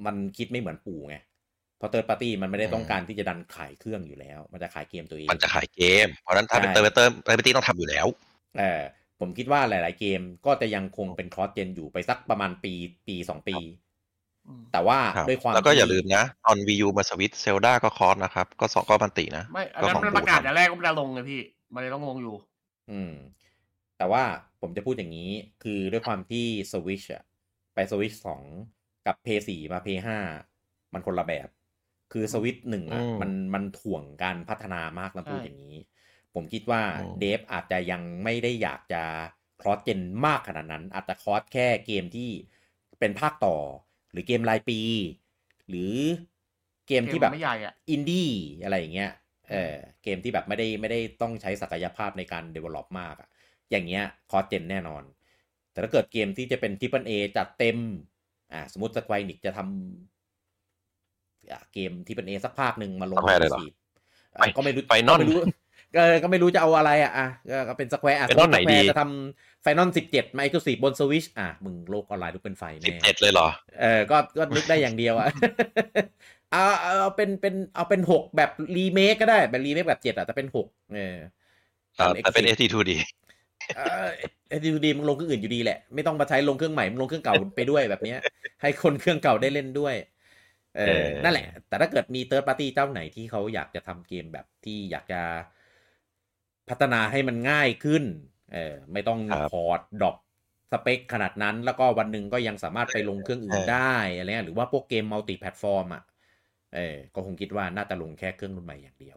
[0.06, 1.16] มันคิดไม่เหมือนปู่ไง
[1.78, 8.06] เพราะเติร์ดปาร์ตี้มันไม่ได้ต้องการที่จะดันขายเครื่องอยู่แล้ว มันจะขายเกมตัวเอง มันจะขายเกม เพราะฉะนั้นถ้าเป็นใช่เตอร์เตอร์เตอร์ตี้ต้องทำอยู่แล้ว
[8.58, 8.82] เออ
[9.20, 12.72] ผมคิดว่าหลาย ๆ เกมก็จะยังคงเป็นคอร์สเจนอยู่ไปสักประมาณปี
[13.08, 13.56] ปีสองปี
[14.48, 21.40] อืมแต่ว่าครับด้วยความแล้วก็อย่าที่ลืมนะ ตอนวียูมาสวิตเซลดาก็คอร์สนะครับ ก็สองก็บันตินะ ไม่ อันก็นั้นของมันปูประกาศทำแต่แรกก็ไม่ได้ลงเลยพี่
[21.74, 22.34] มันเลยต้องลงอยู่
[22.90, 23.12] อืม
[23.98, 24.22] แต่ว่า
[24.60, 25.30] ผมจะพูดอย่างนี้
[25.62, 27.22] คือด้วยความที่สวิชอะ
[27.74, 28.42] ไปสวิชสอง
[29.06, 30.18] กับเพย์สี่มาเพย์ห้า
[30.92, 31.48] มันคนละแบบ
[32.12, 35.76] คือสวิชหนึ่งอะอืมมันมันถ่วงการพัฒนามากนะพูดใช่อย่างนี้
[36.36, 39.02] ผมคิดว่าอืมเดฟอาจจะยังไม่ได้อยากจะ
[39.60, 42.30] ครอสเจนมากขนาดนั้น อาจจะครอสแค่เกมที่
[43.00, 43.56] เป็นภาคต่อ
[44.12, 44.80] หรือเกมรายปี
[45.68, 45.94] หรือ
[46.88, 48.28] เกมที่แบบเกมไม่ใหญ่อะอินดี้
[48.64, 49.12] อะไรอย่างเงี้ย
[49.50, 53.28] เออเกมที่แบบไม่ได้ไม่ได้ต้องใช้ศักยภาพในการ develop มากอะ
[53.70, 55.02] อย่างเงี้ย cross gen แน่นอน
[55.72, 57.78] แต่ถ้าเกิดเกมที่จะเป็น triple A จัดเต็ม
[58.52, 63.60] อ่าสมมติ Square Enix จะทำอะเกม triple A สักภาคหนึ่งมาลงทำไมเลยเหรอ
[64.38, 65.20] สีก็ไม่รู้ Final
[65.96, 73.48] ก็ไม่รู้ก็ก็ไม่รู้จะเอาอะไรอะอะก็ก็เป็น Square อะ Final ไหนดีจะทำ Final สิบเจ็ดมาอีกสีบนสวิชอะ มึงโลกออนไลน์ทุกเป็นไฟสิบแน่เจ็ดเลยเหรอ
[73.80, 75.28] เออ ก็ก็นึกได้อย่างเดียวอะ
[76.52, 81.16] เอาเอาเอาเป็นเป็นเอาเป็นหกแบบรีเมคก็ได้แบบรีเมคแบบเจ็ดอะแต่เป็นหกเออ
[81.98, 82.92] อ่าแต่เป็น Exit ST2D
[83.76, 84.08] เออ
[84.48, 88.20] HD มึงลงเครื่องอื่นอยู่ดีแหละ ไม่ต้องมาใช้ลงเครื่องใหม่มึงลงเครื่องเก่าไปด้วยแบบเนี้ย
[88.62, 89.94] ให้คนเครื่องเก่าได้เล่นด้วย
[90.76, 95.20] เอเอออนั่นแหละ แต่ถ้าเกิดมี third party เจ้าไหนที่เขาอยากจะทำเกมแบบที่อยากจะ
[96.68, 98.04] พัฒนาให้มันง่ายขึ้น
[98.52, 99.20] เออไม่ต้อง
[99.50, 100.16] port drop
[100.72, 106.02] สเปคขนาดนั้น แล้วก็วันหนึ่งก็ยังสามารถไปลงเครื่องอื่นได้อะไรเงี้ยหรือว่าพวกเกม multi platform อะ
[106.74, 109.16] เออก็คงคิดว่าน่าจะลงแค่เครื่องรุ่นใหม่อย่างเดียว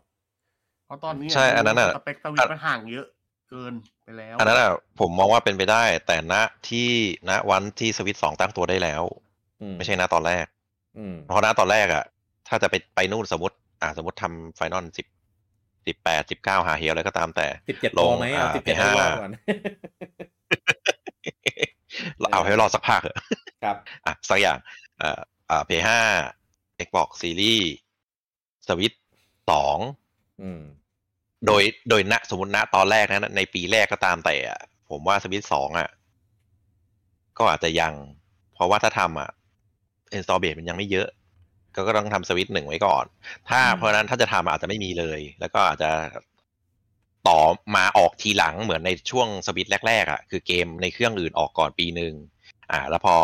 [0.85, 3.07] เพราะตอนนี้ใช่อันนั้นอะสเปคสวิตช์มันห่างเยอะ
[3.49, 3.73] เกิน
[4.03, 6.33] ไปแล้ว อันนั้นอะผมมองว่าเป็นไปได้ แต่ณ
[6.69, 6.89] ที่
[7.29, 9.03] ณวันที่สวิตสองตั้งตัวได้แล้ว
[9.61, 10.45] อืมไม่ใช่ณตอนแรก
[10.97, 12.03] อืมเพราะณตอนแรกอะ
[12.47, 15.05] ถ้าจะไปไปนู่นสมมติ อ่าสมมติทำ Final สิบ
[15.87, 19.31] สิบแปดสิบเก้าหาเฮียอะไรก็ตามแต่สิบเจ็ดลพองไหมเอาอ่าสิบเจ็ดไปห้าว่าก่อน
[22.31, 23.17] เอาให้รอสักภาคเถอะ
[23.63, 23.75] ครับ
[24.05, 24.57] อะสักอย่าง
[25.01, 25.19] อ่า
[25.49, 25.89] อ่า P5
[26.85, 27.63] Xbox Series
[28.67, 28.93] สวิต
[29.49, 29.77] สอง
[30.41, 30.61] อืม
[31.45, 34.59] โดยโดยณสมมติณตอนแรกนะในปีแรกก็ตามแต่อะ
[34.89, 35.89] ผมว่าสวิตสองอะ
[37.37, 37.93] ก็อาจจะยัง
[38.53, 39.29] เพราะว่าถ้าทำอะ
[40.15, 41.07] install base มันยังไม่เยอะ
[41.79, 43.05] ก็ก็ต้องทำสวิตหนึ่งไว้ก่อน
[43.49, 45.91] ถ้าอืมเพราะฉะนั้นถ้าจะทำอาจจะไม่มีเลย แล้วก็อาจจะ
[47.27, 47.39] ต่อ
[47.75, 52.13] มาออกทีหลังเหมือนในช่วงสวิตแรกๆอะคือเกมในเครื่องอื่นออกก่อนปีหนึ่ง
[52.71, 53.15] อ่า แล้วพอ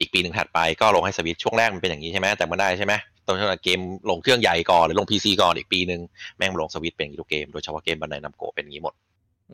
[0.00, 2.94] อีกปีหนึ่งถัดไปก็ลงให้สวิตช่วงแรกมันเป็นอย่างนี้ใช่ไหมแต่มันได้ใช่ไหม
[3.26, 6.00] ตอนช่วงเกมลงเครื่องใหญ่ก่อนหรือลงพีซีก่อนอีกปีหนึ่ง
[6.36, 8.94] แม่งลงสวิตเป็นอย่างนี้ทุกเกมโดยเฉพาะเกมบันไดนำโกะเป็นอย่างนี้หมด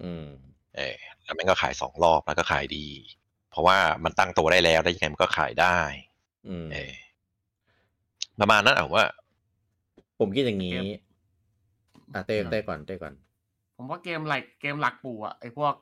[0.03, 0.27] อืม
[0.77, 2.87] เออแล้วแม่งก็ขายสองรอบแล้วก็ขายดี
[3.51, 5.79] เพราะว่ามันตั้งตัวได้แล้วได้ยังไงมันก็ขายได้
[6.49, 6.93] อืมเออ
[8.41, 9.07] ประมาณนั้นอะผมว่า
[10.19, 10.85] ผมคิดอย่างนี้เกม
[12.15, 13.15] อะเต้เต้ก่อนเต้ก่อน
[13.77, 15.75] ผมว่าเกมหลักเกมหลักปู่อะไอพวก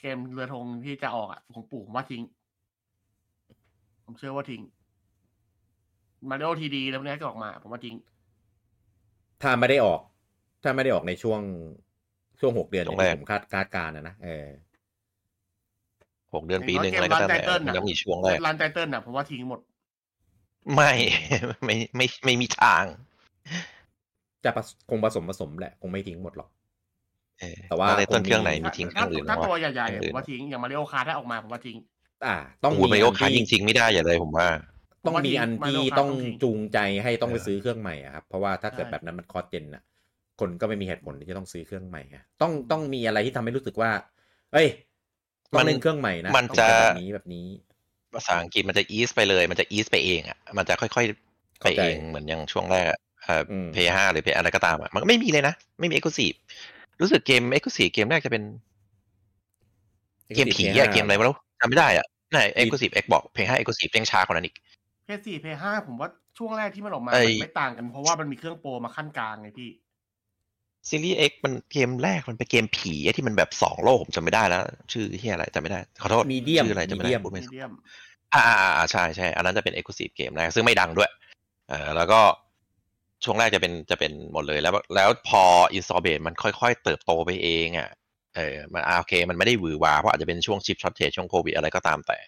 [0.00, 2.22] เกมเรือธงที่จะออกอะของปู่ผมว่าทิ้ง
[4.04, 4.62] ผมเชื่อว่าทิ้ง
[6.28, 7.96] มาริโอทีดีแล้วพวกนี้จะออกมา ผมว่าทิ้ง
[9.42, 10.00] ถ้าไม่ได้ออก
[10.62, 11.40] ถ้าไม่ได้ออกในช่วง
[12.40, 14.46] ช่วงหกเดือนช่วงที่แรกผมคาดคาดการณ์นะนะเออ
[16.34, 19.60] หกเดือนปีหนึ่งอะไรก็ตามแต่มันต้องมีช่วงแรกรันไตเติ้ลอะผมว่าทิ้งหมด
[20.74, 20.92] ไม่
[21.64, 22.84] ไม่ไม่ไม่มีทาง
[24.44, 26.48] จะผสคงผสมผสมแหละคงไม่ทิ้งหมดหรอก
[27.40, 31.76] เออแต่ว่าแล้วในต้นคงมีเครื่องไหนมีถ้าทิ้งเคถ้ารื่องอื่นถ้าไหมตัววะใหญ่ๆเคอะรื่องอื่นผมว่าทิ้งอย่างมาริโอคาร์ถ้าออกมาผมว่าทิ้ง
[32.26, 34.48] อ่า ต้องโอ้โหมีมาริโออันคาร์ที่ยิงทิ้งไม่ได้อย่าเลยผมว่า
[35.06, 39.82] ต้องมีอันที่ Mario Kart ต้องต้องทิ้งจูงใจให้ต้องไปเออซื้อเครื่องใหม่อะครับเพราะว่าถ้าเกิดใช่แบบนั้นมันคอสเจนอะ
[40.40, 43.90] คนก็ไม่มีเหตุผลที่จะต้องซื้อเครื่องใหม่อะต้องต้องมีอะไรที่ทำให้รู้สึกว่า
[44.52, 44.68] เอ้ย
[45.52, 47.46] ต้องเล่นเครื่องใหม่นะมันต้องจะเป็นแบบนี้แบบนี้
[48.16, 51.12] ภาษาอังกฤษมันจะ ease ไปเลย มันจะ ease ไปเองอะมันจะค่อยๆไป
[51.60, 56.32] เข้าใจเองเหมือนอย่างช่วงแรกอะเอ่ออมเพย์ห้าหรือเพย์อะไรก็ตามอะมันก็ไม่มีเลยนะ ไม่มี exclusive
[57.00, 58.42] รู้สึกเกม exclusive เกมแรกจะเป็น
[60.34, 64.56] เกมผีอะเกมอะไรไม่รู้จำไม่ได้อะไหน exclusive Xbox Play ห้า exclusive ยังช้ากว่านั้นอีก
[65.04, 66.08] เพย์สี่เพย์ห้าผมว่า
[66.38, 69.70] ช่วงแรกที่มันออกมาไอ้มันไม่ต่างกันเพราะว่ามันมีเครื่อง Pro มาขั้นกลางไงพี่
[70.88, 74.62] Series X มันเกมแรกมันเป็นเกมผีอะที่มันแบบสองโลกผมจำไม่ได้แล้ว
[74.92, 77.72] ชื่อที่อะไรจำไม่ได้ ขอโทษ Medium ชื่ออะไรจำไม่ได้ Medium พูดไม่มีถูกเดียม
[78.34, 81.10] อ่าอ่าอ่าใช่ใช่อันนั้นจะเป็น exclusive เกมแรกซึ่งไม่ดังด้วย
[81.68, 82.20] เออแล้วก็
[83.24, 85.42] ช่วงแรกจะเป็นจะเป็นหมดเลยแล้ว แล้วพอ
[85.74, 87.88] install base มันค่อยๆ เติบโตไปเองอะ
[88.36, 92.18] เออมันอ่าโอเค มันไม่ได้หวือหวาเพราะอาจจะเป็นช่วง chip shortage ช่วงโควิดอะไรก็ตามแต่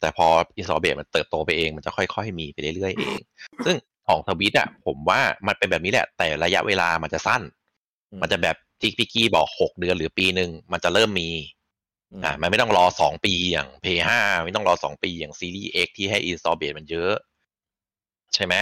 [0.00, 0.26] แต่พอ
[0.58, 3.20] อินสตอเบตมันเติบโตไปเองมันจะค่อยๆ มีไปเรื่อยๆเอง
[3.64, 3.76] ซึ่ง
[4.08, 7.63] ของทวิตอะผมว่ามันเป็นแบบนี้แหละ แต่ระยะเวลามันจะสั้นอื
[8.14, 11.30] มมันจะแบบที่พิกกี้บอกหกเดือนหรือปีหนึ่งมันจะเริ่มมี
[12.12, 13.86] อืมอ่ามันไม่ต้องรอสองปีอย่าง p
[14.18, 17.14] 5ไม่ต้องรอสองปีอย่างซีรีส์ X ที่ให้ install base มันเยอะ
[18.34, 18.54] ใช่ไหม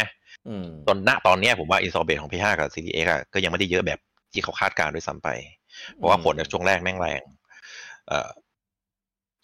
[0.48, 3.98] อืมตอนณตอนเนี้ยผมว่า install base ของ p 5กับซีรีส์ X อะก็ยังไม่ได้เยอะแบบ
[4.32, 5.28] ที่เขาคาดการณ์ด้วยซ้ำไป
[5.94, 7.22] เพราะว่าผลในช่วงแรกแม่งแรง
[8.08, 8.30] เอ่อ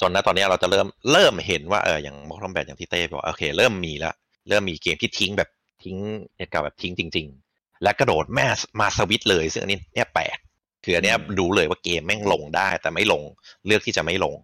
[0.01, 4.15] จนณตอนนี้เราจะเริ่มเริ่มเห็นว่าเอออย่าง Mortal Kombat อย่างที่เต้บอกโอเค เริ่มมีแล้ว
[4.49, 5.51] เริ่มมีเกมที่ทิ้งแบบ
[5.85, 5.97] ทิ้ง
[6.39, 7.48] เหตุการณ์แบบทิ้งจริง ๆ
[7.83, 8.47] และกระโดดแม่
[8.81, 10.39] มาสวิตช์เลย ซึ่งอันนี้เนี่ยแปลก
[10.85, 13.23] คืออันเนี้ยอืมรู้เลยว่าเกมแม่งลงได้ แต่ไม่ลง
[13.67, 14.35] เลือกที่จะไม่ลง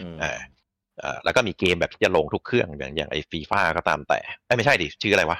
[0.00, 0.38] อืมเออ
[1.00, 5.38] เออแล้วก็มีเกมแบบที่จะลงทุกเครื่องอย่างอย่างไอ้ฟีฟ่าก็ตามแต่เอ้ยไม่ใช่ดิชื่ออะไรวะ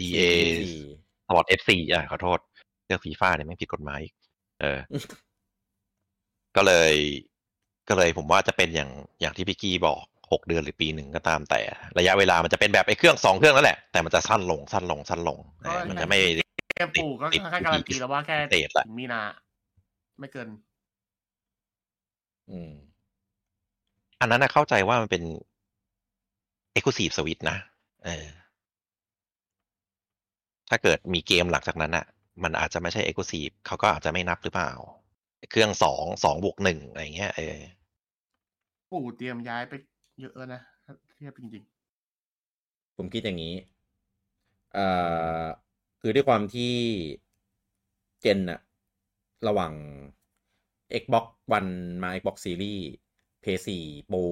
[0.00, 0.22] FC EA
[1.26, 2.38] สปอร์ตเอฟซีอะขอโทษ
[2.86, 4.14] เรื่องฟีฟ่าเนี่ยไม่งผิดกฎหมายอีก
[4.60, 4.78] เออ
[6.56, 6.94] ก็เลย
[7.88, 8.90] ก็เลยผมว่าจะเป็นอย่าง
[9.20, 11.60] อย่างที่พี่กี้บอก หกเดือนหรือปีหนึ่งก็ตามแต่
[11.98, 16.18] ระยะเวลามันจะเป็นแบบไอ้เครื่องสองเครื่องนั่นแหละ แต่มันจะสั้นลงสั้นลงสั้นลงเออมันจะไม่
[16.76, 19.22] เกมปู่ก็ติดแค่การันตีแล้วว่าแค่เตะละถึงมีนา
[20.20, 20.48] ไม่เกิน
[22.50, 22.72] อืม
[24.20, 25.22] อันนั้นนะเข้าใจว่ามันเป็น
[26.76, 27.56] Exclusive Switch นะ
[28.04, 28.26] เออ
[30.70, 32.06] ถ้าเกิดมีเกมหลังจากนั้นอะ
[32.42, 34.72] มันอาจจะไม่ใช่ Exclusive เขาก็อาจจะไม่นับหรือเปล่า
[35.50, 37.58] เครื่องสองสองบวกหนึ่งอะไรเงี้ยเออ
[38.92, 39.72] ปู่เตรียมย้ายไป
[40.20, 41.64] เยอะแล้วนะถ้าเทียบจริง
[42.96, 43.54] ผมคิดอย่างนี้
[44.72, 44.86] เอ่
[45.42, 45.46] อ
[46.00, 46.72] คือด้วยความที่
[48.20, 48.60] เจนอะ
[49.46, 49.72] ระหว่าง
[51.02, 51.24] Xbox
[51.56, 51.70] One
[52.02, 52.82] มา Xbox Series
[53.44, 54.24] PS4 Pro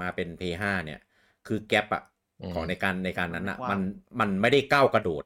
[0.00, 1.00] มาเป็น PS5 เนี่ย
[1.46, 2.02] คือแกลบอะ
[2.40, 3.80] อืมของในการในการนั้นอะกว้างมัน
[4.20, 5.24] มันไม่ได้ก้าวกระโดด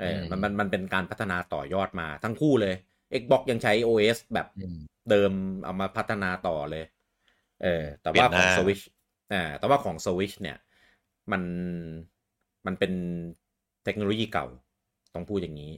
[0.00, 2.74] เอออืมมันมันมันเป็นการพัฒนาต่อยอดมาทั้งคู่เลย
[3.20, 4.78] Xbox ยังใช้ OS แบบอืม
[5.10, 5.32] เดิม
[5.64, 6.84] เอามาพัฒนาต่อเลย
[7.62, 8.82] เออแต่เปลี่ว่ายนหของน้า Switch
[9.32, 10.56] อ่าแต่ว่าของ Switch เนี่ย
[11.32, 11.42] มัน
[12.66, 12.92] มันเป็น
[13.84, 14.46] เทคโนโลยีเก่า
[15.14, 15.72] ต้องพูดอย่างนี้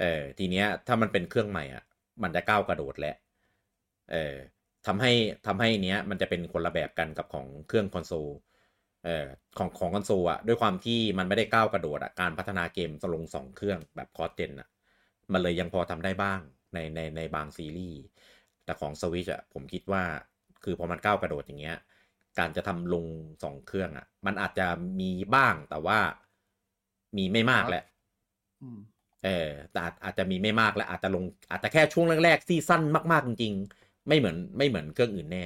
[0.00, 1.84] เออทีเนี้ยถ้ามันเป็นเครื่องใหม่อะ
[2.22, 3.16] มันจะก้าวกระโดดแล้ว
[4.12, 4.36] เออ
[4.86, 5.12] ทำให้
[5.46, 8.28] ทำให้เนี้ยมันจะเป็นคนละแบบกันกับของเครื่องคอนโซล
[9.04, 9.26] เอ่อ
[9.58, 14.68] ของของคอนโซลอะด้วยความที่มันไม่ได้ก้าวกระโดดอะการพัฒนาเกมจะลงสองเครื่องแบบ cross-gen อะ
[15.32, 16.40] มันเลยยังพอทำได้บ้าง
[16.74, 18.00] ในในในบางซีรีส์
[18.64, 20.04] แต่ของสวิชอะผมคิดว่า
[20.64, 21.78] คือพอมันก้าวกระโดดอย่างเงี้ย
[22.38, 23.04] การจะทำลง
[23.42, 24.66] สองเครื่องอะ มันอาจจะ
[25.00, 25.98] มีบ้างแต่ว่า
[27.16, 28.78] มีไม่มากแหละๆอืม
[29.24, 32.82] เออแต่อาจอาจจะมีไม่มากและอาจจะลง อาจจะแค่ช่วงแรกๆที่สั้น
[33.12, 35.44] มากๆจริงๆ ไม่เหมือนไม่เหมือนเครื่องอื่นแน่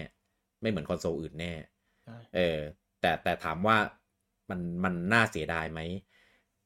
[0.63, 1.53] ไม่เหมือนคอนโซลอื่นแน่
[2.05, 2.59] ใช่เออ
[3.01, 3.77] แต่แต่ถามว่า
[4.51, 5.81] มันมันน่าเสียดายไหม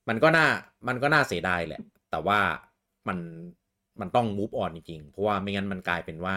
[0.08, 0.46] มันก็น่า
[0.88, 2.40] มันก็น่าเสียดายแหละ แต่ว่า
[3.08, 3.18] มัน
[4.00, 6.36] มันต้อง move on จริงๆ เพราะว่าไม่งั้นมันกลายเป็นว่า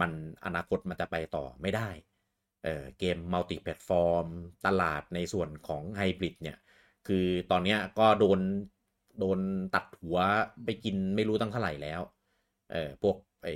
[0.00, 0.10] มัน
[0.44, 1.88] อนาคตมันจะไปต่อไม่ได้
[2.64, 4.26] เออเกม multi-platform
[4.66, 6.58] ตลาดในส่วนของไฮบริดเนี่ย
[7.06, 8.40] คือตอนเนี้ยก็โดน
[9.20, 9.40] โดน
[9.74, 10.18] ตัดหัว
[10.64, 12.00] ไปกินไม่รู้ตั้งเท่าไหร่แล้ว
[12.72, 13.54] เออพวกไอ้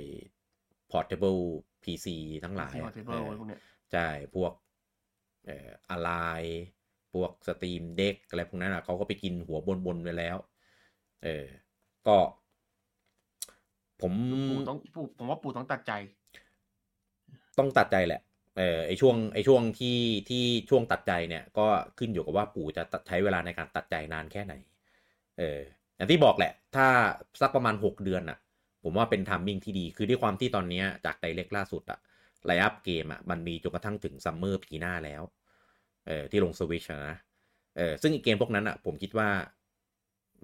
[0.91, 1.41] portable
[1.83, 3.59] PC ทั้งหลายที่อะ portable เอลอพวกเนี้ย
[3.91, 4.51] ใช่พวก
[5.45, 6.11] เอ่ออะไร
[7.13, 10.37] พวก Steam Deck อะไรพวกนั้นอะเขาก็ไปกินหัวบนๆไปแล้ว
[11.23, 11.45] เออ
[12.07, 12.17] ก็
[14.01, 14.13] ผม
[14.49, 15.91] ปู่ต้องปู่ผมว่าปู่ต้องตัดใจ
[17.59, 18.21] ต้องตัดใจแหละ
[18.57, 19.97] เออไอช่วงไอช่วงที่
[20.29, 21.67] ที่ช่วงตัดใจเนี่ย ก็
[21.99, 24.53] ขึ้นอยู่กับว่าปู่จะตัดใช้เวลาในการตัดใจนานแค่ไหน
[25.37, 25.59] เออ
[25.95, 26.87] อย่างที่บอกแหละ ถ้า
[27.41, 28.37] สักประมาณหกเดือนอะ
[28.83, 31.99] ผมว่าเป็น timing ที่ดี คือด้วยความที่ตอนเนี้ยจาก Direct ล่าสุดอะ
[32.45, 35.23] line-up เกมอะมันมีจนกระทั่งถึงซัมเมอร์ปีหน้าแล้ว
[36.07, 37.15] เออที่ลงสวิชนะ
[37.77, 39.29] เออซึ่งเกมพวกนั้นอะผมคิดว่า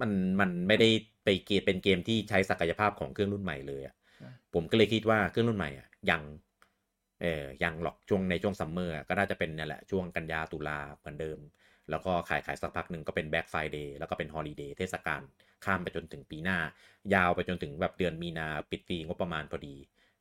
[0.01, 0.89] มันมันไม่ได้
[1.23, 6.21] ไปเกมเป็นเกมที่ใช้ศักยภาพของเครื่องรุ่นใหม่เลยอะใช่ผมก็เลยคิดว่าเครื่องรุ่นใหม่อะยัง
[7.25, 11.39] เออยังหรอกช่วงในช่วงซัมเมอร์ก็น่าจะเป็นนี่แหละช่วงกันยาตุลาเหมือนเดิม
[11.89, 15.21] แล้วก็ขายขายสักพักหนึ่งก็เป็นแบ็ k ไฟเดย์แล้วก็เป็น holiday เทศกาล
[15.65, 16.59] ข้ามไปจนถึงปีหน้า
[17.13, 19.75] ยาวไปจนถึงแบบเดือนมีนาปิดปีงบประมาณพอดี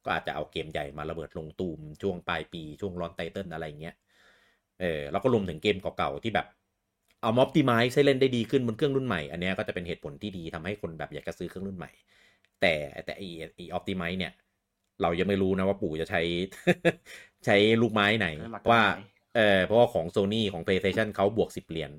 [0.04, 3.94] ก็อาจจะเอาเกมใหญ่มาระเบิดลงตูมช่วงปลายปีช่วง launch title อะไรเงี้ย
[4.80, 6.46] เออแล้วก็รวมถึงเกมเก่าๆที่แบบ
[7.20, 11.90] เอามอ p ติ i z e ให้เล่นได้ดีขึ้นบนเครื่องรุ่นใหม่ อันนี้ก็จะเป็นเหตุผลที่ดีทำให้คนแบบอยากจะซื้อเครื่องรุ่นใหม่
[12.60, 12.74] แต่
[13.04, 14.32] แต่ไอ optimize เนี่ย
[15.02, 16.22] เรายังไม่รู้นะว่าปู่จะใช้
[17.46, 19.02] ใช้ลูกไม้ไหนใช้หลักการว่าไหน
[19.36, 21.92] เออเพราะว่าของ Sony ของ PlayStation เขาบวก10เหรียญ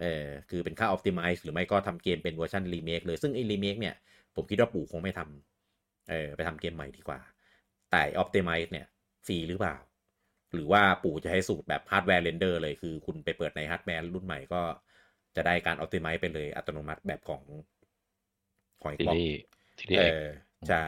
[0.00, 3.94] เออคือเป็นค่า Optimize หรือไม่ก็ทำเกมเป็นเวอร์ชันรีเมคเลยซึ่งไอ้รีเมคเนี่ย
[4.34, 7.20] ผมคิดว่าปู่คงไม่ทำเออไปทำเกมใหม่ดีกว่า
[7.90, 8.86] แต่ Optimize เนี่ย
[9.26, 9.76] ฟรีหรือเปล่า
[10.54, 14.62] หรือว่าปู่จะให้สูตรแบบฮาร์ดแวร์ render เลยคือคุณไปเปิดในฮาร์ดแวร์รุ่นใหม่ก็
[15.36, 17.42] จะได้การ Optimize ไปเลยอัตโนมัติแบบของ
[18.82, 19.30] ของที Xbox นี้
[19.78, 20.24] ทีนี้เออ
[20.68, 20.84] ใช่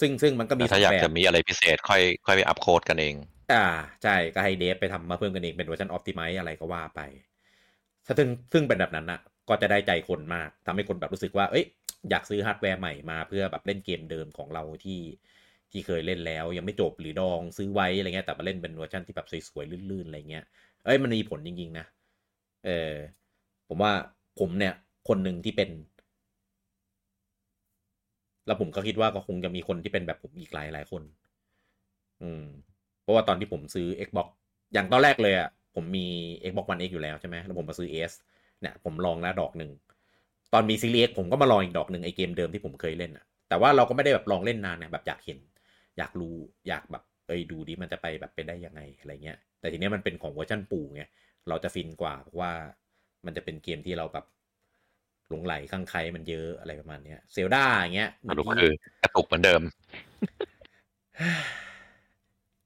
[0.00, 3.14] ซึ่งซึ่งมันก็มีแต่ถ้าอยากสงแบบจะมีอะไรพิเศษค่อยค่อยไปอัพเกรดกันเอง
[3.52, 3.66] อ่า
[4.02, 7.00] ใช่ก็ให้ dev ไปทำมาเพิ่มกันเองเป็นเวอร์ชันออ t ติไม e อะไรก็ว่าไป
[8.06, 11.64] ซึ่งซึ่งเป็นแบบนั้นนะก็จะได้ใจคนมากทำให้คนแบบรู้สึกว่า เอ้ย
[12.10, 15.00] อยากซื้อฮาร์ดแวร์ใหม่มาเพื่อแบบเล่นเกมเดิมของเราที่
[15.70, 20.44] ที่เคยเล่นแล้วยังไม่จบหรือดองซื้อไว้อะไรเงี้ยแต่มาเล่นเป็นเวอร์ชันที่แบบสวยๆลื่นๆอะไรเงี้ย
[20.84, 21.86] เอ้ยมันมีผลจริงๆนะ
[22.64, 22.92] เออ
[23.68, 23.92] ผมว่า
[24.40, 24.74] ผมเนี่ย
[25.08, 25.70] คนหนึ่งที่เป็น
[28.46, 31.02] แล้วผมก็คิดว่าก็คงจะมีคนที่เป็นแบบผมอีกหลายหลายคน
[32.22, 32.44] อืม
[33.02, 34.28] เพราะว่าตอนที่ผมซื้อ Xbox
[34.72, 36.06] อย่างตอนแรกเลยอะผมมี
[36.50, 38.12] Xbox One X อยู่แล้วใช่ไหมแล้วผมมาซื้อ S
[38.60, 39.70] เนี่ยผมลองแล้วดอกหนึ่ง
[40.52, 45.38] ตอนมีซีรีส์ X ผมก็มาลองอีกดอกหนึ่งไอเกมเดิมที่ผมเคยเล่นอะ แต่ว่าเราก็ไม่ได้แบบลองเล่นนานเนี่ยแบบอยากเห็น
[45.98, 46.36] อยากรู้
[46.68, 51.02] อยากแบบเอ้ยดูดิมันจะไปแบบไปได้ยังไงอะไรเงี้ย แต่ทีเนี้ยมันเป็นของเวอร์ชันปู่ไง
[51.48, 52.52] เราจะฟินกว่าเพราะว่า
[53.26, 54.26] มันจะเป็นเกมที่เราแบบ
[55.34, 59.62] ลงไหลข้างใครมันเยอะอะไรประมาณเนี้ยเซลดาอย่างเงี้ยสรุปคือกระตุกเหมือนเดิม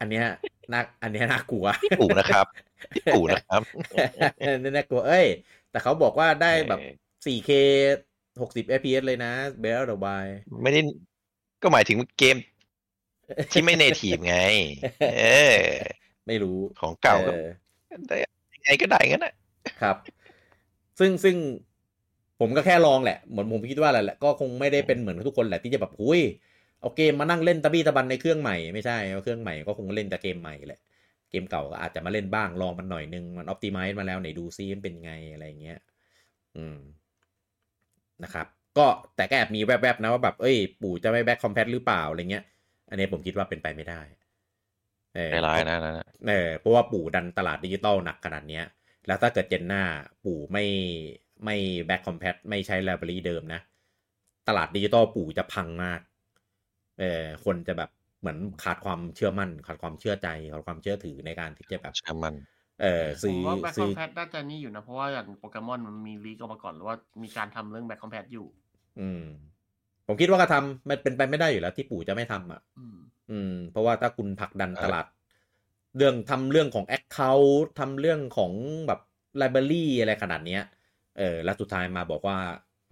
[0.00, 0.26] อันเนี้ย
[0.72, 2.46] น่าอันเนี้ยน่ากลัวพี่ปู่นะครับ
[2.94, 3.62] พี่ปู่นะครับ
[4.62, 5.26] นี่น่ากลัวเอ้ย
[5.70, 6.80] แต่เขาบอกว่าได้แบบ
[7.24, 7.50] 4K
[8.40, 9.32] 60 FPS เลยนะ
[9.62, 10.32] b e l l the Wild
[10.62, 10.80] ไม่ได้
[11.62, 12.36] ก็หมายถึงเกม
[13.52, 14.36] ที่ไม่เนทีฟไง
[15.18, 15.22] เอ
[15.52, 15.56] อ
[16.26, 17.48] ไม่รู้ของเก่าก็ออ
[18.08, 18.16] ได้
[18.54, 19.34] ยังไงก็ได้งั้นแหละ
[19.82, 19.96] ครับ
[20.98, 21.36] ซึ่งซึ่ง
[22.40, 26.20] ผมก็แค่ลองแหละเหมือนผมคิดว่าแหละก็คงไม่ได้เป็นเหมือนทุกคนแหละที่จะแบบหุย
[26.80, 30.80] เอาเกมมานั่งเล่นตะบี้ตะบันในเครื่องใหม่ไม่ใช่เอาเครื่องใหม่ก็คงเล่นแต่เกมใหม่แหละ
[31.30, 35.78] เกมเก่าก็อาจจะมาเล่นบ้างลองมันหน่อยนึงมันออ t ติ i z e มาแล้วไหนดูซิมันเป็นไงอะไรเงี้ย
[36.56, 36.78] อืม
[38.22, 38.46] นะครับ
[38.78, 38.86] ก็
[39.16, 42.44] แต่ก็แอบมีแวบๆนะว่าแบบเอ้ย ปู่จะไม่ back compat หรือเปล่าอะไรเงี้ย
[42.90, 44.00] อันนี้ผมคิดว่าเป็นไปไม่ได้
[45.14, 48.64] เออในไลน์นะนะเออเพราะว่าปู่ดันตลาดดิจิตอลหนักขนาดเนี้ย
[49.06, 49.82] แล้วถ้าเกิดเจนหน้า
[50.24, 50.64] ปู่ไม่
[51.44, 51.56] ไม่
[51.86, 53.60] back compat ไม่ใช้ library เดิมนะ
[54.48, 56.00] ตลาดดิจิตอลปู่จะพังมาก
[57.00, 57.90] เออคนจะแบบ
[58.20, 62.34] เหมือนขาดความเชื่อมั่น ขาดความเชื่อใจขาดความเชื่อถือในการที่จะแบบเชื่อมัน
[62.82, 68.46] เออผซื้มอว่าแบ็คคซื้ออมแพตน่าจะนี่อยู่นะ เพราะว่าอย่างโปเกมอนมันมีลีกออกมาก่อนหรือว่ามีการทำเรื่องแบ็คคอมแพตอยู่
[69.00, 69.22] อืม
[70.06, 72.96] ผมคิดว่าก็ทำมันเป็นไปไม่ได้อยู่แล้ว ที่ปู่จะไม่ทำอะอืม
[73.30, 75.06] อืม เพราะว่าถ้าคุณผลักดันเออตลาด
[75.96, 78.52] เรื่องทำเรื่องของ Account ทำเรื่องของ
[78.86, 79.00] แบบ
[79.40, 80.62] Library อะไรขนาดเนี้ย
[81.18, 82.38] เออแล้วสุดท้ายมาบอกว่า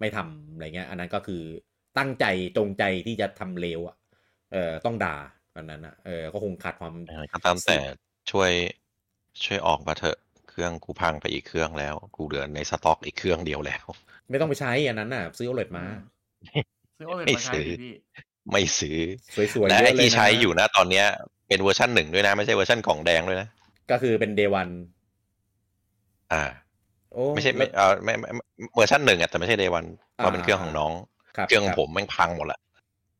[0.01, 1.43] ไม่ทำอะไรเงี้ย อันนั้นก็คือ
[1.99, 2.25] ตั้งใจ
[2.57, 3.97] จงใจที่จะทำเลวอะ
[4.53, 5.17] เออต้องด่า
[5.57, 7.79] อันนั้นอะเออก็คงขาดความยังไงก็ตามแต่
[8.31, 8.51] ช่วย
[9.45, 13.85] ช่วยออกมาเถอะเครื่องกูพังไปอีกเครื่องแล้ว กูเหลือในสต็อกอีกเครื่องเดียวแล้ว
[14.31, 15.85] ไม่ต้องไปใช้อันนั้นน่ะ ซื้อโอเลมา
[16.99, 17.93] ซื้อโอเลไม่มาใช้ซื้อดิพี่
[18.53, 18.99] ไม่ซื้อ
[19.55, 21.07] สวยๆและเยไอ้อะเลยที่นะใช้อยู่นะตอนเนี้ย
[21.49, 23.49] เป็นเวอร์ชันหนึ่งด้วยนะ ไม่ใช่เวอร์ชันกล่องแดงด้วยนะ
[23.91, 24.69] ก็คือเป็นเดวัน
[26.33, 26.66] อ่าโอ้
[27.35, 28.43] ไม่ใช่ไม่เออไม่ไม่ไม่
[28.75, 29.85] เวอร์ชันหนึ่งอะแต่ไม่ใช่เดวัน
[30.15, 30.93] เพราะเป็นเครื่องของน้อง
[31.37, 32.61] ครับเครื่องของบผมแม่งพังหมดละ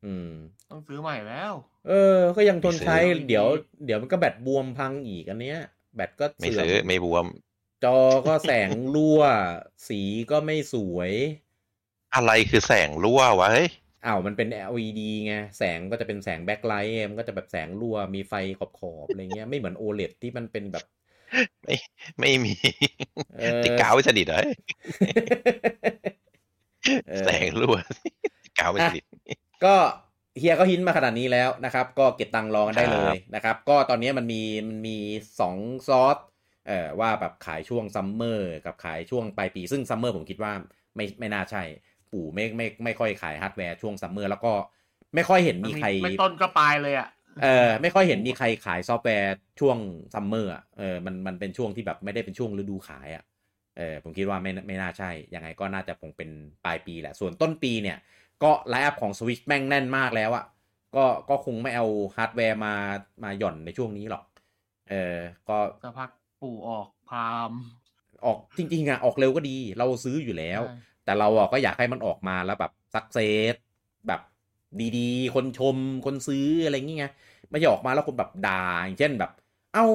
[0.05, 0.29] อืม
[0.69, 1.53] ต้องซื้อใหม่แล้ว
[1.87, 3.45] เออ ก็ยังทนใช้ไม่ซื้อเดี๋ยว
[3.85, 5.59] เดี๋ยวมันก็แบตบวมพังอีกอันเนี้ย
[5.95, 7.25] แบตก็ไม่เสื่อซื้อมไม่บวม
[7.83, 7.97] จอ
[8.27, 9.21] ก็แสงรั่ว
[9.87, 10.01] สี
[10.31, 11.11] ก็ไม่สวย
[12.15, 13.69] อะไรคือแสงรั่ววะเฮ้ย
[14.05, 20.83] อ้าวมันเป็น LED ไงแสงก็จะเป็นแสงแบ็คไลท์มันก็จะแบบแสงรั่วมีไฟขอบขอบๆอะไรเงี้ยไม่เหมือน OLED ที่มันเป็นแบบ
[21.63, 21.75] ไม่
[22.19, 22.53] ไม่มี
[23.37, 24.41] เออติดกาวไว้สนิทเหรอ
[27.09, 27.77] เออแสงรั่ว
[28.43, 29.03] ติดกาวไว้สนิท
[29.65, 29.75] ก็
[30.39, 34.97] เฮียก็ hint มาขนาดนี้แล้วนะครับ ก็เก็บตังค์รอกันได้เลครับนะครับ ก็ตอนนี้มันมีมันมี
[35.39, 35.55] สอง
[35.87, 36.17] ซอส
[36.67, 40.53] เอ่อว่าแบบขายช่วงซัมเมอร์กับขายช่วงปลายปี ซึ่งซัมเมอร์ผมคิดว่า
[40.95, 41.63] ไม่ไม่น่าใช่
[42.11, 44.53] ปู่ไม่ไม่ไม่ค่อยขายฮาร์ดแวร์ช่วงซัมเมอร์แล้วก็
[45.15, 47.07] ไม่ค่อยเห็นมีใครไม่ต้นก็ปลายเลยอะ
[47.43, 49.77] เออไม่ค่อยเห็นมีใครขายซอฟต์แวร์ช่วง
[50.13, 53.23] ซัมเมอร์อะเออมันมันเป็นช่วงที่แบบไม่ได้เป็นช่วงฤดูขายอะ
[53.77, 56.29] เออผมคิดว่าไม่ไม่น่าใช่ ยังไงก็น่าจะคงเป็น
[56.65, 57.97] ปลายปีแหละ ส่วนต้นปีเนี่ย
[58.43, 60.45] ก็ line-up ของ Switch แม่งแน่นมากแล้วอะ
[60.95, 61.85] ก็ก็คงไม่เอา
[62.15, 62.73] ฮาร์ดแวร์มา
[63.23, 64.23] มาหย่อนในช่วงนี้หรอก
[64.89, 65.17] เออ
[65.49, 66.09] ก็สักพัก
[66.41, 67.51] ปู่ออกพาม
[68.25, 73.55] ออกจริงๆอะออกเร็วก็ดี เราซื้ออยู่แล้วใช่แต่เราอะก็อยากให้มันออกมาแล้วแบบ success
[74.07, 74.21] แบบ
[74.97, 77.13] ดีๆ คนชมคนซื้ออะไรอย่างเงี้ย
[77.49, 79.31] ไม่ใช่ออกมาแล้วคนแบบด่าอย่างเช่นแบบ
[79.73, 79.85] เอ้า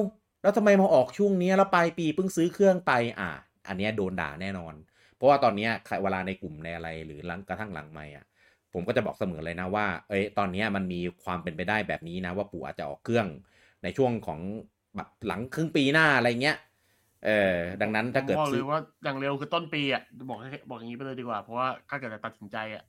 [0.41, 3.31] แล้วทำไมมาออกช่วงนี้แล้วปลายปีเพิ่งซื้อเครื่องไปอะ
[3.67, 4.73] อันเนี้ยโดนด่าแน่นอน
[5.15, 5.71] เพราะว่าตอนเนี้ย
[6.03, 8.25] เวลาในกลุ่มในอะไรหรือหลังกระทั่งหลังไม่อะ
[8.73, 13.27] ผมก็จะบอกเสมอเลยนะว่า เอ้ย ตอนเนี้ยมันมีความเป็นไปได้แบบนี้นะ ว่าปู่อาจจะออกเครื่อง
[13.83, 14.39] ในช่วงของ
[14.95, 16.57] แบบหลังครึ่งปีหน้าอะไรเงี้ย
[17.25, 20.39] เออ ดังนั้นถ้าเกิดบอกเลซื้อยว่าอย่างเร็วคือต้นปีอะ บอก
[20.69, 22.83] บอกอย่างนี้ไปเลยดีกว่า เพราะว่าถ้าเกิดจะตัดสินใจอะ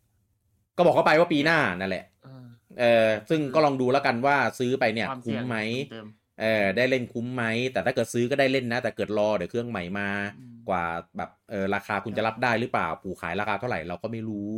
[0.77, 2.45] ก็บอกเขาไปว่าปีหน้านั่นแหละเออ
[2.79, 5.57] เออซึ่งก็ลองดูแล้วกันว่าซื้อไปเนี่ยความคุ้เสี่ยงไหม
[5.91, 10.85] เออได้เล่นคุ้มไหม แต่ถ้าเกิดซื้อก็ได้เล่นนะ แต่ถ้าเกิดรอเดี๋ยวเครื่องใหม่มาอืมกว่า
[11.17, 14.53] แบบเออราคาคุณจะรับได้หรือเปล่า ปู่ขายราคาเท่าไหร่เราก็ไม่รู้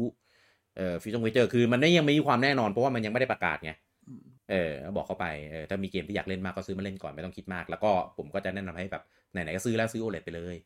[0.76, 3.72] เออฟิชชงเจอร์คือมันไม่ยังไม่มีความแน่นอนเพราะว่ามันยังไม่ได้ประกาศไง
[4.09, 4.20] อืม
[4.51, 9.02] เออบอกเข้าไปเออถ้ามีเกมที่อยากเล่นมากก็ซื้อมาเล่นก่อนไม่ต้องคิดมาก แล้วก็ผมก็จะแนะนำให้แบบ
[9.32, 10.56] ไหนๆก็ซื้อแล้วซื้อ OLED ไปเลย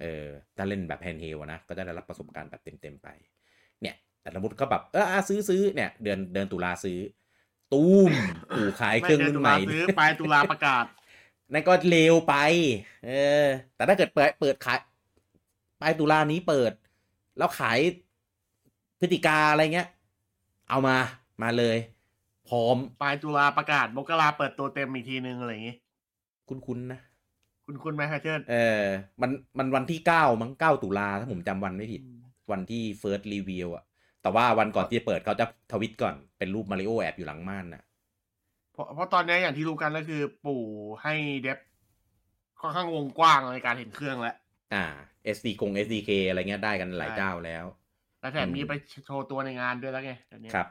[0.00, 0.26] เออ
[0.56, 3.34] ถ้าเล่นแบบ handheld นะก็จะได้รับประสบการณ์แบบเต็มๆไปเนี่ย
[4.26, 6.98] แต่สมมติก็แบบเอออะซื้อซื้อเนี่ย เดือนเดือนตุลาซื้อ
[7.72, 8.12] ตูม
[8.56, 10.84] ปู่ขายเครื่องรุ่นใหม่เดือตุลาซื้อปลายตุลาประกาศ
[11.52, 12.34] นั่นก็เร็วไป
[13.06, 13.10] เอ
[13.44, 14.78] อ แต่ถ้าเกิดเปิดเปิดขาย
[15.80, 16.72] ปลายตุลานี้เปิด
[17.38, 17.78] แล้วขาย
[19.00, 19.88] พฤศจิกาอะไรเงี้ย
[20.70, 20.96] เอามา
[21.42, 21.76] มาเลย
[22.48, 25.76] พร้อมปลายตุลาประกาศมกราเปิดตัวเต็มอีกทีนึงอะไรอย่างงี้
[26.48, 27.00] คุ้นๆนะ
[27.64, 28.84] คุณคุณไหมฮะเชิญเออ
[29.20, 32.02] มันมันวันที่เก้ามั้งเก้าตุลาถ้าผมจำวันไม่ผิด
[32.50, 33.85] วันที่เฟิร์สรีวิวอะ
[34.26, 37.82] แต่ว่าวันก่อนที่จะเปิดเขาจะทวิตก่อนเป็นรูปมาริโอแอบอยู่หลังม่านน่ะ
[38.72, 40.64] เพราะเพราะตอนนี้อย่างที่รู้กันก็คือ ปู่
[41.02, 41.58] ให้เดฟ
[42.60, 44.36] ค่อนข้างวงกว้างในการเห็นเครื่องแล้ว
[44.74, 44.84] อ่า
[45.36, 47.64] SD กง SDK อะไรเงี้ยได้กันหลายใช่เจ้าแล้ว
[48.20, 48.72] แล้วแถมมีไป
[49.06, 50.68] โชว์ตัวในงานด้วยแล้วไงตอนนี้ครับ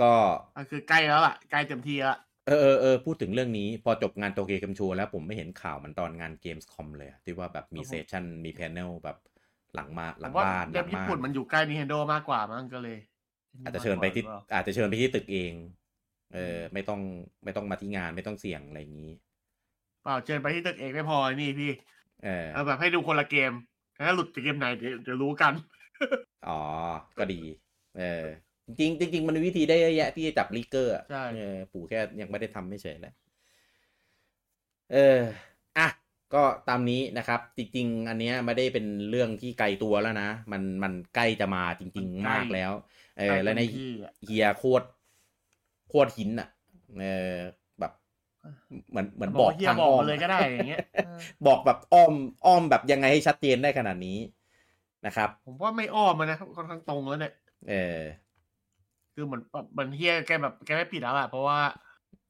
[0.00, 0.12] ก็
[0.56, 9.16] ก็คือใกล้แล้วล่ะ ใกล้เต็มที่แล้วเออเออเออพูดถึงเรื่องนี้พอจบงานโตเกียวเกมโชว์แล้วผมไม่เห็นข่าวมันตอนงานเกมส์คอมเลยอะที่ว่าแบบมีเซสชั่นมีแพนเนลแบบ
[9.74, 12.98] หลังมาหผลังมว่าบ้านหเดลัฟงญี่บ้าปุ่นนมันอยู่ใกล้ Nintendo มากกว่ามั้งก็เลย
[13.64, 14.22] อาจจะเชิญไปที่
[14.54, 15.52] อาจจะเชิญไปที่ตึกเอง
[16.34, 17.00] เออ ไม่ต้อง
[17.44, 19.12] ไม่ต้องมาที่งานไม่ต้องเสี่ยงอะไรอย่างนี้
[20.02, 21.70] เปล่าเชิญไปที่ตึกเองไม่พอนี่พี่
[22.24, 23.52] เออเอาแบบให้ดูคนละเกม
[24.06, 25.52] ถ้าหลุดจากเกมไหนเดี๋ยวเดี๋ยวรู้กัน
[26.48, 26.60] อ๋อ
[27.18, 27.40] ก็ดี
[27.98, 28.24] เออ
[28.66, 33.14] จริงจริงๆมันมีวิธีได้เยอะแยะที่จะจับลีกเกอร์อะใช่เออปู่แค่ยังไม่ได้ทำไม่เฉยแหละ
[34.92, 35.49] เอออะ
[36.34, 42.72] ก็ตามนี้นะครับ จริงๆ อันเนี้ยไม่ได้เป็นเรื่องที่ไกลตัวแล้วนะ มันมันใกล้จะมาจริง ๆ มากแล้ว
[43.18, 44.84] เออ และในเต็มที่อะเฮียโคตร
[45.88, 46.48] โคตรหินอะ
[47.00, 47.36] เออ
[47.80, 47.92] แบบ
[48.90, 52.12] เหมือนเหมือนบอกว่าเฮียทางบอกอ้อมมาเลยก็ได้อย่างเงี้ยเออบอกแบบอ้อม
[52.46, 54.18] อ้อมแบบยังไงให้ชัดเจนได้ขนาดนี้
[55.06, 57.32] นะครับ ผมว่าไม่อ้อมมันนะค่อนข้างตรงแล้วเนี่ย
[57.68, 58.00] เออ
[59.14, 61.58] คือเหมือนแบบเหมือนเฮียแกแบบแกไม่ปิดแล้วอะเพราะว่า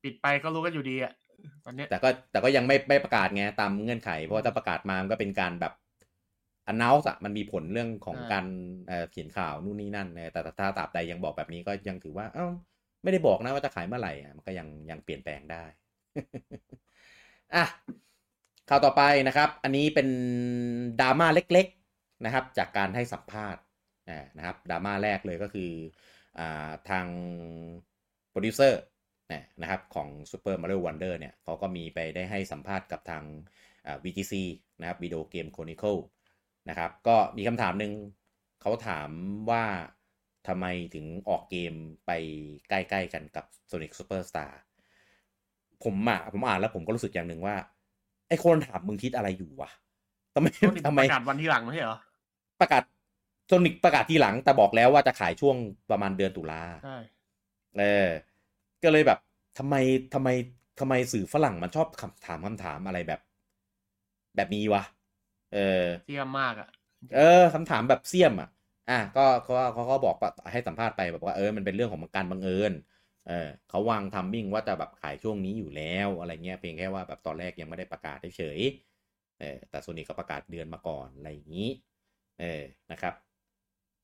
[0.02, 1.12] ปิดไปก็รู้กันอยู่ดีอะ
[1.64, 5.72] ตอนเนี้ยแต่ก็แต่ก็ยังไม่ไม่ประกาศไงตามเงื่อนไข เพราะว่าถ้าประกาศมามันก็เป็นการแบบ
[6.72, 8.46] announce อะมันมีผลเรื่องของการ
[8.88, 12.46] เอ่อเขียนข่าวนู่นนี่นั่นเออแต่ถ้าตราบใดยังบอกแบบนี้ก็ยังถือว่า เอ้า
[13.02, 15.64] ไม่ได้บอกนะว่าจะขายเมื่อไหร่อะมันก็ยังยังเปลี่ยนแปลงได้
[17.54, 17.64] อะ
[18.68, 20.08] ข่าวต่อไปนะครับ อันนี้เป็น
[21.00, 23.62] ดราม่าเล็ก ๆนะครับ จากการให้สัมภาษณ์
[24.08, 25.70] อ่านะครับดราม่าแรกเลยก็คือ
[26.38, 27.06] อ่าทาง
[28.30, 28.80] โปรดิวเซอร์
[29.60, 33.24] นะครับของ Super Mario Wonder เนี่ยเขาก็มีไปได้ให้สัมภาษณ์กับทาง
[33.86, 34.34] อ่า VGC
[34.80, 36.00] นะครับ Video Game Chronicle
[36.68, 37.92] นะครับก็มีคำถามหนึ่ง
[38.62, 39.10] เขาถาม
[39.50, 39.64] ว่า
[40.48, 41.74] ทำไมถึงออกเกม
[42.06, 42.10] ไป
[42.68, 44.50] ใกล้ๆกันกับ Sonic Superstar
[45.84, 47.56] ผมอะผมอ่านแล้วผมก็รู้สึกอย่างหนึ่งว่า
[48.28, 49.70] ไอ้คนถามมึงคิดอะไรอยู่วะ
[50.34, 51.98] ทำไมโทษทีทำไมประกาศวันที่หลังไม่ใช่เหรอ
[52.60, 52.82] ประกาศ
[53.46, 55.56] โซนิกประกาศทีหลังแต่บอกแล้วว่าจะขายช่วง
[55.90, 56.96] ประมาณเดือนตุลาใช่
[57.78, 58.08] เออ
[58.82, 59.18] ก็เลยแบบ
[59.58, 59.74] ทำไม
[60.14, 60.28] ทำไม
[60.80, 63.20] ทำไมสื่อฝรั่งมันชอบคำถามคำถามอะไรแบบ
[64.36, 64.82] แบบนี้วะ
[65.52, 66.68] เออเที่ยมมากอะ
[67.14, 68.48] เออคำถามแบบเสี่ยมอะ
[68.90, 72.72] อะก็เขาเขาก็บอกว่าให้สัมภาษณ์ไปแบบว่าเออมันเป็นเรื่องของการบังเอิญ
[73.28, 81.68] เออเขาวาง timing ว่าจะแบบขายช่วงนี้อยู่แล้วอะไรเงี้ยเพียงแค่ว่าแบบตอนแรกยังไม่ได้ประกาศเฉยๆเออแต่โซนี่เขาประกาศเดือนมาก่อนอะไรอย่างนี้
[82.40, 82.62] เออ
[82.92, 83.14] นะครับ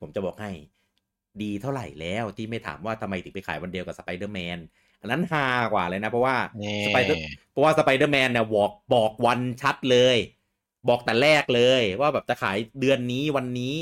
[0.01, 0.51] ผมจะบอกให้
[1.43, 4.59] ดีเท่าไหร่แล้วที่ไม่ถามว่าทำไมถึงไปขายวันเดียวกับสไปเดอร์แมน
[5.01, 7.19] อันนั้นฮากว่าเลยนะ เพราะว่านี่ Spider
[7.51, 10.17] เพราะว่าสไปเดอร์แมนเนี่ยบอกบอกวันชัดเลย
[10.89, 13.75] บอกแต่แรกเลยว่าแบบจะขายเดือนนี้วันนี้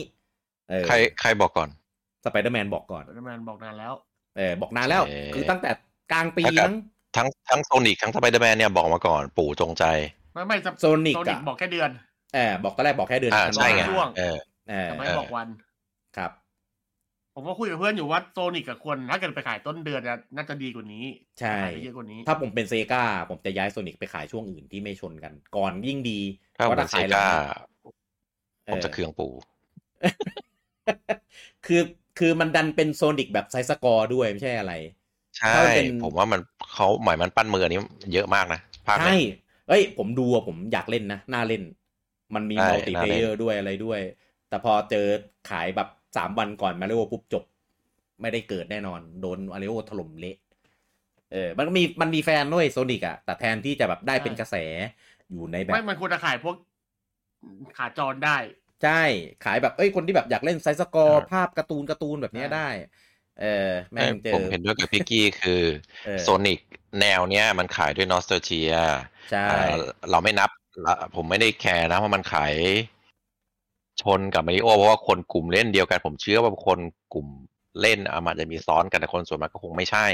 [0.70, 1.68] เออใครใครบอกก่อน
[2.24, 3.92] สไปเดอร์แมนบอกก่อนแมนบอกนานแล้ว
[4.36, 5.70] เออบอกนานแล้วเอ่อคือตั้งแต่
[6.12, 6.76] กลางปีถ้าเกิดมั้ง
[7.16, 9.84] ทั้งทั้ง Sonic ทั้งสไปเดอร์แมนเนี่ยบอกมาก่อนปู่จงใจ
[10.32, 11.90] ไม่ไม่ Sonic Sonic อะบอกแค่เดือน
[12.34, 14.38] เออบอกตอนแรกบอกแค่เดือนอ่าธันวาใช่ไงช่วงเออ
[14.70, 15.48] เออแต่ไม่เออบอกวัน
[16.16, 16.30] ครับ
[17.34, 21.04] ผมก็คุยกับเพื่อนอยู่ว่า Sonic กับควรถ้าเกิดไปขายต้นเดือนอะน่าจะดีกว่านี้
[21.40, 26.20] ใช่ขายได้เยอะกว่านี้ ถ้าผมเป็นเซกาผมจะย้ายโซนิกไปขายช่วงอื่นที่ไม่ชนกัน ก่อนยิ่งดี
[26.56, 27.28] ถ้าผมเพเป็นระเซขายหลักาง
[28.66, 29.32] เอผมอจะเคืองปู่
[31.66, 31.80] คือ
[32.18, 34.72] คือมันดันเป็นโซนิกแบบไซส์สกอร์ด้วยไม่ใช่อะไร
[35.38, 36.40] ใช่ถ้ามันเป็นผมว่ามัน
[36.72, 37.80] เขาหมายมันปั้นมืออันนี้
[38.12, 39.16] เยอะมากนะภาคใช่เนี้ย
[39.68, 41.62] เอ้ย ผมดูอะผมอยากเล่นนะ น่าเล่น
[42.34, 44.00] มันมีใช่มัลติน่าเพเล่นเยอร์ด้วยอะไรด้วย
[44.48, 45.06] แต่พอเจอ
[45.50, 47.44] ขายแบบ สามวันก่อนมาริโอปุ๊บจบ
[48.20, 50.36] ไม่ได้เกิดแน่นอน โดนมาริโอถล่มเละ
[51.32, 54.56] เออ มันก็มีมันมีแฟนด้วย Sonic อะแต่แทนที่จะแบบได้เป็นกระแส
[55.30, 56.56] อยู่ในแบบ ไม่มันควรจะขายพวก
[57.78, 58.36] ขาจรได้
[58.82, 59.02] ใช่
[59.44, 62.68] ขายแบบเอ้ยคนที่แบบอยากเล่น side-scroll ภาพการ์ตูนการ์ตูนแบบเนี้ยได้
[63.40, 65.62] เออแม่งเจอ ผมเห็นด้วยกับพี่กี้คือ
[66.06, 66.60] เออ Sonic
[67.00, 68.72] แนวเนี้ยมันขายด้วย nostalgia
[69.30, 69.48] ใช่
[70.10, 70.50] เราไม่นับ
[70.86, 72.54] ละผมไม่ได้แคร์นะว่ามันขาย
[74.02, 76.78] ชนกับมาริโอเพราะว่าคนกลุ่มเล่นเดียวกัน ผมเชื่อว่าคน
[77.14, 77.26] กลุ่ม
[77.80, 80.06] เล่นอามันจะมีซ้อนกันแต่คนส่วนมากก็คงไม่ใช่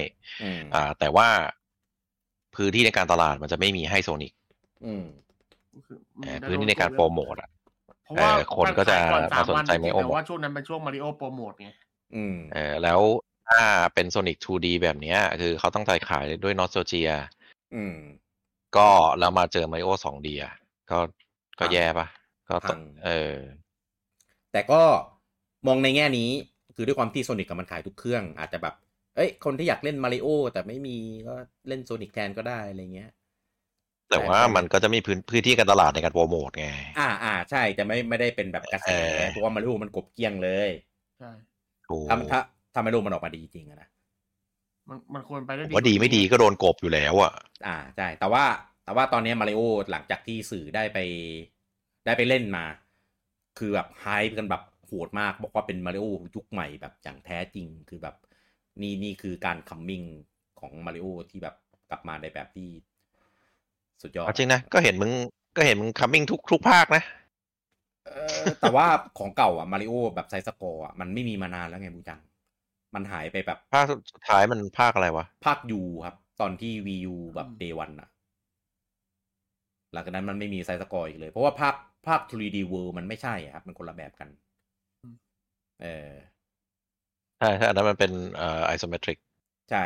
[0.42, 1.28] อืมอ่า แต่ว่า
[2.54, 4.32] พื้นที่ในการตลาดมันจะไม่มีให้โซนิก
[4.86, 5.04] อืม
[6.24, 7.50] เอ่อพื้นที่ในการโปรโมทอะ
[8.04, 11.68] เพราะว่าเออคนก็จะมัขยก่อนสามมาสนใจวันไม่โอแต่บอกว่าช่วงนั้นเป็นช่วงมาริโอโปรโมทไง
[12.14, 13.00] อืมเออแล้ว
[13.48, 13.60] ถ้า
[13.94, 17.10] เป็นโซนิก 2D แบบเนี้ย คือเขาตั้งใจขายด้วยนอสโตเจีย
[17.74, 17.96] อืม
[18.76, 18.88] ก็
[19.18, 20.54] แล้วมาเจอมาริโอ 2D อะ
[20.90, 20.98] ก็
[21.58, 22.06] ก็พังแย่ปะ
[22.48, 23.34] ก็พังเออ
[24.52, 24.82] แต่ก็
[25.66, 26.30] มองในแง่นี้
[26.76, 28.74] คือด้วยความที่โซนิกกับมันขายทุกเครื่อง อาจจะแบบ
[29.16, 30.96] เอ้ย คนที่อยากเล่นมาริโอแต่ไม่มี
[31.28, 31.34] ก็
[31.68, 33.10] เล่นโซนิกแทนก็ได้อะไรเงี้ย
[34.10, 36.66] แต่ว่ามันก็จะมีพื้นพื้นที่การตลาดในการโปรโมทไง
[36.98, 40.70] อ่าอ่าใช่จะไม่ไม่ได้เป็นแบบกระแสเออเพราะว่ามาริโอมันกบเกลี้ยงเลย
[41.18, 41.30] ใช่
[41.88, 42.40] ถูกถ้าถ้า
[42.74, 43.88] ถ้ามาริโอมันออกมาดีจริงอะนะ
[44.88, 47.32] มันมันควรไปได้ผมว่าดีไม่ดีก็โดนกบอยู่แล้วอะ
[47.66, 48.44] อ่าใช่แต่ว่า
[48.84, 49.60] แต่ว่าตอนนี้มาริโอ
[49.90, 50.98] หลังจากที่สื่อได้ไป
[52.06, 52.64] ได้ไปเล่นมา
[53.60, 56.06] คือแบบ hype กันแบบโหดมาก บอกว่าเป็นมาริโอ
[56.36, 58.16] ยุคใหม่แบบอย่างแท้จริงคือแบบ
[58.80, 60.02] นี่นี่คือการ coming
[60.60, 61.56] ของมาริโอที่แบบ
[61.90, 62.68] กลับมาในแบบที่
[64.02, 65.12] สุดยอดเอาจริงนะ ก็เห็นมึง
[65.56, 67.02] ก็เห็นมึง coming ทุกทุกภาคนะ
[68.06, 68.10] เอ
[68.40, 68.86] อแต่ว่า
[69.18, 72.20] ของเก่าอะมาริโอแบบ side-scroll อะมันไม่มีมานานแล้วไงบูจัง
[72.94, 78.08] มันหายไปแบบภาคสุดท้ายมันภาคอะไรวะ ภาค U ครับ ตอนที่ Wii U แบบ day one อะ
[79.92, 81.74] หลังจากนั้นมันไม่มี side-scroll อีกเลย เพราะว่าภาค
[82.06, 84.28] ภาค 3D World มันไม่ใช่อะครับ มันคนละแบบกัน
[85.80, 86.14] เออ
[87.38, 89.18] ใช่ใช่อันนั้นมันเป็นเอ่อ isometric
[89.70, 89.84] ใช่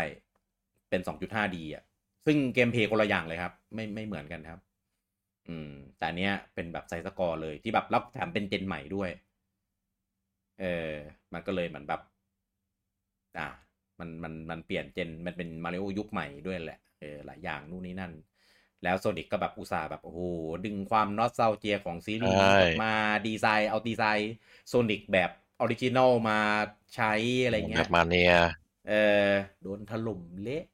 [0.90, 1.84] เป็น 2.5D อะ
[2.26, 4.60] ซึ่ง gameplay คนละอย่างเลยครับ ไม่ไม่เหมือนกันครับ
[5.48, 9.10] อืม แต่อันเนี้ยเป็นแบบ side-scroll เลยที่แบบรับแถมเป็น gen ใหม่ด้วย
[10.60, 10.94] เออ
[11.32, 12.00] มันก็เลยเหมือนแบบ
[13.36, 13.46] อ่า
[13.98, 18.12] มันมันมันเปลี่ยน gen มันเป็นมาริโอยุคใหม่ด้วยแหละ เออ หลายอย่างนู่นนี่นั่น
[18.84, 20.20] แล้ว Sonic ก็แบบอุตส่าห์แบบโอ้โห
[20.64, 22.92] ดึงความ nostalgia ของซีรีส์นี้ใช่ออกมา
[23.26, 24.32] ดีไซน์เอาดีไซน์
[24.68, 25.30] Sonic แบบ
[25.60, 26.40] original มา
[26.94, 27.12] ใช้
[27.44, 28.34] อะไรเงี้ย แบบ Mania
[28.88, 28.94] เอ
[29.26, 29.28] อ
[29.62, 30.64] โดนถล่มเละ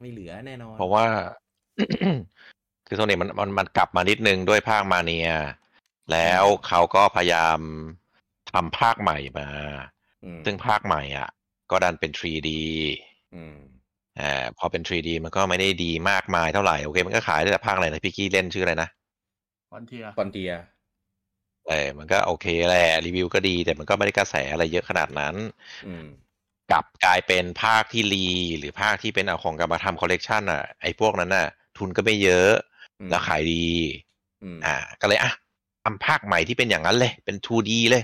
[0.00, 1.06] ไม่เหลือแน่นอน เพราะว่า
[2.86, 5.30] คือ Sonic มันมันมันกลับมานิดนึงด้วยภาค Mania
[6.12, 7.58] แล้วเขาก็พยายาม
[8.52, 9.48] ทำภาคใหม่มา
[10.24, 11.28] อืมซึ่งภาคใหม่อะ
[11.70, 12.50] ก็ดันเป็น 3D
[13.34, 13.58] อืม
[14.20, 18.88] อ่าพอเป็น 3D มันก็ไม่ได้ดีมากมายเท่าไหร่โอเค มันก็ขายได้แต่ภาคอะไรนะพี่กี้เล่นชื่ออะไรนะ
[19.70, 20.52] Frontiers Frontiers
[21.68, 25.34] เออมันก็โอเคแหละ re วิวก็ดี แต่มันก็ไม่ได้กระแสอะไรเยอะขนาดนั้น
[25.86, 26.06] อืม
[26.70, 28.28] กลับกลายเป็นภาคที่รี
[28.58, 31.46] หรือภาคที่เป็นเอาของกลับมาทำคอลเลกชันอะไอ้พวกนั้นน่ะ
[31.78, 32.50] ทุนก็ไม่เยอะ
[33.00, 33.64] อืมแล้วขายดี
[34.42, 35.32] อืมอ่า ก็เลยอะ
[35.84, 38.02] ทำภาคใหม่ที่เป็นอย่างนั้นเลย เป็น 2D เลย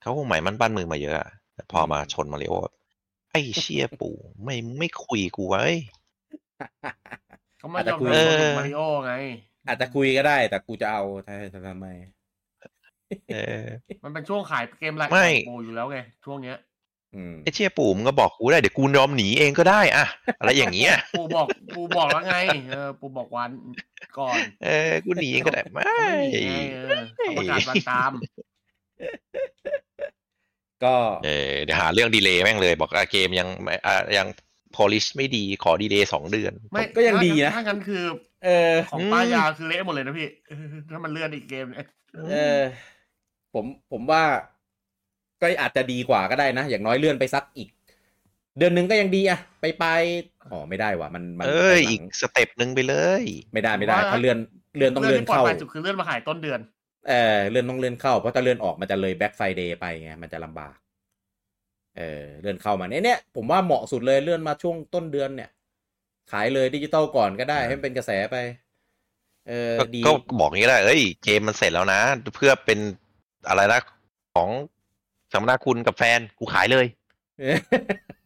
[0.00, 2.77] เขาคงใหม่มันบ้านเมืองมาเยอะอะแต่พอมาชนมาริโอไอ้
[3.58, 5.64] เชี่ยปู่ไม่ไม่คุยกูไว้
[7.58, 9.14] เขามาอาจยจะอมคุยรับเออมาริโอไง
[9.68, 11.86] อาจจะคุยก็ได้ แต่กูจะเอาทำทำไม
[13.32, 13.64] เออ
[14.04, 16.56] มันเป็นช่วงขายเกมไลน์ไม่ปูอยู่แล้วไงช่วงเนี้ย
[17.14, 20.04] อืมไอ้เชี่ยปู่มึงก็บอกกูได้เดี๋ยวกูยอมหนีเองก็ได้อะ
[20.38, 22.36] อะไรอย่างเงี้ยปูบอกปูบอกแล้วไง
[22.70, 23.50] เออปูบอกวัน
[24.18, 28.12] ก่อน เออกูหนีเองก็ได้ไม่เขาไม่หนีไงเออเขาประกาศวันตาม
[30.84, 30.94] ก็
[31.24, 34.26] เออเดี๋ยวหาเรื่องดีเลย์แม่งเลย บอกอะเกมยังไม่อะยัง
[34.76, 38.02] polish ไม่ดีขอดีเลย์สองเดือน ไม่ก็ยังดีนะถ้างั้นคือ
[38.44, 41.86] เออของอืมป้ายาคือเละหมดเลยนะพี่เออถ้ามันเลื่อนอีกเกมเนี่ย
[42.30, 42.60] เออ
[43.54, 44.22] ผมผมว่า
[45.40, 47.68] ก็อาจจะดีกว่าก็ได้นะ อย่างน้อยเลื่อนไปสักอีก
[48.58, 49.84] เดือนหนึ่งก็ยังดีอะไปไป
[50.52, 54.38] อ๋อไม่ได้ว่ะมันมันเอ้ยไปหลังอีก step หนึ่งไปเลย ไม่ได้ไม่ได้ ถ้าเลื่อน
[54.76, 56.60] เลื่อนต้องเลื่อนเข้า ที่ปลอดภัยสุดคือเลื่อนมาขายต้นเดือน
[57.08, 60.76] เออเลื่อนต้องเลื่อนเข้าเพราะถ้าเลื่อนออกมันจะเลย Black Friday ไปไงมันจะลำบาก
[61.96, 65.50] เออเลื่อนเข้ามาเนี่ยเนี่ยผมว่าเหมาะสุดเลยเลื่อนมาช่วงต้นเดือนเนี่ย
[66.32, 68.36] ขายเลยดิจิตอลก่อนก็ได้ให้มันเป็นกระแสไป
[69.48, 70.10] เออก็ดีก็
[70.40, 72.00] บอกอย่างนี้ได้เอ้ยเกมมันเสร็จแล้วนะ
[72.36, 72.78] เพื่อเป็น
[73.48, 73.80] อะไรนะ
[74.34, 74.48] ของ
[75.32, 76.86] สมนาคุณกับแฟนกูขายเลย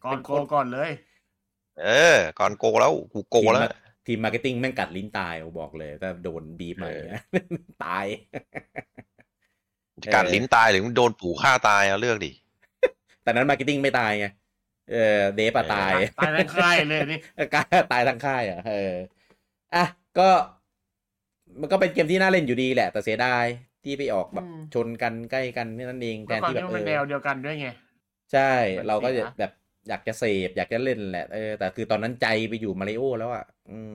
[0.04, 0.90] ก่อนโกก่อนเลย
[1.80, 3.62] เออ ก่อนโกแล้วกูโกแล้ว
[4.06, 7.22] ทีม marketing แม่งกัดลิ้นตายผมบอกเลยถ้าโดนบีบมาเอออย่างเงี้ย
[7.84, 8.06] ตาย
[10.14, 12.30] กัดลิ้นตายหรือโดนปู่ฆ่าตายเอาเลือกดิ
[13.22, 14.26] แต่นั้น marketing ไม่ตายไง
[14.92, 17.18] เออ dev อะเออตาย ตายทั้งค่ายเลยนี่
[17.54, 18.96] กายตายทั้งค่ายอะเออ
[19.74, 19.84] อะ
[20.18, 20.28] ก็
[21.60, 23.44] มันก็เป็นเกมที่น่าเล่นอยู่ดีแหละ แต่เสียดาย
[23.84, 27.68] ที่ไปออกแบบชนกันใกล้กันนี่นั่นเองแทแล้วนก่อนที่แบที่บมันเอเป็นแนวอเดียวกันด้วยไง
[28.32, 29.52] ใช่มันเราก็เสียแบบ
[29.88, 33.94] อยากจะเสพอยากจะเล่นแหละเออแต่คือตอนนั้นใจไปอยู่มาริโอแล้วอะอืม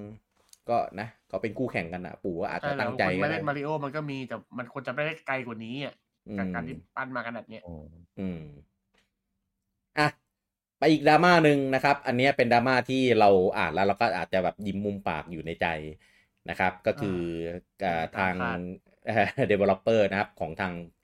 [0.69, 5.93] ก็นะเขาเป็นคู่แข่งกันอะ ปู่ก็อาจใช่จะแล้ตั้วงคใจนก็ไม่ได้เล่นมาริโอมันก็มีแต่มันควรจะไม่ได้ไกลกว่านี้อะ
[6.27, 7.63] อืกับมการที่ปั้นมาขนาดเนี้ย
[8.17, 8.39] อืม
[9.97, 10.07] อะ
[10.79, 15.67] ไปอีกดราม่าหนึ่งนะครับ อันเนี้ยเป็นดราม่าที่เราอ่านแล้วเราก็อาจจะแบบยิ้มมุมปากอยู่ในใจ
[16.49, 17.19] นะครับ ก็คือ
[17.83, 18.35] อ่าทาง
[19.51, 20.96] developer นะครับ ของทางอ่า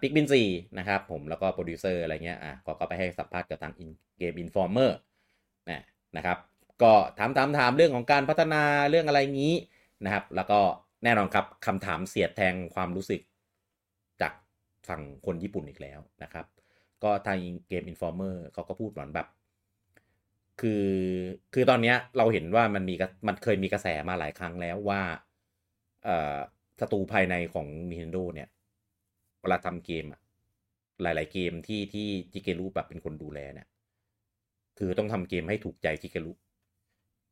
[0.00, 0.42] Pikmin สี่
[0.78, 3.72] นะครับผมแล้วก็โปรดิวเซอร์อะไรเงี้ยอะก็ก็ไปให้สัมภาษณ์กับทาง
[4.18, 4.96] Game Informer
[5.70, 5.82] นะ
[6.16, 6.38] นะครับ
[6.82, 9.54] ก็ถามถามถามเรื่องของการพัฒนาเรื่องอะไรงี้
[10.04, 10.60] นะครับ แล้วก็
[11.04, 13.20] แน่นอนครับคำถามเสียดแทงความรู้สึก
[14.20, 14.32] จาก
[14.88, 16.46] ฝั่งคนญี่ปุ่นอีกแล้วนะครับ
[17.02, 17.38] ก็ทาง
[17.68, 19.28] Game Informer เขาก็พูดเหมือนแบบ
[20.60, 20.86] คือ
[21.54, 22.94] คือตอนเนี้ยเราเห็นว่ามันมี
[23.28, 25.00] มันเคยมีกระแสมาหลายครั้งแล้วว่า
[26.04, 26.36] เอ่อ
[26.80, 28.48] ศัตรูภายในของ Nintendo เนี่ย
[29.44, 30.20] เวลาทำเกมอะ
[31.02, 33.68] หลาย ๆ เกมที่ที่ชิเกรุแบบเป็นคนดูแลเนี่ย
[34.78, 36.32] คือต้องทำเกมให้ถูกใจชิเกรุ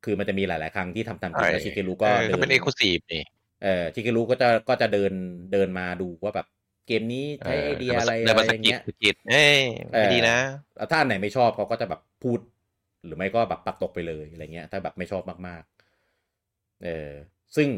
[0.04, 3.22] คือมันจะมีหลาย ๆ ครั้งที่ทำตามใช่ที่แล้วชิเกรุก็เออเดิก็เป็น exclusive นี่
[3.62, 5.12] เออชิเกรุก็จะก็จะเดิน
[5.52, 6.46] เดินมาดูว่าแบบ
[6.86, 9.60] เกมนี้ใช้ไอเดียอะไรเดินอะไรมาสะกิดอย่างกิดเงี้ยสะกิดเอ้ย
[9.90, 10.36] ไม่ดีนะ
[10.76, 12.38] แล้วถ้าอันไหนไม่ชอบเขาก็จะแบบพูด
[13.04, 17.10] หรือไม่ก็แบบปัดตกไปเลยอะไรเงี้ย ถ้าแบบไม่ชอบมาก ๆ เออ
[17.56, 17.68] ซึ่ง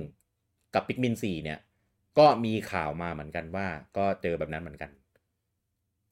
[0.74, 1.59] กับ Pikmin สี่เนี่ย
[2.19, 3.66] ก็มีข่าวมาเหมือนกันว่า
[3.97, 4.91] ก็เจอแบบนั้นเหมือนกัน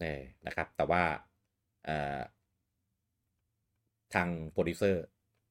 [0.00, 1.02] เออนะครับ แต่ว่า
[1.84, 2.18] เอ่อ
[4.14, 5.04] ทางโปรดิวเซอร์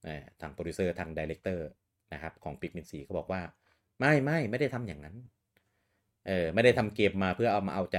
[0.03, 1.67] เอ่อทางโปรดิวเซอร์ทาง director
[2.13, 3.41] นะครับของ Pikmin สี่ก็บอกว่า
[3.99, 5.15] ไม่ไม่ไม่ได้ทำอย่างนั้น
[6.27, 7.97] เออไม่ได้ทำเกมมาเพื่อเอามาเอาใจ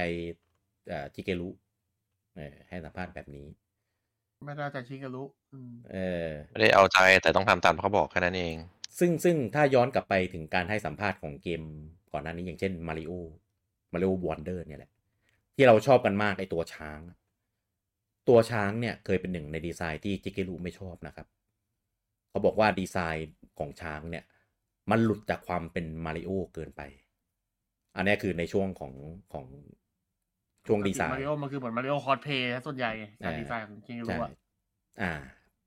[0.87, 1.49] เอ่อชิเกรุ
[2.35, 3.47] เออให้สัมภาษณ์แบบนี้
[4.43, 5.23] ไม่ได้แต่ชิการุ
[5.53, 5.97] อืมเอ
[6.27, 8.55] อไม่ได้เอาใจแต่ต้องทำตามที่เขาบอกแค่นั้นเอง
[8.99, 11.61] ซึ่งซึ่งถ้าย้อนกลับไปถึงการให้สัมภาษณ์ของเกม
[12.13, 13.11] ก่อนหน้านี้อย่างเช่นมาริโอ
[13.93, 14.91] Mario Wonder เนี่ยแหละ
[15.55, 16.99] ที่เราชอบกันมากไอตัวช้าง
[18.29, 21.27] ตัวช้างเนี่ยเคยเป็นหนึ่งในดีไซน์ที่ชิเกรุไม่ชอบนะครับ
[22.29, 23.29] เขาบอกว่าดีไซน์
[23.59, 24.23] ของช้างเนี่ย
[24.89, 26.81] มันหลุดจากความเป็นมาริโอเกินไป
[27.95, 28.93] อันนี้คือในช่วงของ
[29.33, 29.45] ของ
[30.67, 32.91] ช่วงดีไซน์มาริโอมันคือเหมือนมาริโอคอสเพย์ส่วนใหญ่
[33.23, 34.31] การอ่าดีไซน์ของชิการุใช่อะ
[35.01, 35.11] อ่า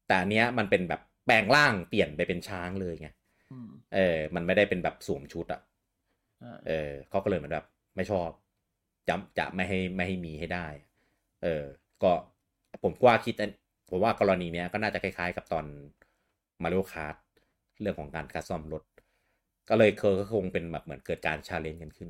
[0.06, 3.08] แต่อันเนี้ยมันเป็นแบบแปลงร่างเปลี่ยนไปเป็นช้างเลยไง
[3.50, 5.75] อืมเออ มันไม่ได้เป็นแบบสวมชุดอะใช่
[6.68, 8.28] เออเขาก็เลยเหมือนแบบไม่ชอบ
[9.08, 10.66] จะจะไม่ให้ไม่ให้มีให้ได้
[11.42, 11.64] เออ
[12.02, 12.12] ก็
[12.82, 13.50] ผมว่าคิดอัน
[13.88, 15.64] ผมว่ากรณีเนี้ยก็น่าจะคล้ายๆ กับตอน
[16.62, 17.16] Mario Kart
[17.80, 18.82] เรื่องของการ custom รถ
[19.68, 22.08] ก็เลยเคก็คงเป็นแบบเหมือนเกิดการ challenge กันขึ้น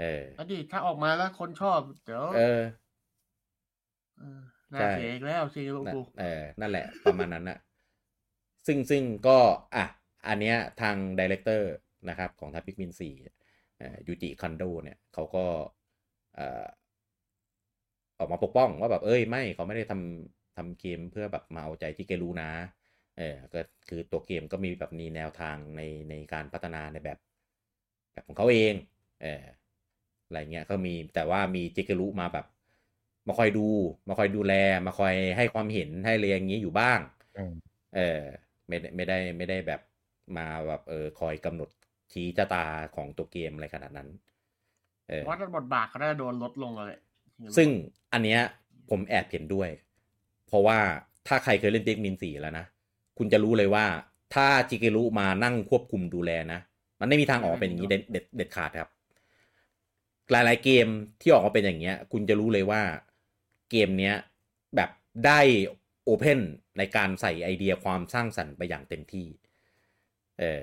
[0.00, 2.62] เอออดีตถ้าออกมาแล้วคนชอบ เดี๋ยว เออ
[4.18, 4.40] เออ
[4.72, 7.58] น่าใช่เสียอีกแล้วชิการุนั่นกูเออ นั่นแหละ ประมาณนั้นนะ
[8.66, 9.38] ซึ่งซึ่งก็
[9.74, 9.84] อะ
[10.28, 11.70] อันเนี้ยทาง director
[12.10, 13.14] นะครับของทาง Pikmin สี่
[14.06, 15.44] ยูจิคันโดเนี่ยเขาก็
[16.34, 16.66] เอ่อ
[18.18, 22.50] ออกมาปกป้องว่าแบบเอ้ยไม่เขาไม่ได้ทำทำเกมเพื่อแบบมาเอาใจชิเกรุ้นะ
[23.18, 27.18] เออก็คือตัวเกมก็มีแบบมีแนวทางในในการพัฒนาในแบบ
[28.12, 28.74] แบบของเขาเอง
[29.22, 29.44] เออ
[30.26, 32.46] อะไรเงี้ยก็มีแต่ว่ามีชิเกรุมาแบบ
[33.26, 33.66] มาคอยดู
[34.08, 34.54] มาคอยดูแล
[34.86, 37.00] มาคอยให้ความเห็นให้เรียอย่างนี้อยู่บ้าง
[37.36, 38.20] อืมเออ
[38.68, 39.80] ไม่ได้ไม่ได้ไม่ได้แบบ
[40.36, 41.68] มาแบบเออคอยกำหนด
[42.12, 42.64] ชี้ชะตา
[42.96, 44.08] ของตัวเกมอะไรขนาดนั้น
[45.08, 46.98] เออว่าบทบาทเขาได้โดนลดลงเลย
[47.56, 47.68] ซึ่ง
[48.12, 48.40] อันเนี้ย
[48.90, 49.68] ผมแอบเห็นด้วย
[50.46, 50.78] เพราะว่า
[51.26, 52.64] ถ้าใครเคยเล่นเด็กมินสี่แล้วนะ
[53.18, 53.84] คุณจะรู้เลยว่า
[54.34, 56.60] ถ้าจิเกรุมานั่งควบคุมดูแลนะ
[57.00, 58.90] มันไม่มีทางออกมาเป็นอย่างนี้เด็ดเด็ดเด็ดขาดครับ
[60.30, 60.86] หลายๆเกม
[61.20, 62.82] ที่ออกมาเป็นอย่างเงี้ย คุณจะรู้เลยว่า
[63.70, 64.14] เกมเนี้ย
[64.76, 64.90] แบบ
[65.26, 65.40] ได้
[66.04, 66.40] โอเพน
[66.78, 69.26] ในการใส่ไอเดียความสร้างสรรค์ไปอย่างเต็มที่
[70.40, 70.62] เออ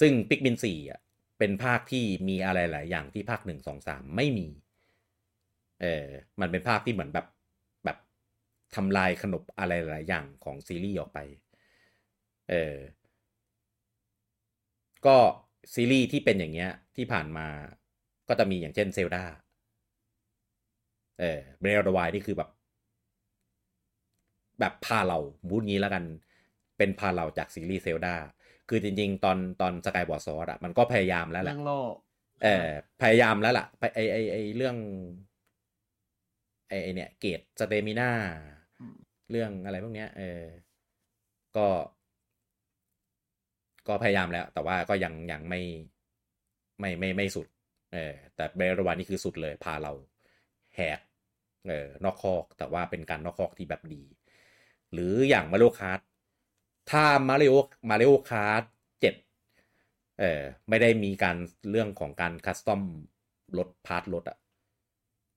[0.00, 1.00] ซึ่งปิกมินสี่อะ
[1.38, 4.48] เป็นภาคที่มีอะไรหลายอย่างที่ภาคหนึ่งสองสามไม่มี
[5.82, 6.06] เออ
[6.40, 7.26] มันเป็นภาคที่เหมือนแบบ
[7.84, 7.96] แบบ
[8.74, 11.18] ทำลายขนบอะไรหลายอย่างของซีรีส์ออกไป
[12.48, 12.76] เออ
[15.06, 15.16] ก็
[15.74, 17.48] ซีรีส์ที่เป็นอย่างเงี้ยที่ผ่านมา
[18.28, 19.24] ก็จะมีอย่างเช่น Zelda
[21.18, 22.48] เออ Breath Wild นี่คือแบบ
[24.60, 25.18] แบบผ่าเหล่า
[25.50, 26.04] พูดงี้แล้วกัน
[26.76, 28.14] เป็นผ่าเหล่าจากซีรีส์ Zelda
[28.68, 31.94] คือจริง ๆ ตอนตอน Skyward Sword อะมันก็พยายามแล้วแหเรื่องโลก
[32.42, 32.66] เออ
[33.02, 34.76] พยายามแล้วล่ะไอไอไอไอเรื่อง
[36.68, 38.10] ไอไอเนี่ย เกจ stamina
[38.80, 38.96] อืม
[39.30, 40.42] เรื่องอะไรพวกเนี้ย เออ
[41.56, 41.68] ก็
[43.88, 45.60] ก็พยายามแล้ว แต่ว่าก็ยังยังไม่
[46.80, 47.46] ไม่ไม่ไม่สุด
[47.92, 49.92] เออ แต่ Breath Wild นี่คือสุดเลย ผ่าเหล่า
[50.76, 51.00] แหก
[51.68, 54.02] เออนอกคอก แต่ว่าเป็นการนอกคอกที่แบบดี
[54.92, 55.98] หรืออย่าง Mario Kart
[56.90, 57.54] ถ้ามาริโอ
[57.90, 58.70] Mario Kart
[59.00, 59.14] เจ็ด
[60.20, 61.36] เออไม่ได้มีการ
[61.70, 62.82] เรื่องของการ custom
[63.58, 64.38] รถ part รถอะ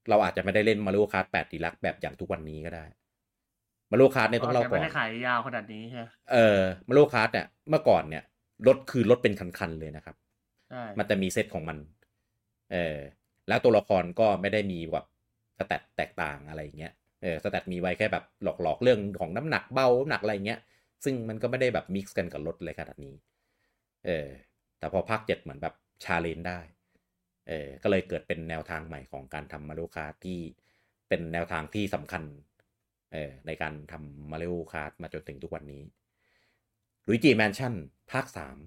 [0.10, 2.86] เราอาจจะไม่ได้เล่น Mario Kart แปด Deluxe แบบอย่างทุกวันนี้ก็ได้
[3.92, 8.24] Mario Kart เนี่ยต้องเล่าก่ไม่ได้ขายยาวขนาดนี้ใช่ไหมเออ Mario Kart เนี่ยเมื่อก่อนเนี่ย
[8.68, 10.16] รถคือรถเป็นคันๆเลยนะครับ
[10.70, 11.78] ใช่มันจะมีเซตของมัน
[12.72, 12.98] เออ
[13.48, 15.06] แล้วตัวละครก็ไม่ได้มีแบบ
[15.58, 20.60] stat แตกต่างอะไรอย่างเงี้ย เออ stat มีไว้แค่แบบหลอกๆ เรื่องของน้ำหนักเบา น้ำหนักอะไรเงี้ย
[21.04, 23.16] ซึ่งมันก็ไม่ได้แบบ mix กันกับรถเลยขนาดนี้
[24.06, 24.28] เออ
[24.80, 26.60] แต่พอภาคเจ็ดเหมือนแบบ challenge ได้
[27.48, 30.40] เออ ก็เลยเกิดเป็นแนวทางใหม่ของการทำ Mario Kart ที่
[31.10, 32.24] เป็นแนวทางที่สำคัญ
[33.14, 35.82] เออ ในการทำ Mario Kart มาจนถึงทุกวันนี้
[37.08, 37.74] Luigi's Mansion
[38.12, 38.58] ภาคสาม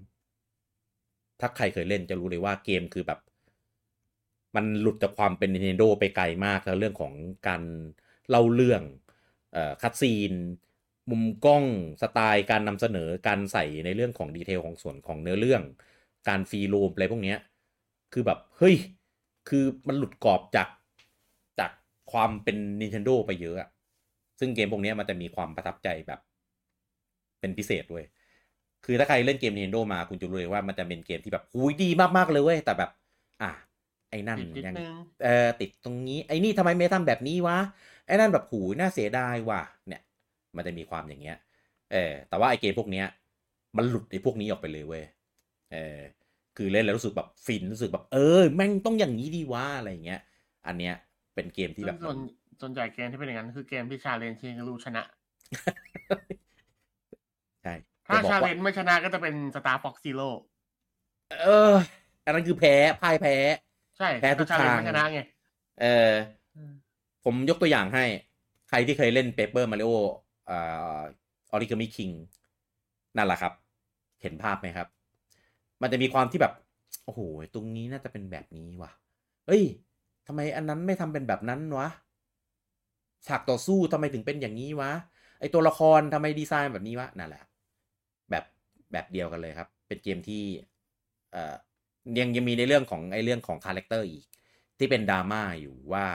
[1.39, 3.19] ถ้าใครเคยเล่นจะรู้เลยว่าเกมคือแบบ
[4.55, 7.13] มันหลุดจากความเป็น Nintendo ไปไกลมากแล้วเรื่องของ
[7.47, 7.61] การ
[8.29, 8.81] เล่าเรื่อง
[9.53, 10.33] เอ่อ cutscene
[11.09, 11.63] มุมกล้อง
[12.01, 15.61] สไตล์การนำเสนอการใส่ในเรื่องของ detail ของส่วนของเนื้อเรื่อง
[16.27, 17.37] การ free roam อะไรพวกเนี้ย
[18.13, 18.75] คือแบบเฮ้ย
[19.49, 20.69] คือมันหลุดกรอบจาก
[21.59, 21.71] จาก
[22.11, 23.69] ความเป็น Nintendo ไปเยอะอะ
[24.39, 26.19] ซึ่งเกมพวกเนี้ยมันจะมีความประทับใจแบบ
[27.39, 28.05] เป็นพิเศษด้วย
[28.85, 32.91] คือถ้าใครเล่นเกม Nintendo มาคุณจะรู้เลยว่ามันจะเป็นเกมที่แบบหุยดีมากๆเลยเว้ยแต่แบบ
[33.41, 33.51] อะ
[34.09, 34.87] ไอ้นั่นติดนิดยังนึง
[35.23, 37.57] เออติดตรงนี้ไอ้นี่ทำไมไม่ทำแบบนี้วะ
[38.05, 40.01] ไอ้นั่นแบบหูยน่าเสียดายว่ะเนี่ย
[40.57, 41.37] มันจะมีความอย่างเงี้ย
[41.91, 43.07] เออ แต่ว่าไอ้เกมพวกเนี้ย
[43.77, 45.03] มันหลุดไอ้พวกนี้ออกไปเลยเว้ย
[45.71, 45.99] เออ
[46.57, 50.21] คือเล่นแล้วรู้สึกแบบฟินรู้สึกแบบเออ แม่งต้องอย่างนี้ดีวะอะไรอย่างเงี้ย
[50.67, 50.95] อันเนี้ย
[51.35, 52.17] เป็นเกมที่ซึ่งแบบส่วน
[52.61, 55.03] ส่วนใหญ่เกมที่เป็นอย่างนั้นคือเกมที่ challenge Shigeru ชนะ
[57.63, 57.73] ใช่
[58.07, 60.29] ถ้าจะบอกว่า challengeจ์ไม่ชนะก็จะเป็น Star Fox Zero
[61.41, 61.73] เออ
[62.25, 63.35] อันนั้นคือแพ้พ่ายแพ้
[63.97, 65.19] ใช่แพ้ทุก challenge ทางไม่ชนะไง
[65.81, 66.11] เออ
[67.23, 68.05] ผมยกตัวอย่างให้
[68.69, 70.23] ใครที่เคยเล่น Paper Mario อ่า
[71.55, 72.13] Origami King
[73.17, 73.53] นั่นแหละครับ
[74.21, 74.87] เห็นภาพไหมครับ
[75.81, 76.53] มันจะมีความที่แบบ
[77.05, 77.19] โอ้โห
[77.53, 78.91] ตรงนี้น่าจะเป็นแบบนี้ว่ะ
[79.47, 79.63] เฮ้ย
[80.27, 81.87] ทำไมอันนั้นไม่ทำเป็นแบบนั้นวะ
[83.27, 84.91] ฉากต่อสู้ทำไมถึงเป็นอย่างนี้วะ
[85.39, 87.43] ไอตัวละครทำไมดีไซน์แบบนี้วะ นั่นแหละ
[88.29, 88.45] แบบ
[88.91, 90.43] แบบเดียวกันเลยครับ เป็นเกมที่
[91.31, 91.55] เอ่อ
[92.19, 94.25] ยังยังมีในเรื่องของไอเรื่องของ character อีก
[94.77, 96.05] ที่เป็นดราม่าอยู่ว่า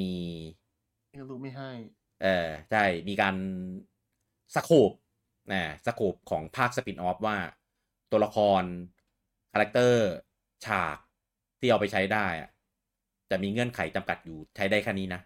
[0.00, 0.14] มี
[1.10, 1.70] Shigeru ไม่ให้
[2.22, 3.34] เออใช่มีการ
[4.54, 4.90] scope
[5.52, 7.36] นะ scope ของภาค spin-off ว่า
[8.10, 8.62] ตัวละคร
[9.52, 10.04] character
[10.66, 10.96] ฉาก
[11.60, 12.50] ที่เอาไปใช้ได้อะ
[13.30, 15.20] จะมีเงื่อนไขจำกัดอยู่ใช้ได้แค่นี้นะ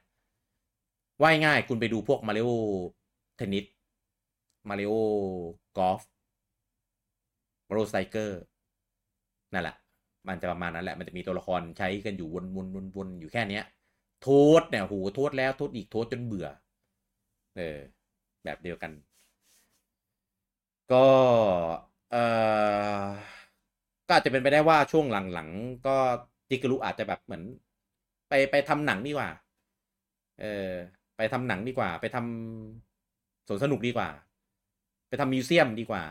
[1.22, 3.64] ว่าง่าย ๆคุณไปดูพวก Mario Tennis
[4.68, 6.00] Mario Golf
[7.68, 8.40] Mario Strikers
[9.52, 9.76] นั่นแหละ
[10.28, 13.64] มันจะประมาณนั้นแหละ มันจะมีตัวละครใช้กันอยู่วนวนวนวนอยู่แค่เนี้ย
[14.22, 14.28] โท
[14.60, 16.48] ษเนี่ยโหโทษแล้วโทษอีกโทษจนเบื่อ
[17.56, 17.76] เออ
[18.44, 18.92] แบบเดียวกัน
[20.88, 21.06] ก็
[22.10, 22.98] เออ
[24.06, 25.96] ก็อาจจะเป็นไปได้ว่าช่วงหลังๆ ก็
[26.48, 27.42] จิกรุอาจจะแบบเหมือน
[28.28, 29.30] ไปไปทำหนังดีกว่า
[30.40, 30.72] เออ
[31.16, 34.08] ไปทำหนังดีกว่า ไปทำสวนสนุกดีกว่า
[35.08, 36.04] ไปทำมิวเซียมดีกว่า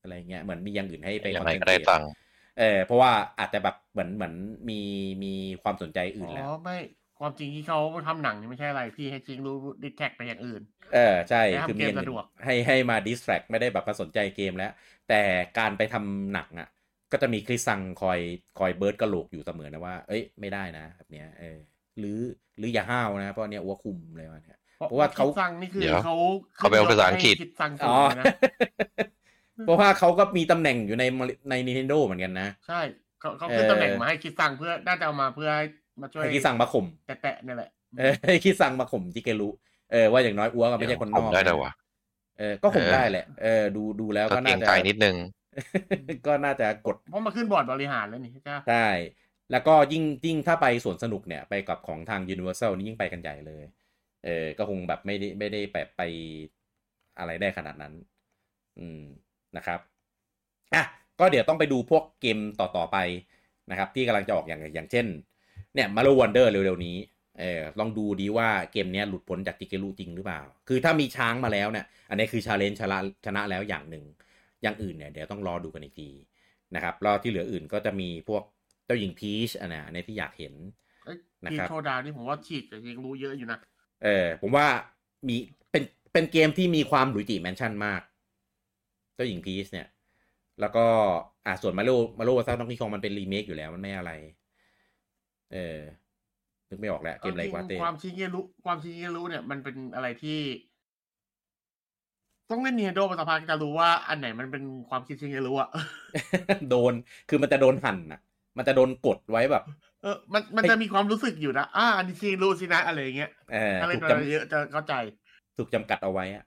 [0.00, 2.10] อะไรเงี้ยเหมือนมีอย่างอื่นให้ไปยังไงก็ concentrate ได้ตังค์
[2.58, 4.34] เออเพราะว่าอาจจะแบบเหมือนเหมือน
[4.70, 4.80] มี
[5.24, 6.76] มีความสนใจอ๋อื่นแล้วอไม่
[7.22, 10.62] ความจริงที่เขาทำหนังนี่ไม่ใช่อะไรพี่ให้จริงรู้ดิแท็กไปอย่างอื่น
[10.94, 14.72] เออใช่ให้ทำคือมีอย่างเกมสะดวกให้ให้มาดิสแทรกไม่ได้แบบมาสนใจเกมแล้ว
[15.08, 15.20] แต่
[15.58, 16.68] การไปทำหนังอะ
[17.12, 18.18] ก็จะมีคริสซังคอย
[18.58, 21.58] คอยเบิร์ดกระโหลกอยู่เสมอนะว่า เอ้ยไม่ได้นะแบบเนี้ยเออ
[21.98, 22.18] หรือ
[22.58, 26.14] หรืออย่าห้าวนะเพราะเนี้ยอ้วคุมเลยวันเนี้ยเพราะว่าเขาคิดซังนี่คือเดี๋ยวเขา
[26.56, 28.28] เขาไปเอาภาษาอังกฤษคิดซังสูอ๋งอเลยนะ
[29.64, 31.04] เพราะว่าเขาก็มีตำแหน่งอยู่ใน
[31.50, 32.80] ใน Nintendo เหมือนกันนะ ใช่
[33.20, 35.66] เขาเขาขึ้นเออตำแหน่งมาให้คิดซังเพื่อน่าจะเอามาเพื่อให้
[36.00, 39.48] มาช่วยให้คริสซังมาข่มแตะๆเนี่ยแหละเออให้คริสซังมาข่มจิเกรุ
[39.92, 41.72] เออว่าอย่างน้อยอ้วก็ไม่ใช่คนนผอมกได้นะแต่ว่า
[42.38, 45.16] เออก็ข่มเออได้แหละเออดูดูแล้วก็ก็เกรน่างจะใจนิดนึง
[46.26, 48.88] ก็น่าจะกดเพราะมาขึ้นบอร์ดบริหารแล้วนี่ใช่ไหมใช่
[49.50, 53.64] แล้วก็ยิ่งยิ่งถ้าไปสวนสนุกเนี่ยไปกับของทาง Universal นี่ยิ่งไปกันใหญ่เลย
[54.24, 56.02] เออ ก็คงแบบไม่ได้ไม่ได้แบบไป
[57.18, 57.94] อะไรได้ขนาดนั้น
[58.78, 59.02] อืม
[59.56, 59.80] นะครับ
[60.74, 60.84] อะ
[61.20, 62.98] ก็เดี๋ยวต้องไปดูพวกเกมต่อๆไป
[63.70, 65.06] นะครับ ที่กำลังจะออกอย่างอย่างเช่น
[65.74, 66.96] เนี่ยมา r วันเดอร์เร็วๆนี้
[67.38, 74.04] เออลองดูดีว่าเกมเนี้ยหลุดพ้นจากติเกรุจริงหรือเปล่า คือถ้ามีช้างมาแล้วเนี่ย อันนี้คือชาเลนจ์ชนะชนะแล้วอย่างหนึ่ง
[74.62, 76.10] อย่างอื่นเนี่ยเดี๋ยวต้องรอดูกันอีกที
[76.74, 78.42] นะครับแล้วที่เหลืออื่นก็จะมีพวก
[78.86, 80.54] เจ้าหญิงพีชอันนะอันนี้ที่อยากเห็น
[81.04, 83.58] เอ้ยนะทีครับโชว์ดาวนี่ผมว่าฉีกแต่ยังรู้เยอะอยู่นะ
[84.04, 84.66] เออ ผมว่า
[85.28, 85.36] มี
[85.70, 85.82] เป็น
[86.12, 88.00] เป็นเกมที่มีความหลุยจิแมนชั่นมาก
[89.14, 89.86] เจ้าหญิงพีชเนี่ย
[90.60, 90.86] แล้วก็
[91.46, 94.12] อ่าส่วนมาโลมาโลวาซ่าต้องที่คองมันเป็นรีเมคอยู่แล้วมันไม่อะไร
[95.52, 95.78] เออ
[96.68, 100.38] นึกไม่ออกแล้วเกมอะไรจริงวะเต้ความชิงเกรู้ความชิงเกรู้เนี่ย มันเป็นอะไรที่
[102.50, 105.68] ต้องเล่น Nintendo มาสักพักจะรู้ว่าอันไหนมันเป็นความคิดชิงเกรู้อะ
[106.68, 106.94] โดน
[107.28, 108.20] คือมันจะโดนหั่นอะ
[108.56, 109.62] มันจะโดนกดไว้แบบ
[110.02, 116.44] เออ มันมันจะมีความรู้สึกอยู่นะอ่าอันนี้ชิงรู้สินะอะไรอย่างเงี้ยเออถ้าเล่ถูนกมาจเยอะจะเข้าใจำถูกจำกัดเอาไว้อะ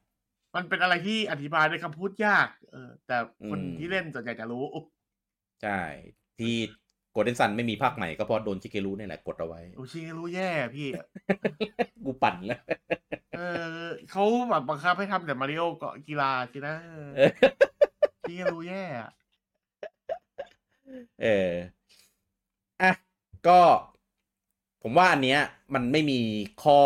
[0.55, 3.17] มันเป็นอะไรที่อธิบายด้วยคำพูดยาก เออ แต่
[3.49, 4.63] คนอืมที่เล่นส่วนใหญ่จะรู้
[5.61, 5.79] ใช่
[6.37, 10.87] ที่โกลเด้นซันไม่มีภาคใหม่ก็เพราะโดนชิเกรุนี่แหละกดเอาไว้โอ้ชิงเกรู้แย่พี่
[12.05, 12.61] กูปั่นแล้ว
[13.37, 13.41] เอ
[13.83, 17.31] อเขาแบบบังคับให้ทำแต่มาริโอเกาะกีฬาสินะเออเออ
[18.21, 19.11] ชิงเกรู้แย่อะ
[21.21, 21.51] เออ
[22.81, 22.91] อะ
[23.47, 23.59] ก็
[24.83, 25.39] ผมว่าอันเนี้ย
[25.73, 26.19] มันไม่มี
[26.63, 26.81] ข้อ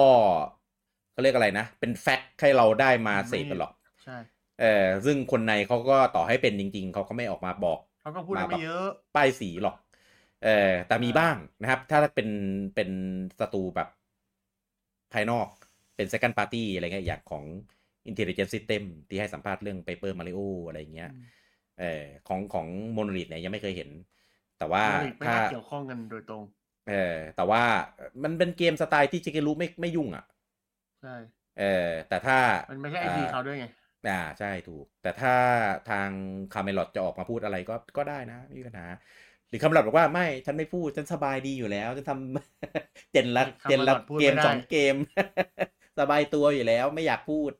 [1.11, 3.73] เขาเรียกอะไรนะ เป็นแฟกต์ให้เราได้มาเสพกันหรอก
[4.03, 4.17] ใช่
[4.61, 9.75] เออซึ่งคนในเขาก็ต่อให้เป็นจริง ๆ เขาก็ไม่ออกมาบอก เขาก็พูดได้ไม่เยอะ ป้ายสีหรอก
[10.43, 12.29] เออแต่มีบ้างนะครับ ถ้าเป็น
[12.75, 12.89] เป็น
[13.39, 13.87] ศัตรูแบบ
[15.13, 15.47] ภายนอก
[15.95, 17.43] เป็น second party อะไรเงี้ยอย่างของ
[18.09, 21.11] intelligent system ที่ให้สัมภาษณ์เรื่อง paper mario อะไรเงี้ย
[21.79, 22.67] เออของของ
[22.97, 23.89] monolith เนี่ยยังไม่เคยเห็น
[24.57, 26.43] แต่ว่าไม่ถ้าน่าเกี่ยวข้องกันโดยตรง
[26.89, 27.63] เออแต่ว่า
[28.23, 30.25] มันเป็นเกมสไตล์ที่ชิเกรุไม่ไม่ยุ่งอะ
[31.01, 31.15] ใช่
[31.59, 32.37] เออแต่ถ้า
[32.71, 33.65] มันไม่ใช่ไอพีเขาด้วยไง
[34.07, 35.33] อ่าใช่ถูก แต่ถ้า
[35.89, 36.09] ทาง
[36.53, 38.85] คาเมลอดจะออกมาพูดอะไรก็ก็ได้นะไม่มีปัญหา
[39.49, 44.95] หรือคาเมลอดบอกว่าไม่ฉันไม่พูดฉันสบายดีอยู่แล้วฉันทำเจนละ Camelot เจนละพูดเกมไม่ได้สองเกม
[45.99, 47.51] สบายตัวอยู่แล้วไม่อยากพูด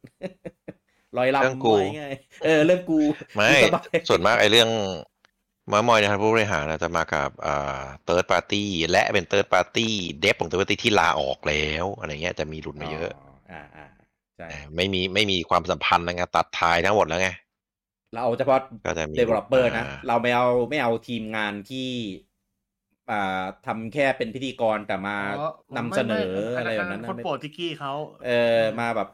[1.18, 2.08] ลอยลำเรื่องกูไว้ไง
[2.46, 3.00] เออเรื่องกู
[3.36, 4.70] ไม่กูสบายส่วนมากไอ้เรื่อง
[5.72, 13.10] เม้ามอยนะครับผู้บริหารนะจะมากับอ่า third party และเป็น third party dev ของ third party ที่ลาออกแล้วอะไรเงี้ยจะมีหลุดมาเยอะ
[13.52, 13.86] อ่าอ่า
[14.36, 17.30] ใช่เออไม่มีไม่มีความสัมพันธ์นะไงตัด tie ทั้งหมดแล้วไง
[18.14, 21.90] เราเอาเฉพาะก็จะมี developer นะอ่าเราไม่เอาไม่เอาทีมงานที่
[23.12, 27.94] อ่าทำแค่เป็นพิธีกรแต่มาอ๋อนำเสนอไม่อะไรไม่แบบนั้นคนนะโปรดทิกกี้เขา
[28.26, 29.10] เออมาแบบ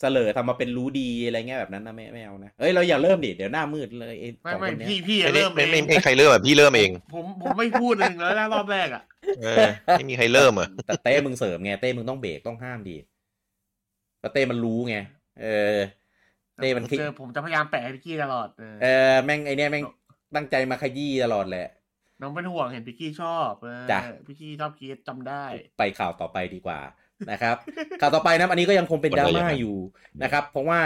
[0.00, 9.02] เสลอทำมาเป็นรู้ดีอะไรเงี้ยแบบนั้นนะไม่ไม่เอานะเอ้ยเราอย่าเริ่มดิเดี๋ยวหน้ามืดเลยไอ้ไม่สองไม่คนเนี้ยพี่พี่ไม่เริ่มไม่เอไม่งไม่ใครเริ่มอะพี่เริ่มเอง ผมผมไม่พูดเลยแล้วนะรอบแรกอะ
[9.42, 12.96] เออไม่มีใครเริ่มอะแต่เต้มึงเสริมไงเต้มึงต้องเบรกต้องห้ามดี
[14.20, 14.96] แต่เต้มันรู้ไง
[15.42, 15.76] เออ
[16.56, 19.84] เต้มันผมคิดเจอผมจะพยายามแปะให้พิกกี้ตลอดเออเออแม่งไอเนี้ยแม่ง
[20.36, 21.68] ตั้งใจมาขยี้ตลอดแหละ
[22.20, 25.44] น้องเป็นห่วงเห็นพิกกี้ชอบเออจ้ะพิกกี้ชอบคิดจำได้
[25.78, 26.80] ไปข่าวต่อไปดีกว่า
[27.30, 27.56] นะครับ
[28.00, 29.76] ข่าวต่อไปนะอันนี้ก็ยังคงเป็นดราม่าอยู่
[30.22, 30.80] นะครับ เพราะว่า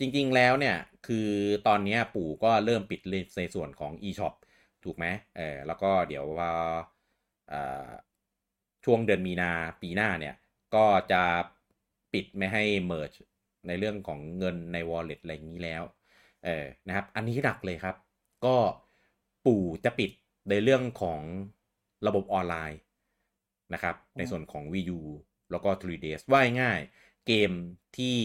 [0.00, 0.76] จริง ๆ แล้วเนี่ย
[1.06, 1.28] คือ
[1.66, 3.00] ตอนเนี้ยปู่ก็เริ่มปิด
[3.38, 4.34] ในส่วนของ e-shop
[4.84, 6.52] ถูกไหมเออแล้วก็เดี๋ยวว่า
[7.48, 7.88] เอ่อ
[8.84, 9.50] ช่วงเดือนมีนา
[9.82, 10.34] ปีหน้าเนี่ย
[10.74, 11.22] ก็จะ
[12.12, 13.18] ปิดไม่ให้ merge
[13.68, 15.82] ในเรื่องของเงินใน wallet อะไรอย่างนี้แล้ว
[16.44, 17.96] เออนะครับอันนี้หนักเลยครับ
[18.44, 18.56] ก็
[19.44, 20.10] ปู่จะปิด
[20.50, 21.20] ในเรื่องของ
[22.06, 22.80] ระบบออนไลน์
[23.74, 25.00] นะครับ ในส่วนของ Wii U
[25.50, 27.50] แล้วก็ 3ds ว่าง่ายๆเกม
[27.96, 28.18] ที่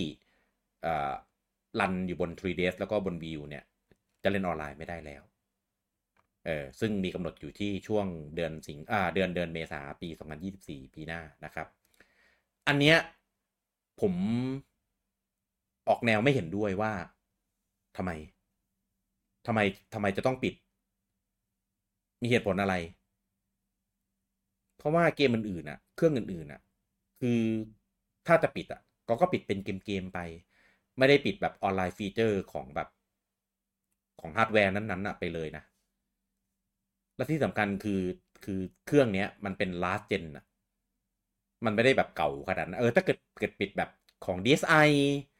[0.83, 1.13] เอ่อ
[1.79, 3.63] รันอยู่บน 3ds แล้วก็บน Wii U เนี่ย
[4.23, 5.23] จะเล่นออนไลน์ไม่ได้แล้ว
[6.45, 8.05] เออซึ่งมีกำหนดอยู่ที่ช่วง
[8.35, 10.09] เดือนสิงอ่าเดือนเดือนเมษาปี
[10.51, 11.67] 2024 ปีหน้านะครับ
[12.67, 12.97] อันเนี้ย
[14.01, 14.13] ผม
[15.87, 16.91] ออกแนวไม่เห็นด้วยว่า
[17.97, 18.11] ทำไม
[19.45, 19.59] ทำไม
[19.93, 20.53] ทำไมจะต้องปิด
[22.21, 22.73] มีเหตุผลอะไร
[24.77, 26.61] เพราะว่าเกมอื่นๆอะ เครื่องอื่นๆอะ
[27.21, 27.41] คือ
[28.27, 30.19] ถ้าจะปิดอะก็ก็ปิดเป็นเกมๆไป
[30.97, 32.87] ไม่ได้ปิดแบบ online feature ของแบบ
[34.19, 35.63] ของฮาร์ดแวร์นั้นๆอะไปเลยนะ
[37.15, 38.01] และที่สำคัญคือ
[38.45, 40.45] คือเครื่องเนี้ย มันเป็น last gen อะ
[41.65, 43.89] มันไม่ได้แบบเก่าขนาดนั้นเออถ้าเกิดเกิดปิดแบบ
[44.25, 44.87] ของ DSi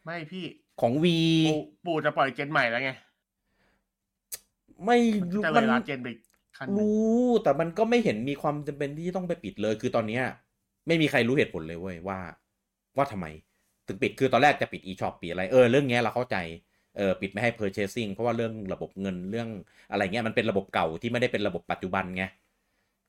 [0.10, 0.46] ไม่พี่
[0.82, 1.06] ของ V
[1.48, 2.92] ปู่ปู่จะปล่อยเจนใหม่แล้วไง
[4.86, 6.22] ไม่มันรู้จะเลมันยลาเจนไปอีก
[6.58, 10.24] ขั้นหนึ่งรู้แต่มันก็ไม่เห็นมีความจำเป็นที่ต้องไปปิดเลย คือตอนเนี้ย
[10.88, 12.20] ไม่มีใครรู้เหตุผลเลยเว้ยว่า
[12.98, 13.26] ว่าทำไม
[13.88, 16.38] ถึงปิดคือตอนแรกจะปิด e-shop ปิดอะไรเออเรื่องเนี้ยเราเข้าใจ
[16.98, 19.48] เออปิดไม่ให้ purchasing เพราะว่าเรื่องระบบเงินเรื่อง
[19.92, 22.24] อะไรเงี้ยมันเป็นระบบเก่าที่ไม่ได้เป็นระบบปัจจุบันไง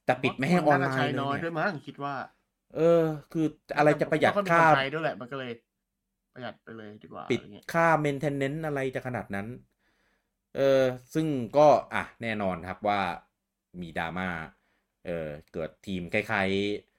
[0.04, 2.14] แต่ปิดไม่ให้ออนไลาจะใช้น์เลน้อยยด้วเนี่ยยมั้งคิดว่า
[2.76, 3.02] เออ
[3.32, 3.46] คือ
[3.76, 5.52] อะไรจะประหยัดแล้วก็มีค่าคนใช้ด้วยแหละมันก็เลย
[6.32, 9.46] ประหยัดไปเลยดีกว่าปิดอะไรเงี้ยค่า maintenance อะไรจะขนาดนั้น
[10.56, 10.84] เออ
[11.14, 11.26] ซึ่ง
[11.56, 13.00] ก็อะแน่นอนครับว่า
[13.80, 14.28] มีดราม่า
[15.06, 16.48] เออเกิดทีมคล้าย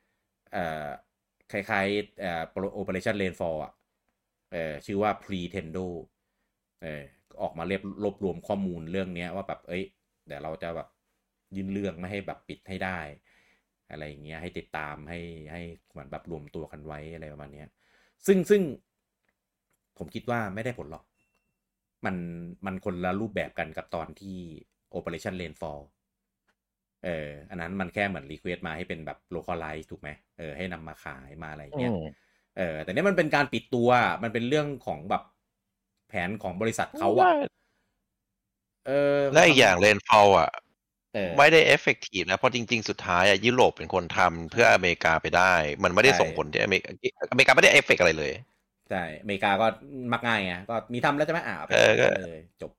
[0.01, 0.87] ๆเอ่อ
[1.51, 2.43] คล้ายๆเอ่อ
[2.79, 3.73] Operation Rainfall อะ
[4.51, 5.85] เออชื่อว่า Pretendo
[6.81, 7.03] เออ
[7.41, 9.83] ออกมาเรียบรวบรวมข้อมูลเรื่องเนี้ยว่าแบบ เอ้ย
[10.27, 10.87] เดี๋ยวเราจะแบบ
[11.55, 12.99] ยื่นเรื่องไม่ให้แบบปิดให้ได้
[13.91, 15.19] อะไรอย่างเงี้ยให้ติดตามให้
[15.51, 17.67] ให้เหมือนแบบรวมตัวกันไว้อะไรประมาณเนี้ย
[18.27, 18.61] ซึ่งซึ่ง
[20.02, 21.03] ผมคิดว่าไม่ได้ผลหรอก
[22.06, 22.15] มัน
[22.65, 24.40] มันคนละรูปแบบกันกับตอนที่
[24.98, 25.82] Operation Rainfall
[27.06, 31.94] เอออันนั้นมันแค่เหมือน request มาให้เป็นแบบ localize ถูกไหมเออให้นำมาขายมาอะไรอย่างเงี้ย
[32.57, 33.90] เออ แต่เนี้ยมันเป็นการปิดตัว
[34.23, 35.23] มันเป็นเรื่องของแบบ
[36.10, 37.28] แผนของบริษัทเขาอะ
[38.88, 40.52] เออและอีกอย่าง Rainfall อะ
[41.15, 45.53] เออไม่ได้ effective นะ เพราะจริง ๆ สุดท้ายอะยุโรปเป็นคนทำเพื่ออเมริกาไปได้
[45.84, 46.90] มันไม่ได้ใช่ส่งผลที่อเมริกา
[47.32, 48.34] อเมริกาไม่ได้เอฟเฟกอะไรเลย
[48.91, 49.65] ใช่อเมริกาก็
[50.13, 52.72] มักง่ายไงก็มีทำแล้วใช่ไหมอ่าาไปเออก็เลยจบ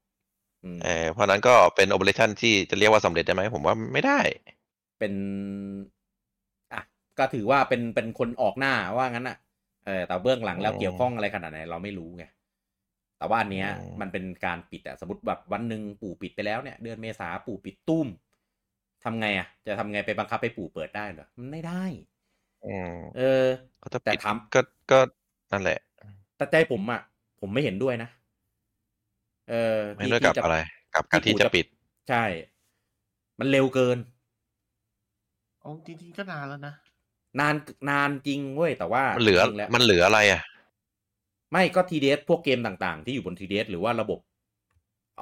[0.64, 4.20] อืมเออเพราะนั้นก็เป็น operation ที่จะเรียกว่าสำเร็จได้ไหมผมว่าไม่ได้
[4.98, 5.14] เป็น
[6.72, 6.82] อะ
[7.18, 9.36] ก็ถือว่าเป็นเป็นคนออกหน้าว่างั้นอะ
[9.86, 12.24] เออแต่เบื้องหลังแล้วอืมเกี่ยวข้องอะไรขนาดไหนเราไม่รู้ไง
[13.18, 18.06] แต่ว่าอันเนี้ยอืมมันเป็นการปิดอะสมมติแบบวันหนึ่งปู่ปิดไปแล้วเนี่ย เดือนเมษาปู่ปิดตุ้ม
[19.05, 21.84] ทำไงอะจะทำไงไปบังคับไปปู่เปิดได้เหรอมันไม่ได้
[22.64, 23.47] อืมเออ
[23.78, 24.60] เขาจะแต่ปิดทำก็
[24.90, 24.98] ก็
[25.52, 25.78] นั่นแหละ
[26.43, 27.01] แต่ใจผมอะ
[27.40, 28.09] ผมไม่เห็นด้วยนะ
[29.51, 30.56] เออไม่ด้วยกับที่จอะไร
[30.94, 31.66] กับการที่ที่ปู่จะจะปิด
[32.09, 32.24] ใช่
[33.39, 33.98] มันเร็วเกิน
[35.64, 36.74] อ๋อจริงๆก็นานแล้วนะ
[37.40, 37.55] นาน
[37.90, 40.43] นานจริงเว้ยแต่ว่ามันเหลือจริงๆแล้วมันเหลืออะไรอะ
[41.52, 44.19] ไม่ก็ TDS พวกเกมต่างๆ ที่อยู่บน TDS หรือว่าระบบ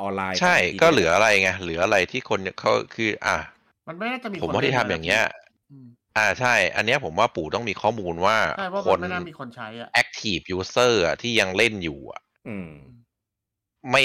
[0.00, 3.36] ออนไลน์ ใช่ของ TDS ก็เหลืออะไรไงเหลืออะไรที่คนเขาคือ อะ
[3.88, 5.22] มันไม่น่าจะมีผมคนว่าที่เล่นทำอย่างเงี้ย
[6.16, 12.70] อืมอ่าใช่ อันเนี้ยผมว่าปู่ต้องมีข้อมูลว่าใช่เพราะคมันนไม่น่ามีคนใช้อะ active user อะที่ยังเล่นอยู่อะอืม
[13.90, 14.04] ไม่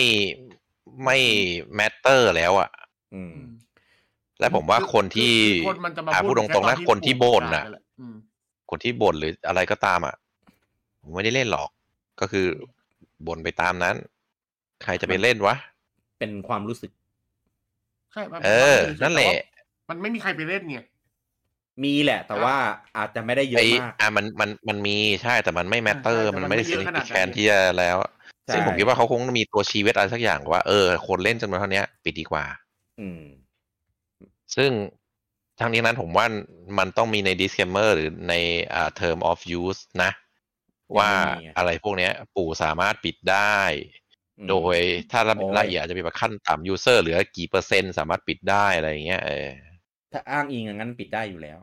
[1.06, 1.18] ไม่
[1.80, 2.70] matter แล้วอะ
[3.16, 3.36] อืม
[4.40, 8.16] และผมว่าคนที่อคนมันจะมาอะพูพูดดตรงๆนะแคนที่บ่นน่ะปู่ปรกาศแหลอืม
[8.70, 10.16] คนที่บ่นหรืออะไรก็ตามอะ
[11.02, 11.70] ผมไม่ได้เล่นหรอก
[12.22, 12.46] ก็คือ
[13.28, 13.96] บ่นไปตามนั้น
[14.84, 15.56] ใครจะไปเล่นวะ
[16.20, 16.92] เป็นความรู้สึก
[18.12, 19.32] ใช่มันเออมันั่นแหละ
[19.90, 20.80] มันไม่มีใครไปเล่นไง
[21.84, 22.56] มีแหละ แต่ว่า
[22.98, 27.98] อาจจะไม่ได้เยไออะมากอะมันมันมันมีใช่แต่มันไม่แมตเตอร์ใช่แต่มันมันไม่ได้ไม่เยสิอะขนาดนั้นแคนที่จะแล้ว
[28.46, 32.46] ใช่ซึ่งผมคิดว่าเขาคงมีตัวชีวิตอะไรสักอย่างว่าเออคนเล่นจำนวนเท่านี้ปิดดีกว่า
[33.00, 33.24] อืม
[34.56, 34.72] ซึ่ง
[35.60, 36.26] ทั้งนี้นั้นผมว่า
[36.80, 38.36] มันต้องมีใน disclaimer หรือใน
[38.74, 40.12] อ่า term of use นะ
[40.98, 43.60] ว่ายังไม่มีอะอะไรพวกเนี้ยปู่สามารถปิดได้
[44.40, 44.78] อืมโดย
[45.12, 49.50] ถ้าละโอ้ยละเอียดอาจจะมีแบบขั้นต่ำ user เหลือกี่เปอร์เซ็นต์สามารถปิดได้อะไรอย่างเงี้ยเออ
[50.16, 51.60] ถ้าอ้างอิงอย่างนั้นปิดได้อยู่แล้ว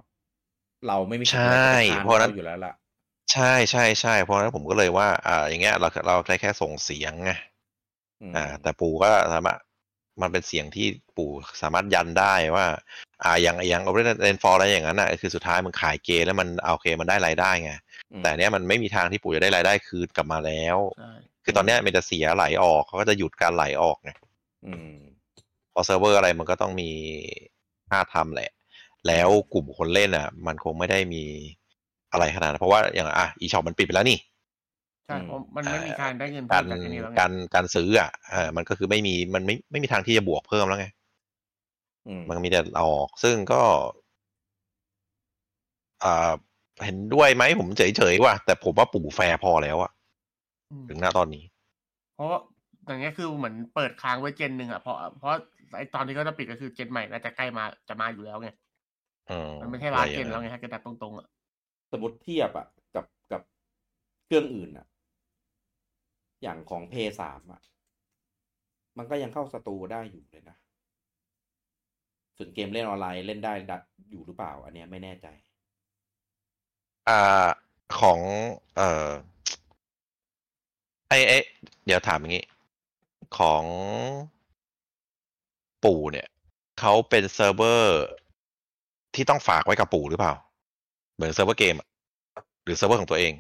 [0.86, 2.72] เราไม่มีสิทใช่ธิ์เพราะฉะนั้นขอยู่แล้วล่ะ
[3.32, 7.30] ใช่ใช่ใช่เพราะฉะนั้นผมก็เลยว่า อ่า อย่างเงี้ย เราเราได้แค่ส่งเสียงไง
[8.34, 9.58] มอ่า แต่ปู่ก็สามารถ
[10.22, 11.30] มันเป็นเสียงที่ปู่
[11.62, 12.66] สามารถยันได้ว่า
[13.24, 17.72] อ่าอย่างอย่าง Operation Rainfall อะไรอย่างนั้นอะคือสุดท้ายมันขายเกมแล้วมันโอเคมันได้รายได้ไง
[18.12, 21.12] อืมแต่เนี้ยมันไม่มีทางที่ปู่จะได้รายได้คืนกลับมาแล้วใช่
[21.44, 24.10] คือตอนเนี้ยมันจะเสียไหลออกเขาก็จะหยุดการไหลออกไง
[24.66, 24.94] อืม
[25.72, 26.90] พอเซิร์ฟเวอร์อะไรมันก็ต้องมี
[27.92, 28.50] ค่าทำแหละ
[29.08, 31.22] แล้วกลุ่มคนเล่นอะ มันคงไม่ได้มี
[32.12, 34.18] อะไรขนาดนั้นเพราะว่าอย่างอะอีช็อปมันปิดไปแล้วนี่
[35.06, 40.86] ใช่เพราะมันไม่มีการได้เงินกาเพิ่รมจากอันนี้แล้วไงการการซื้ออะเออมันก็คือไม่มีมันไม่ไม่มีทางที่จะบวกเพิ่มแล้วไง
[42.06, 43.62] อืมมันมีแต่เอาออก ซึ่งก็
[46.04, 46.32] อ่า
[46.84, 49.90] เห็นด้วยไหมผมเฉยๆว่ะแต่ผมว่าปู่แฟร์พอแล้วอะ
[50.70, 51.44] อืมถึงหน้าตอนนี้
[52.14, 52.38] เพราะว่า
[52.86, 55.34] อย่างเงี้ยคือเหมือนเปิดค้างไว้เจนหนึ่งอะเพราะเพราะ
[55.78, 58.48] ไอตอนที่เขาจะปิดก็คือเจนใหม่น่าจะใกล้มาจะมาอยู่แล้วไง
[59.30, 61.26] อืมมันไม่ใช่ลาเจนแล้วไงถ้าเกิดตัดตรงๆอะ
[61.92, 63.42] สมมติเทียบอะ กับกับ
[64.26, 64.86] เครื่องอื่นอะ
[66.42, 67.60] อย่างของเพย์สามอะ
[68.98, 70.56] มันก็ยังเข้าสตูได้อยู่เลยนะ
[72.36, 75.26] ส่วนเกมเล่นออนไลน์เล่นได้ดัดอยู่หรือเปล่า อันเนี้ยไม่แน่ใจ
[77.08, 77.48] อ่า
[77.98, 78.20] ของ
[78.76, 79.10] เอ่อ
[81.08, 81.32] ไอไอ
[81.86, 82.44] เดี๋ยวถามอย่างนี้
[83.38, 83.64] ของ
[85.84, 86.28] ปู่เนี่ย
[86.80, 88.02] เขาเป็นเซิร์ฟเวอร์
[89.14, 90.34] ที่ต้องฝากไว้กับปู่หรือเปล่า
[91.14, 91.88] เหมือนเซิร์ฟเวอร์เกมอะ
[92.64, 93.32] หรือเซิร์ฟเวอร์ของตัวเอง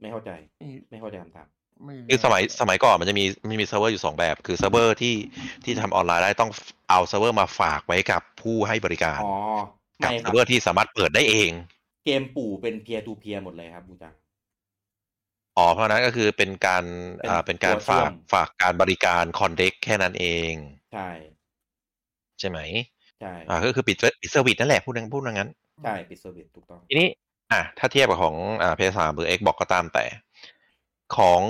[0.00, 1.46] ไม่เข้าใจ ไม่ไม่เข้าใจคำถาม
[1.84, 5.16] ไม่คือสมัยสมัยก่อนมันจะมีมันมีเซิร์ฟเวอร์อยู่สองแบบ คือเซิร์ฟเวอร์ที่
[5.64, 6.50] ที่ทำออนไลน์ได้ต้อง
[6.90, 9.34] เอาเซิร์ฟเวอร์มาฝากไว้กับผู้ให้บริการอ๋อ
[10.04, 11.50] กับไม่คเซิร์บฟเวอร์ที่สามารถเปิดได้เอง
[12.04, 14.14] เกมปู่เป็น peer-to-peer หมดเลยครับบูจัง
[15.56, 16.84] อ๋อเพราะฉะนั้นก็คือเป็นการ
[17.20, 20.52] เป็นอ่าเป็นการตัวช่วฝากงฝากการบริการ connect แค่นั้นเอง
[20.94, 21.10] ใช่
[22.40, 22.58] ใช่ไหม
[23.20, 25.50] ใช่อ่าก็คือปิดปิด service นั่นแหละพูดพูดงั้น
[25.84, 27.08] ใช่ปิด service ถูกต้องทีนี้
[27.52, 30.04] อะถ้าเทียบกับของอ่า Play สามหรือ Xbox ก็ตามแต่
[31.16, 31.40] ของ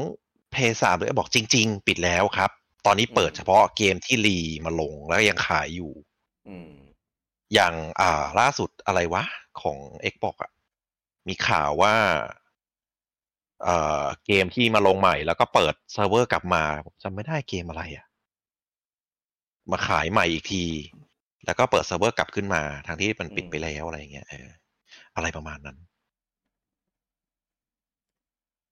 [0.53, 2.51] Play สามหรือ Xbox จริง ๆ ปิดแล้วครับ
[2.87, 5.93] ตอนนี้เปิดอืมเฉพาะเกมที่รีมาลงแล้วยังขายอยู่
[6.49, 6.71] อืม
[7.55, 9.25] อย่างอ่าล่าสุดอะไรวะ
[9.63, 9.79] ของ
[10.13, 10.51] Xbox อะ
[11.29, 11.95] มีข่าวว่า
[13.63, 18.04] เอ่อเกมที่มาลงใหม่แล้วก็เปิดเซิร์ฟเวอร์กลับมาผมจำไม่ได้เกมอะไรอะ
[19.71, 20.65] มาขายใหม่อีกที
[21.47, 24.49] แล้วก็เปิดเซิร์ฟเวอร์กลับขึ้นมาทางที่มันปิดอืมไปแล้วอะไรอย่างเงี้ยเออ
[25.17, 25.77] อะไรประมาณนั้น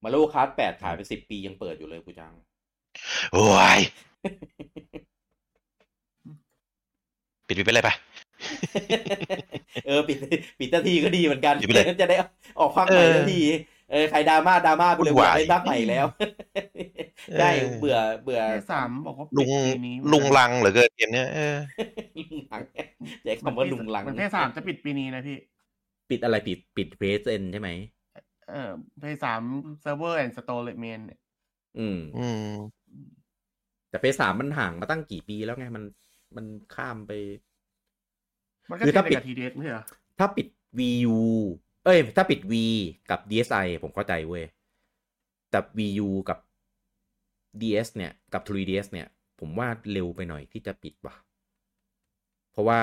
[0.02, 2.32] Mario Kart แปดขายไปสิบปียังเปิดอยู่เลยบูจัง
[3.32, 3.42] โอ้
[3.78, 3.80] ย
[7.46, 7.90] ปิดไปเลยไป
[9.86, 10.16] เออ ปิด
[10.58, 12.16] ปิดนาทีก็ดีเหมือนกันปิดไปเลยจะได้
[12.60, 13.40] ออกภาคใหม่เออนาที
[13.92, 16.06] เออใครดราม่าดราม่าไปเลยวุ่นอยากวายเล่นภาคใหม่แล้ว
[17.40, 21.56] ได้เออเบื่อเบื่อเพย์สามบอกว่าลุปิดงปีนี้ลุงลังเหลือเกินเกมเนี้ยเออ
[22.18, 22.62] ลุงหลัง
[23.24, 25.38] ใช้คำว่าลุงหลังมันเพย์สามจะปิดปีนี้นะพี่
[26.10, 27.70] ปิดอะไรปิดปิดเพสเอ็นใช่ไหม
[28.48, 29.42] เออ Play สาม
[29.80, 31.00] เซิร์ฟเวอร์ and store remain
[31.78, 32.48] อืมอืม
[33.90, 35.84] แต่ Play สามมันห่างมาตั้งกี่ปีแล้วไงมัน
[36.36, 37.12] มันข้ามไป
[38.70, 39.84] มันก็คือถ้าปิดเทียถ้าบกับ 3DS ไม่ใช่เหรอ
[40.18, 40.46] ถ้าปิด
[40.78, 41.18] VU
[41.84, 42.52] เอ้ย ถ้าปิด Wii
[43.10, 44.44] กับ DSi ผมเข้าใจเว้ย
[45.50, 46.38] แต่ Wii U กับ
[47.60, 49.06] DS เนี่ยกับ 3DS เนี่ย
[49.40, 51.14] ผมว่าเร็วไปหน่อยที่จะปิดว่ะ
[52.52, 52.80] เพราะว่า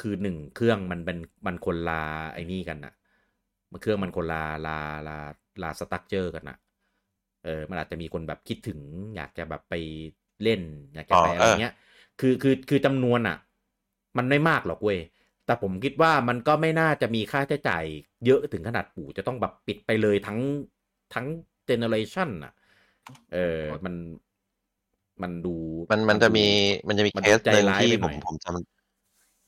[0.00, 2.02] คือหนึ่งเครื่องมันเป็นมันคนละ
[2.34, 2.94] ไอ้นี่กันนะ
[3.70, 4.78] มันเครื่องมันคนละละ
[5.08, 5.18] ละ
[5.62, 6.58] ละ structure กันนะ
[7.44, 8.80] เออมันอาจจะมีคนแบบคิดถึง
[9.16, 9.74] อยากจะแบบไป
[10.42, 10.60] เล่น
[10.94, 11.72] อยากจะไปอ๋ออะเอไรอเงี้ย
[12.20, 13.36] คือคือคือจำนวนอะ
[14.18, 14.98] มันไม่มากหรอกเว้ย
[15.48, 17.84] แต่ผมคิดว่ามันก็ไม่น่าจะมีค่าใช้จ่าย
[18.26, 20.38] เยอะถึงขนาดปู่จะต้องแบบปิดไปเลยทั้ง
[21.14, 21.26] ทั้ง
[21.66, 22.52] generation อะ
[23.32, 23.94] เออมัน
[25.22, 25.54] มันดู
[25.92, 26.46] มันมันจะมี
[26.88, 28.46] มันจะมีมันเคสใจหนึ่งร้ายที่ไปหผน่มอยผมจ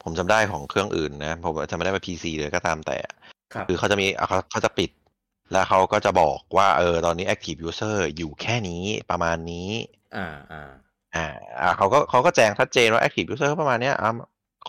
[0.02, 2.96] ผมจำได้ของเครื่องอื่นนะผมจำไม่ได้ว่า PC เลยก็ตามแต่
[3.54, 4.90] ครับคือเขาจะมีอะเขาเขาจะปิด
[5.52, 9.68] แล้วเขาก็จะบอกว่าเออตอนนี้ active user อยู่แค่นี้ประมาณนี้
[10.16, 10.62] อ่าอ่า
[11.16, 11.26] อ่า
[11.60, 13.94] อ่าเขาก็เขาก็แจ้งชัดเจนว่า active user ประมาณเนี้ย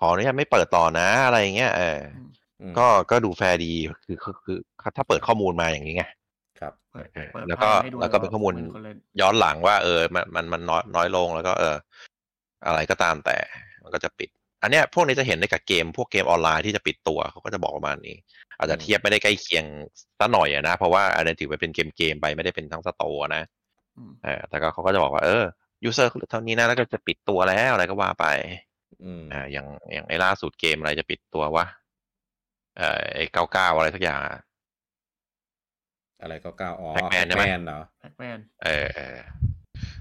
[0.01, 1.99] อ่าขออนุญาตไม่เปิดต่อนะอะไรอย่างเงี้ยเออ
[2.61, 3.73] อืมก็ก็ดูแฟร์ดี
[4.05, 4.57] คือคือคือ
[4.97, 6.03] ถ้าเปิดข้อมูลมาอย่างนี้ไง
[6.59, 11.75] ครับเปิดเออเปิดแล้วก็ภาพให้ดูแล้วก็เป็นข้อมูลคนเล่นย้อนหลังว่า เออ มันมันมันน้อยน้อยลงแล้วก็เออ
[12.65, 13.37] อะไรก็ตามแต่
[13.83, 14.29] มันก็จะปิด
[14.61, 18.15] อันเนี้ยพวกนี้จะเห็นได้กับเกม พวกเกมออนไลน์ที่จะปิดตัวเขาก็จะบอกประมาณนี้
[18.57, 19.65] อาจจะอืมเทียบไม่ได้ใกล้เคียง
[20.19, 23.43] ซะหน่อยอะนะ เพราะว่าอันนี้ถือว่าเป็นเกมเกมไปไม่ได้เป็นทั้ง store นะ
[23.97, 25.43] อืมเออแต่ก็เขาก็จะบอกว่าเออ
[25.83, 28.25] user เท่านี้นะแล้วก็จะปิดตัวแล้วอะไรก็ว่าไป
[29.03, 31.65] อืมอ่าอย่างอย่างไอ้ล่าสุดเกมอะไรจะปิดตัววะ
[32.77, 34.39] เอ่อไอ้เก้าเก้าอะไรสักอย่างอะ
[36.21, 39.17] อะไรก็ก้าวอ๋อ Pac-Man ใช่ไหม Pac-Man เหรอ Pac-Man เออเออ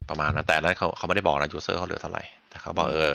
[0.08, 3.14] ประมาณนั้นแต่อันนั้นเขาเขาไม่ได้บอกนะ user เขาเหลือเท่าไหร่แต่เขาบอกอืมเออ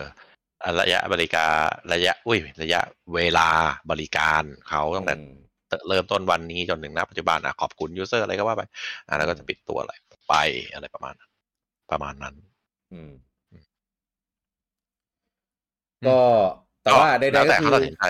[0.63, 1.51] อะระยะบริการ
[1.93, 2.81] ระยะอุ้ยระยะ
[3.15, 3.47] เวลา
[3.91, 5.31] บริการเขาตั้งแต่อืม
[5.89, 8.63] เริ่มต้นวันนี้จนถึงณปัจจุบันอะขอบคุณ user อะไรก็ว่าไป
[9.07, 9.93] อะแล้วก็จะปิดตัวอะไร
[10.29, 10.35] ไป
[10.73, 11.31] อะไรประมาณนั้น
[11.91, 12.35] ประมาณนั้น
[12.93, 13.11] อืมอืม
[16.07, 16.17] ก็
[16.83, 18.03] แต่ว่าใดแล้วๆก็แต่คืเขาอตัดสินใจ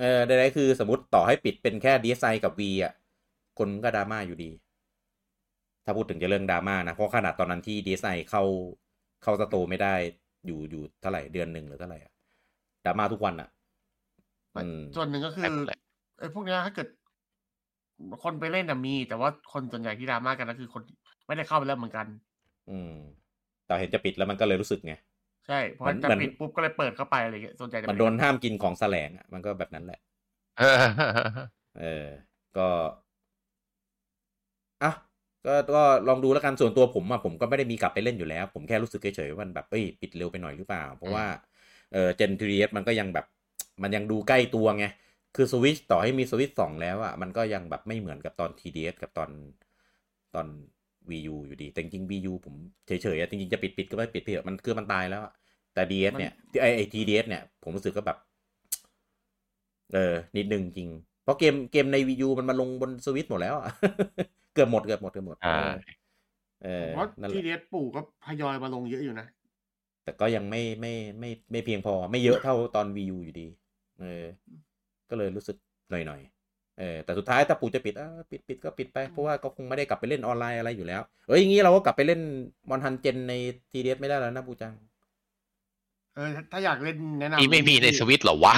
[0.00, 2.92] เออใดๆคือสมมติต่อให้ปิดเป็นแค่ DSi กับ V อะ
[3.58, 4.50] คนก็ดราม่าอยู่ดี
[5.84, 8.42] ถ้าพูดถึงจะเรื่องดราม่านะ เพราะขนาดตอนนั้นที่ DSi เข้า
[9.22, 9.94] เข้าสโตร์ไม่ได้
[10.46, 12.12] อยู่อยู่เท่าไหร่เดือนหนึ่งหรือเท่าไหร่อะ
[12.84, 13.48] ดราม่าทุกวันอะ
[14.56, 15.78] อืมส่วนหนึ่งก็คือแปลกแปลก
[16.18, 16.88] ไอ้พวกเนี้ยถ้าเกิด
[18.22, 20.82] คนไปเล่นน่ะมี แต่ว่าคนส่วนใหญ่ที่ดราม่ากันก็คือคน
[21.26, 22.06] ไม่ได้เข้าไปแล้วเหมือนกัน
[22.70, 22.92] อืม
[23.66, 24.94] แต่เห็นจะปิดแล้วมันก็เลยรู้สึกไง
[25.46, 30.00] ใช่ เพราะเหมือนจะเหมือนปิดปุ๊บก็เลยเปิดเข้าไปอะไรเงี้ยส่วนใหญ่จะมันโดนห้ามกินของแสลงอะมันก็แบบนั้นแหละ
[30.58, 30.78] เออ
[31.78, 32.06] เออ
[32.56, 32.68] ก็
[34.82, 34.92] อะ
[35.46, 41.24] ก็ก็ลองดูแล้วกันส่วนตัวผมอะผมก็ไม่ได้มีกลับไปเล่นอยู่แล้ว ผมแค่รู้สึกเฉยๆว่ามันแบบเอ้ยปิดเร็วไปหน่อยหรือเปล่า เพราะว่า
[41.92, 43.26] เออเจนทีเอสมันก็ยังแบบ
[43.82, 44.84] มันยังดูใกล้ตัวไง
[45.36, 49.30] คือสวิตชต่อให้มีสวิตสองแล้วอะมันก็ยังแบบไม่เหมือนกับตอน TDS กับตอน
[50.34, 50.46] ตอน
[51.10, 52.54] VU อยู่ดี แต่จริงๆ VU ผม
[52.86, 55.32] เฉยๆอะจริงๆ จะปิดปิดก็ไม่ปิดเถอะมันคือมันตายแล้วอะ
[55.74, 58.18] แต่ DS เนี่ยไอไอ TDS เนี่ย ผมรู้สึกก็แบบ
[59.94, 60.88] เออ นิดนึงจริง
[61.24, 63.66] เพราะเกมเกมใน Wii U มันมาลงบนสวิตช์หมดแล้วอะ
[64.54, 65.56] เกือบหมดเกือบหมดเกือบหมดอ่า
[66.64, 69.26] เออเพราะนั่นแหทีละเดสปู่ก็ทยอยมาลงเยอะอยู่นะ
[70.04, 73.46] แต่ก็ยังไม่ไม่ไม่ไม่เพียงพอ ไม่เยอะเท่าตอน Wii U อยู่ดี
[74.00, 74.24] เออ
[75.10, 75.56] ก็เลยรู้สึก
[75.90, 76.33] หน่อยๆ
[76.78, 82.20] เออแต่สุดท้ายถ้าปู่จะปิดอะปิดปิดก็ปิดไป เพราะว่าก็คงไม่ได้กลับไปเล่นออนไลน์อะไรอยู่แล้ว เอ้ยอย่างงี้เราก็กลับไปเล่น
[82.68, 83.34] มอนทันเจนใน
[83.72, 84.74] TDS ไม่ได้แล้วนะปู่จัง
[86.14, 88.54] เออถ้าถ้าอยากเล่นแนะนำนี่ไม่มีในสวิตช์เหรอวะ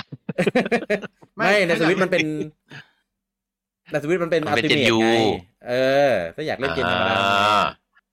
[1.37, 2.27] ไม่ไม่ในถ้าสวิตช์อยากมันเป็น
[3.91, 5.09] ในสวิตช์มันเป็นมัอันลเป็นติเม Gen ท U ไง
[5.69, 5.73] เอ
[6.11, 7.65] อ ถ้าอยากเล่นเกมธรรมดาอ่า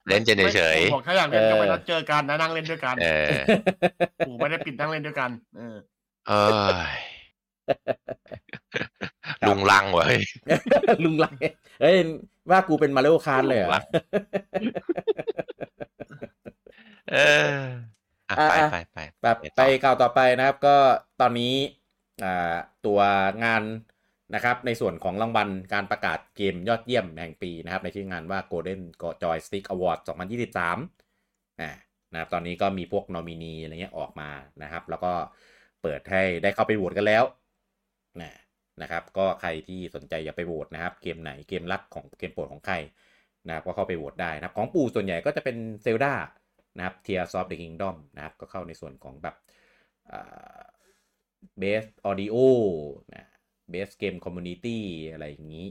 [0.07, 3.34] เล่นเจนเฉยผมบอกถ้าอยากเล่นเออก็ไปนัดเจอกันนะนั่งเล่นด้วยกันๆเออ
[4.27, 5.77] ปู่ไม่ได้ปิดนั่งเล่นด้วยกัน เออ
[6.27, 6.34] เอ
[6.91, 6.97] ย
[9.48, 10.18] ลุงลังเว้ย
[11.04, 11.28] ลุงไร
[11.82, 11.95] เอ้ย
[12.52, 13.86] ว่ากูเป็นมาริโอคาร์ดเลยเหรลุงรัอะก
[17.12, 17.18] เอ
[17.48, 17.52] อ
[18.30, 20.76] อะอะไปอะไปไปแบบไปไปต่อข่าวต่อไปนะครับ ก็
[21.22, 21.54] ตอนนี้
[22.24, 22.56] อ่า
[22.86, 23.00] ตัว
[23.44, 23.64] งาน
[24.36, 28.82] นะครับ ในส่วนของรางวัลการประกาศเกมยอดเยี่ยมแห่งปีนะครับ ในชื่องานว่า Golden
[29.24, 30.00] Joystick Award
[30.80, 31.72] 2023อ่า
[32.12, 34.30] นะครับตอนนี้ก็มีพวกนอมินีอะไรเงี้ยออกมา
[34.64, 35.14] นะครับ แล้วก็
[35.82, 37.24] เปิดให้ได้เข้าไปโหวตกันแล้ว
[38.22, 38.32] นะ
[38.82, 42.76] นะครับ ก็ใครที่สนใจอย่าไปโหวตนะครับ เกมไหนเกมรักของเกมโปรดของใคร
[43.48, 46.14] นะครับก็เข้าไปโหวตได้นะครับของปู่ส่วนใหญ่ก็จะเป็น Zelda
[46.78, 49.36] นะครับ Tears of the Kingdom นะครับก็เข้าในส่วนของแบบ
[51.60, 52.35] best audio
[53.14, 53.30] นะ
[53.69, 55.68] best game community อะไรอย่างนี้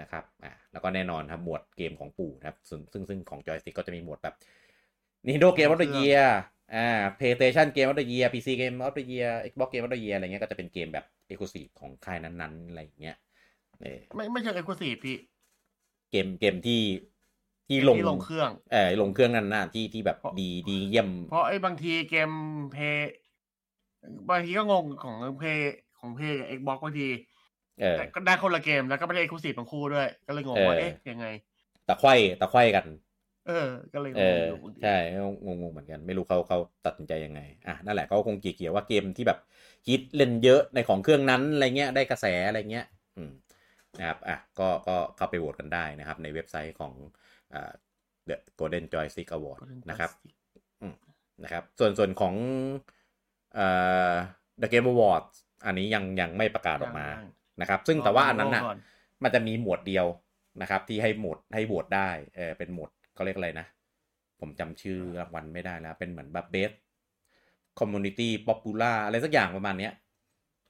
[0.00, 4.34] นะครับอ่าแล้วก็แน่นอนครับหมวดเกมของปู่นะครับซึ่งซึ่งของ Joystick ก็จะมีหมวดแบบ
[5.26, 6.28] Nintendo Game of the Year
[6.72, 6.86] อ่า
[7.18, 10.14] PlayStation Game of the Year PC Game of the Year Xbox Game of the Year
[10.14, 13.16] อะไรเงี้ยก็จะเป็นเกมแบบ Exclusive ของค่ายนั้นๆ อะไรอย่างเงี้ย
[13.80, 15.16] เออไม่ไม่ใช่เอ็กซ์คลูซีฟพี่
[16.10, 16.82] เกมเกมที่
[17.68, 22.30] ที่ลงที่ลงเครื่องเออลงเครื่องนั้นน่ะที่ที่แบบเพราะดีดีเยี่ยม เพราะไอ้บางทีเกม
[22.72, 23.12] เพย์
[24.30, 27.06] บางทีก็งงของเพย์ของเพย์กับเอ็กบ็อกบางที
[27.80, 31.26] เออแต่ก็ได้คนละเกมแล้วก็ไม่ได้ exclusive ทั้งคู่ด้วย ก็เลยงงว่าเออเอ๊ะยังไง
[31.88, 32.86] ตะไคร่ตะไคร่กัน
[33.46, 34.96] เออ ก็เลยงเองออยู่บางทีใช่
[35.46, 39.38] งงงๆเหมือนกัน ไม่รู้เขาเขาตัดสินใจยังไง อะนั่นแหละเขาคงเกี่ยวๆว่าเกมที่แบบ
[39.88, 43.32] ฮิตเล่นเยอะในของเครื่องนั้นอะไรเงี้ยได้กระแสอะไรเงี้ย อืม
[43.98, 46.92] นะครับอะก็ก็เข้าไปโหวตกันได้นะครับ ในเว็บไซต์ของ
[47.54, 47.72] อ่า
[48.28, 49.60] The Golden Joystick Award
[49.90, 50.10] นะครับ
[51.44, 52.34] นะครับ ส่วนส่วนของ
[53.54, 53.66] เอ่
[54.10, 54.14] อ
[54.60, 55.34] The Game Awards
[55.66, 57.26] อันนี้ยังยังไม่ประกาศออกมายัง
[57.60, 58.70] นะครับ ซึ่งแต่ว่าอันนั้นรน่ะก่
[59.22, 60.06] มันจะมีหมวดเดียว
[60.62, 63.66] นะครับ ที่ให้โหวตให้โหวตได้เออเป็นหมวด เขาเรียกอะไรนะ
[64.40, 66.72] ผมจำชื่อรางวัลไม่ได้แล้ว เป็นเหมือนแบบ best
[67.78, 69.92] community popular อะไรสักอย่างประมาณเนี้ย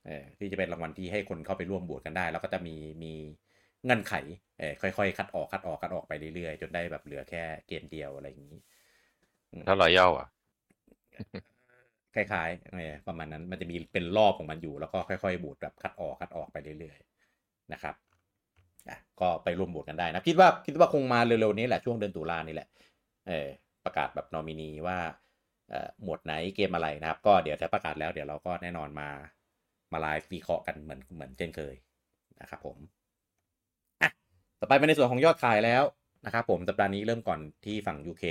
[0.06, 3.12] เออที่จะเป็นรางวัลที่ให้คนเข้าไปร่วมโหวตกันได้ แล้วก็จะมีมี
[3.84, 4.14] เงื่อนไข
[4.58, 8.58] เออค่อยๆ คัดออกคัดออกคัดออกไปเรื่อยๆ จนได้แบบเหลือแค่เกมเดียวอะไรอย่างนี้
[9.66, 10.28] ถ้ารอยัลอะ
[12.14, 18.03] คล้ายๆเออประมาณนั้นมันจะมีเป็นรอบของมันอยู่ แล้วก็ค่อยๆ บูดแบบคัดออกคัดออกไปเรื่อยๆนะครับอะ
[19.20, 22.68] ก็ไปร่วมบวชกันได้นะ คิดว่าคิดว่าคงมาเร็วๆนี้แหละช่วงเดือนตุลานี่แหละ
[23.28, 23.48] เออ
[23.84, 24.98] ประกาศแบบนอมินีว่า
[25.70, 29.08] เอ่อหมวดไหนเกมอะไรนะครับ ก็เดี๋ยวถ้าประกาศแล้วเดี๋ยวเราก็แน่นอนมา
[29.92, 31.74] มาไลฟ์วิเคราะห์กันเหมือนเหมือนเช่นเคย
[32.40, 32.76] นะครับผม
[34.02, 34.10] อะ
[34.60, 35.82] ต่อไปเป็นในส่วนของยอดขายแล้ว
[36.26, 38.24] นะครับผมสัปดาห์นี้เริ่มก่อนที่ฝั่ง UK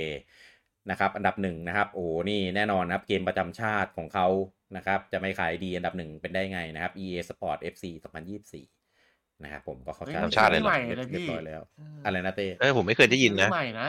[0.90, 4.26] นะครับอันดับหนึ่งนะครับโอ้นี่แน่นอนนะครับเกมประจำชาติของเขา
[4.76, 7.84] นะครับจะไม่ขายดีอันดับหนึ่งเป็นได้ไงนะครับ EA Sport FC
[8.42, 8.83] 2024
[9.44, 11.60] นะครับผมก็เข้าเฮ้ยใจประจำชาติเลยเหรอใหม่เลยพี่เรียบร้อยแล้ว
[12.04, 13.88] อะไรนะเต้เออผมไม่เคยได้ยินนะใหม่นะ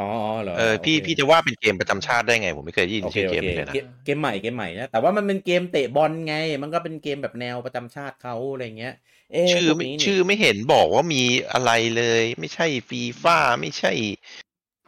[0.00, 0.08] อ๋อ
[0.42, 8.94] เหรอเออพี่โคพี่จะว่าเป็นเกมประจำชาติได้ไง ผมไม่เคยได้ยินโอเคชื่อโอเกมเคนี้เลยนะเกมเกมใหม่เกมใหม่นะแต่ว่ามันเป็นเกมเตะบอลไง มันก็เป็นเกมแบบแนวประจำชาติเขาอะไรเงี้ย
[9.32, 13.92] เอ๊ะชื่อพวกไม่นี้นี่ชื่อไม่เห็นบอกว่ามีอะไรเลย ไม่ใช่ฟีฟ่าไม่ใช่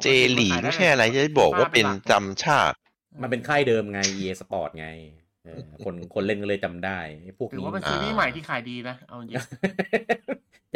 [0.03, 0.07] เจ
[0.39, 2.77] ลีไม่ใช่อะไรจะบอกว่าเป็นจำชาติ
[3.23, 5.24] มันเป็นค่ายเดิมไง EA Sport ไงเออ
[5.85, 9.31] คนคนเล่นก็เลยจำได้ไอ้พวกถือนี้ว่าเป็นอ่าซีรีส์ใหม่ที่ขายดีนะเอาจริง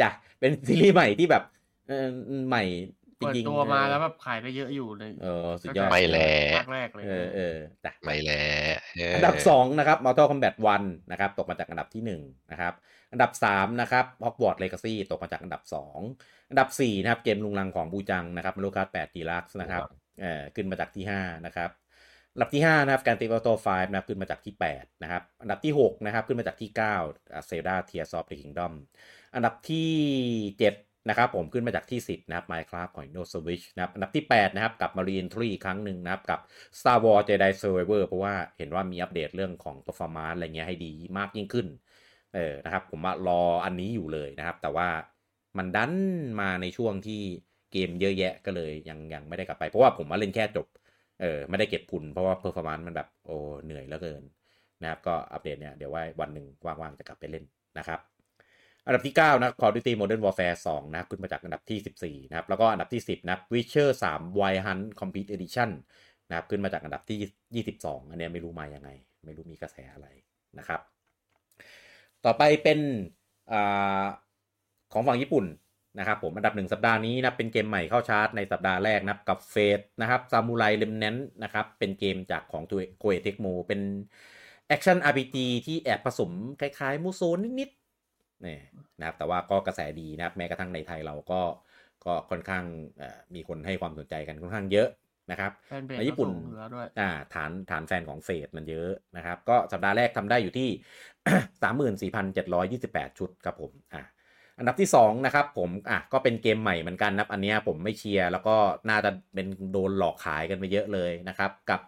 [0.01, 0.09] จ้ะ
[0.39, 1.43] เป็นซีรีส์ใหม่ที่แบบ
[1.87, 2.07] เออ
[2.47, 2.63] ใหม่
[3.21, 7.55] จเปิดริงๆตัวมาแล้วแบบขายได้เยอะอยู่เลยเออสุดยอดไม่แล้ภาคแรกเลยเออเออ
[7.85, 8.43] จ้ะไม่แล้
[8.73, 12.73] วเอันดับ2นะครับ Mortal Kombat 1นะครับ ตกมาจากอันดับที่1นะครับ
[13.11, 15.61] อันดับ3นะครับ Hogwarts Legacy ตกมาจากอันดับ
[16.05, 19.81] 2อันดับ4นะครับ เกมลุงลังของบูจังนะครับ Mario Kart 8 Deluxe นะครับ
[20.21, 21.69] เอ่อขึ้นมาจากที่5นะครับ
[22.33, 26.69] อันดับที่ 5 นะครับ Grand Theft Auto 5นะครับขึ้นมาจากที่ 8 นะครับ อันดับที่ 6 นะครับ ขึ้นมาจากที่
[27.05, 28.73] 9 Zelda Tears of the Kingdom
[29.35, 29.91] อันดับที่
[30.57, 35.47] 7 นะครับ ผมขึ้นมาจากที่ 10 นะครับ Minecraft ของ Nintendo Switch นะครับ อันดับที่ 8 นะครับ กับมา re-entry
[35.51, 36.39] อีกครั้งหนึ่งนะครับ กับ
[36.79, 41.67] Star Wars Jedi Survivor เพราะว่าเห็นว่ามีอัปเดตเรื่องของ performance อะไรเงี้ยให้ดีมากยิ่งขึ้น
[42.35, 44.87] เออ นะครับ ผมว่ารออันนี้อยู่เลยนะครับ แต่ว่า
[45.57, 45.93] มันดัน
[46.39, 47.21] มาในช่วงที่
[47.71, 50.67] เกมเยอะแยะก็เลยยังยังไม่ได้กลับไป เพราะว่าผมมาเล่นแค่จบ
[51.21, 54.23] เออไม่ได้เก็บทุนเพราะว่า performance มันแบบโอ้เหนื่อยเหลือเกิน
[54.81, 57.45] นะครับก็อัปเดตเนี่ยเดี๋ยวว่าวันหนึ่งว่างๆจะกลับไปเล่น
[57.79, 57.99] นะครับ
[58.85, 63.41] อันดับที่ 9 นะ Call of Duty Modern Warfare 2 นะ ขึ้นมาจากอันดับที่ 14 นะครับ แล้วก็อันดับที่ 10 นะครับ
[63.53, 65.69] Witcher 3 Wild Hunt Complete Edition
[66.29, 68.89] นะครับ ขึ้นมาจากอันดับที่ 22 อันนี้ไม่รู้มายังไง
[69.25, 70.07] ไม่รู้มีกระแสอะไร
[70.59, 70.81] นะครับ
[72.25, 72.79] ต่อไปเป็น
[73.51, 74.05] อา
[74.93, 75.45] ของฝั่งญี่ปุ่น
[75.97, 83.81] นะครับผมอันดับหนึ่งสัปดาห์นี้นะเป็นเกมใหม่เข้าชาร์ตในสัปดาห์แรกนะครับกับ Fate นะครับ Samurai Remnant นะครับเป็นเกมจากของตัว Koei Tecmo เป็น
[84.67, 88.57] แอคชั่น RPG ที่แอบผสมคล้ายๆ Musou นิดๆนี่
[88.99, 91.41] นะครับแต่ว่าก็กระแสดีนะครับแม้กระทั่งในไทยเราก็
[92.05, 92.63] ก็ค่อนข้าง
[92.97, 94.89] เอ่อมีคนให้ความสนใจกันค่อนข้างเยอะ
[95.31, 100.69] นะครับแฟนเพจในญี่ปุ่นก็ส่งเหลือด้วยอ่าฐานฐานแฟนของ Fate มันเยอะนะครับ ก็สัปดาห์แรกทำได้อยู่ที่
[102.09, 104.03] 34,728 ชุดครับผมอะ
[104.59, 108.55] อันดับที่2นะครับผมอะก็เป็นเกมใหม่เหมือนกันนะครับอันเนี้ยผมไม่เชียร์แล้วก็
[108.89, 111.81] น่าจะเป็นโดนหลอกขายกันไปเยอะเลยนะครับกับ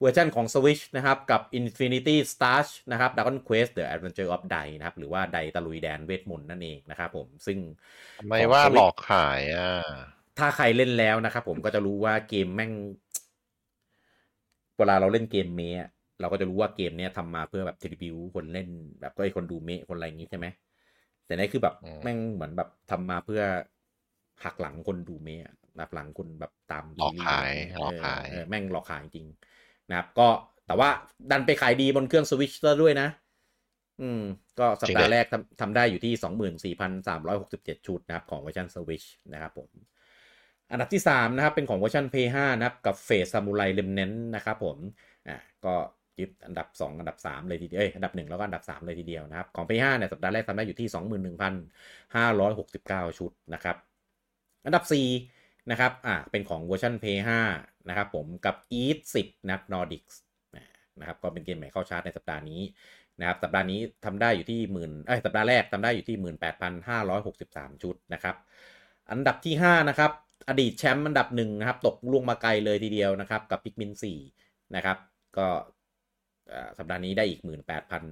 [0.00, 7.58] เวอร์ชันของ Switch นะครับกับ Infinity Strash นะครับ Dragon Quest The Adventure of Dai นะครับหรือว่าไดตะลุยแดนเวทมนต์นั่นเองนะครับผมซึ่ง
[8.18, 9.72] ทำไมว่าหลอกขายอะ
[10.38, 12.72] ถ้าใครเล่นแล้วนะครับผมก็จะรู้ว่าเกมแม่ง
[14.78, 15.88] เวลาเราเล่นเกมเมะ
[16.20, 18.68] เราก็จะรู้ว่าเกมเนี้ยทำมาเพื่อแบบทริบิวคนเล่น
[19.00, 20.46] แบบก็ไอคนดูเมะคนอะไรอย่างงี้ใช่ไหม
[21.32, 23.42] แต่นี่คือแบบอืมแม่งเหมือนแบบทำมาเพื่อ
[24.44, 29.26] หักหลังคนดูเมะแบบหลังคนแบบตามหลอกขายเออหลอกขายเออแม่งหลอกขายจริง
[29.90, 30.28] นะครับ ก็
[30.66, 30.88] แต่ว่า
[31.30, 33.08] ดันไปขายดีบนเครื่องสวิชซะด้วยนะ
[34.02, 34.22] อืม
[34.58, 39.68] ก็สัปดาห์แรกทำทำได้อยู่ที่ 24,367 ชุดนะครับ ของเวอร์ชันสวิชนะครับผม
[40.70, 44.76] อันดับที่ 3 นะครับ เป็นของเวอร์ชัน Play 5 นะครับ กับ Fate Samurai Remnant นะครับผม
[45.28, 45.74] อ่า ก็
[46.20, 50.88] ยึดอันดับ 2 อันดับ 3 เลยทีเดียวเอออันดับ 1 แล้วก็อันดับ 3 เลยทีเดียวนะครับ ของ Play 5เนี่ยสัปดาห์แรกทำได้อยู่ที่
[53.08, 53.76] 21,569 ชุดนะครับ
[54.66, 57.18] อันดับ 4 นะครับอ่าเป็นของเวอร์ชัน Play
[57.54, 60.14] 5นะครับผมกับ Eat 10นะครับ Nordics
[60.98, 62.60] นะครับก็เป็นเกมใหม่เข้าชาร์ตในสัปดาห์นี้
[63.20, 66.16] นะครับสัปดาห์นี้ทำได้อยู่ที่หมื่นเอ้ยสัปดาห์แรกทำได้อยู่ที่
[66.94, 68.36] 18,563 ชุดนะครับ
[69.10, 70.12] อันดับที่5นะครับ
[70.48, 73.92] อดีตแชมป์อันดับหนึ่งนะครับตกล่วงมาไกลเลยทีเดียวนะครับกับพิกมิน
[74.34, 74.98] 4นะครับ
[75.38, 75.48] ก็
[76.78, 77.40] สัปดาห์นี้ได้อีก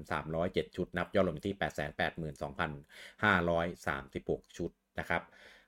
[0.03, 1.57] 18,307 ชุด นับยอดรวมอยู่ที่
[4.47, 5.23] 882,536 ชุดนะครับ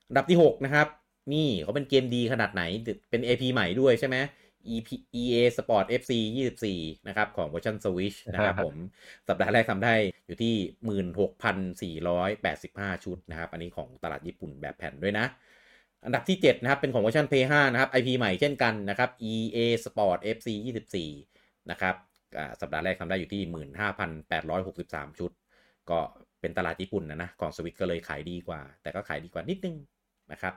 [0.08, 0.88] อันดับที่ 6 นะครับ
[1.32, 2.62] นี่เขาเป็นเกมดีขนาดไหน
[3.10, 4.16] เป็น AP ใหม่ด้วยใช่ไหม
[4.74, 4.88] IP
[5.20, 6.12] EA Sport FC
[6.58, 8.74] 24 นะครับ ของเวอร์ชัน Switch นะครับผม
[9.28, 9.94] สัปดาห์แรกทำได้
[10.26, 10.54] อยู่ที่
[12.14, 15.26] 16,485 ชุดนะครับ อันนี้ของตลาดญี่ปุ่นแบบแผ่นด้วยนะ
[16.04, 20.48] อันดับที่ 7 นะครับ เป็นของเวอร์ชัน Play 5 นะครับ IP ใหม่เช่นกันนะครับ EA Sport FC
[21.08, 22.11] 24 นะครับอ่า
[22.60, 23.42] สัปดาห์แรกทำได้อยู่ที่
[24.26, 25.30] 15,863 ชุด
[25.90, 25.98] ก็
[26.40, 29.76] เป็นตลาดญี่ปุ่นนะนะของสวิตก็เลยขายดีกว่า แต่ก็ขายดีกว่านิดนึง
[30.32, 30.54] นะครับ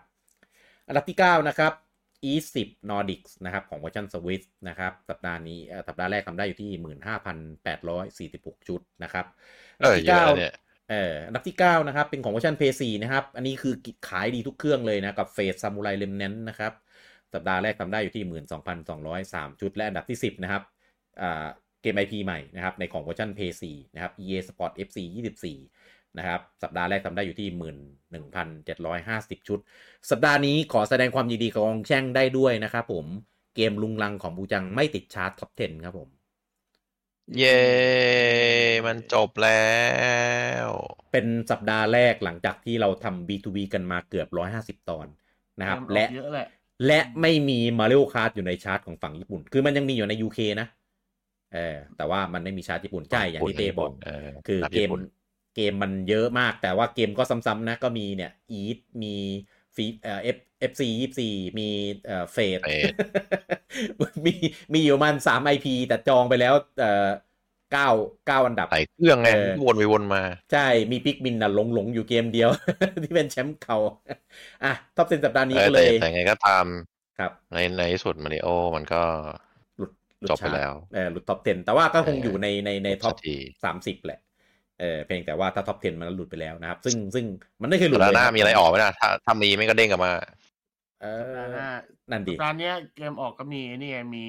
[0.88, 1.74] อันดับที่ 9 นะครับ
[2.32, 6.70] E10 Nordics นะครับของเวอร์ชันสวิตนะครับสัปดาห์นี้เอ่อสัปดาห์แรกทำได้อยู่ที่
[8.34, 9.26] 15,846 ชุดนะครับ
[9.80, 10.54] เออเยอะแล้วเนี่ย
[10.90, 13.74] เอออันดับที่ 9 นะครับ เป็นของเวอร์ชัน PS4 นะครับ อันนี้คือ
[14.10, 16.74] ขายดีทุกเครื่องเลยนะ กับเฟสซามูไรเลมเนนนะครับ
[17.34, 18.24] สัปดาห์แรกทำได้อยู่ที่
[18.92, 20.64] 12,203 ชุด และอันดับที่ 10 นะครับ
[21.22, 23.64] อ่าเกม IP ใหม่นะครับในของเวอร์ชัน PS4
[23.94, 24.98] นะครับ EA Sport FC
[25.56, 27.48] 24 นะครับ สัปดาห์แรกทำได้อยู่ที่
[28.44, 29.60] 11,750 ชุด
[30.10, 33.06] สัปดาห์นี้ขอแสดงความยินดีกับกองแช่งได้ด้วยนะครับผม
[33.56, 36.10] เกมลุงลังของปู่จังไม่ติดชาร์ต top 10 ครับผม
[37.38, 37.60] เย้
[38.86, 39.76] มันจบแล้
[40.66, 40.68] ว
[41.12, 44.28] เป็นสัปดาห์แรกหลังจากที่เราทำ W2W กันมาเกือบ
[44.80, 45.08] 150 ตอน
[45.60, 46.48] นะครับเกมออกและเยอะแหละ
[46.86, 50.68] และไม่มี Mario Kart อยู่ในชาร์ตของฝั่งญี่ปุ่น คือมันยังมีอยู่ใน UK นะ
[51.54, 55.04] เออแต่ว่ามันไม่มีชาร์ตญี่ปุ่นใช่อย่างที่เต้บอกเออคือรับเกมญี่ปุ่น
[55.56, 59.16] เกมมันเยอะมาก แต่ว่าเกมก็ซ้ำๆนะก็มีเนี่ยอีทมี
[59.76, 60.38] ฟีเอ่อ F
[60.72, 61.70] FC ยี่สี่มี
[62.06, 62.94] เอ่อ Fate Fate
[64.26, 64.34] มี
[64.74, 67.10] มีอยู่ประมันสาม IP แต่จองไปแล้วเอ่อ
[67.74, 67.90] เก้า
[68.28, 72.50] เก้าอันดับใส่เครื่องไงเออวนไปวนมา ใช่มี Pikmin น่ะหลงหลงอยู่เกมเดียว
[73.04, 73.78] ที่เป็นแชมป์เขา
[74.64, 76.66] อะ Top 10สัปดาห์นี้เออก็เลแต่ยแต่ไงก็ตาม
[77.20, 79.45] ครับในในที่สุดมาริโอมันก็หลุดหลุด
[80.30, 84.20] จบไปชาร์ตแล้วเออหลุด Top 10 แต่ว่าก็คงเออออยู่ในในใน Top สักทีสามสิบแหละ
[84.80, 87.26] เออเพียงแต่ว่าถ้า Top 10 มันหลุดไปแล้วนะครับ ซึ่งซึ่ง
[87.62, 90.12] มันไม่เคยหลุดสัปดาห์เลยหน้าคบมีอะไรออกไหมนะถ้าถ้ามีไม่ก็เด้งกลับมา
[91.02, 91.70] เอสัปดาห์หอน้า
[92.12, 94.26] นั่นดิร้านเนี้ยเกมออกก็มีไอ้นี่ไงมี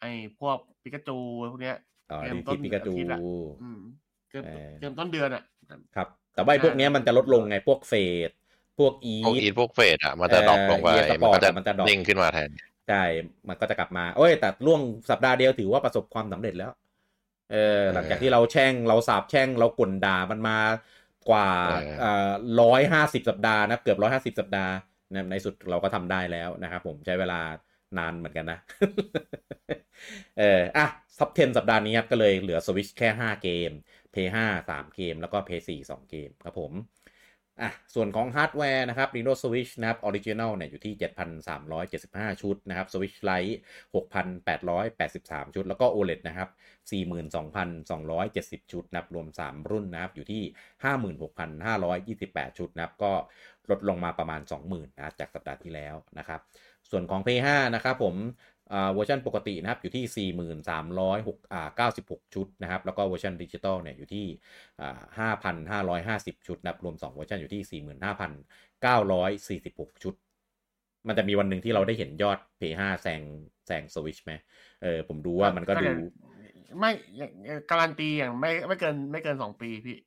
[0.00, 0.10] ไอ้
[0.40, 1.18] พวกปิกาจู
[1.52, 1.76] พวกเนี้ย
[2.10, 3.20] อ๋อเกม Detective Pikachu อาทิตย์อะ
[3.62, 3.80] อืม
[4.30, 5.42] เกมเออเกมต้นเดือนอะ
[5.96, 8.30] ครับ แต่ว่าไอ้พวกเนี้ยมันจะลดลงไงพวก Fate
[8.78, 12.50] พวกอีพวกอีททพวก Fate อะมันจะ drop ลงไปเออมันก็จะมันจะ drop เด้งขึ้นมาแทน
[12.88, 13.02] ใช่
[13.48, 16.72] มันก็จะกลับมาโอ้ยแต่ล่วงสัปดาห์เดียวถือว่าประสบความสำเร็จแล้ว
[17.52, 20.58] เออหลังจากที่เราแช่งเราสาบแช่งเรากลด่ามันมา
[21.28, 21.48] กว่า
[22.00, 22.30] เออ
[22.62, 24.72] ร้อยห้าสิบสัปดาห์นะเกือบร้อยห้าสิบสัปดาห์
[25.14, 27.40] นะในสุดเราก็ทำได้แล้วนะครับผมใช้เวลา
[27.98, 28.58] นานเหมือนกันนะ
[30.38, 30.86] เอออะ
[31.18, 33.70] Top 10สัปดาห์นี้ครับก็เลยเหลือสวิชแค่ 5 เกม
[34.14, 36.72] p 5 3 เกม แล้วก็ p 4 2 เกมครับผม
[37.60, 40.94] อะส่วนของฮาร์ดแวร์นะครับ Nintendo Switch นะครับ Original เนี่ยอยู่ที่
[41.68, 43.54] 7,375 ชุดนะครับ Switch Lite
[43.94, 46.48] 6,883 ชุด แล้วก็ OLED นะครับ
[47.80, 50.42] 42,270 ชุดนะครับ รวม 3 รุ่นนะครับ อยู่ที่
[52.48, 53.12] 56,528 ชุดนะครับ ก็
[53.70, 56.40] ลดลงมาประมาณ 20,000นะจากสัปดาห์ที่แล้วนะครับ
[56.90, 58.14] ส่วนของ P5 นะครับผม
[58.70, 64.26] เวอร์ชันปกตินะครับอยู่ที่ 43,6อ่า96 ชุดนะครับแล้วก็เวอร์ชันดิจิตอลเนี่ยอยู่ที่
[64.80, 65.30] อ่า
[66.16, 67.82] 5,550 ชุดนะครับรวม 2 เวอร์ชันอยู่ที่
[69.88, 70.14] 45,946 ชุด
[71.08, 73.22] มันจะมีวันหนึ่งที่เราได้เห็นยอด Play 5แซง
[73.66, 74.32] แซง Switch ไหม
[74.82, 75.86] เออผมดูว่ามันก็ดู
[76.38, 77.30] เลยไม่อย่าง
[77.70, 79.98] การันตีอย่างไม่ไม่เกินไม่เกินสองปีพี่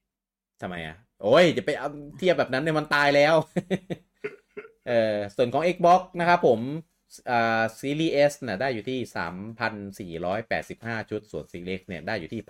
[0.62, 3.36] ทำไมอะ โอ้ยจะไปเอาเทียบแบบนั้นเนี่ยมันตายแล้ว
[4.88, 6.60] เออส่วนของ Xbox นะครับผม
[6.91, 6.91] อ่า
[7.80, 9.00] ซีรีส์ S เนี่ยได้อยู่ที่
[10.20, 12.42] 3,485 ชุด ส่วนซีรีส์ X เนี่ยได้อยู่ที่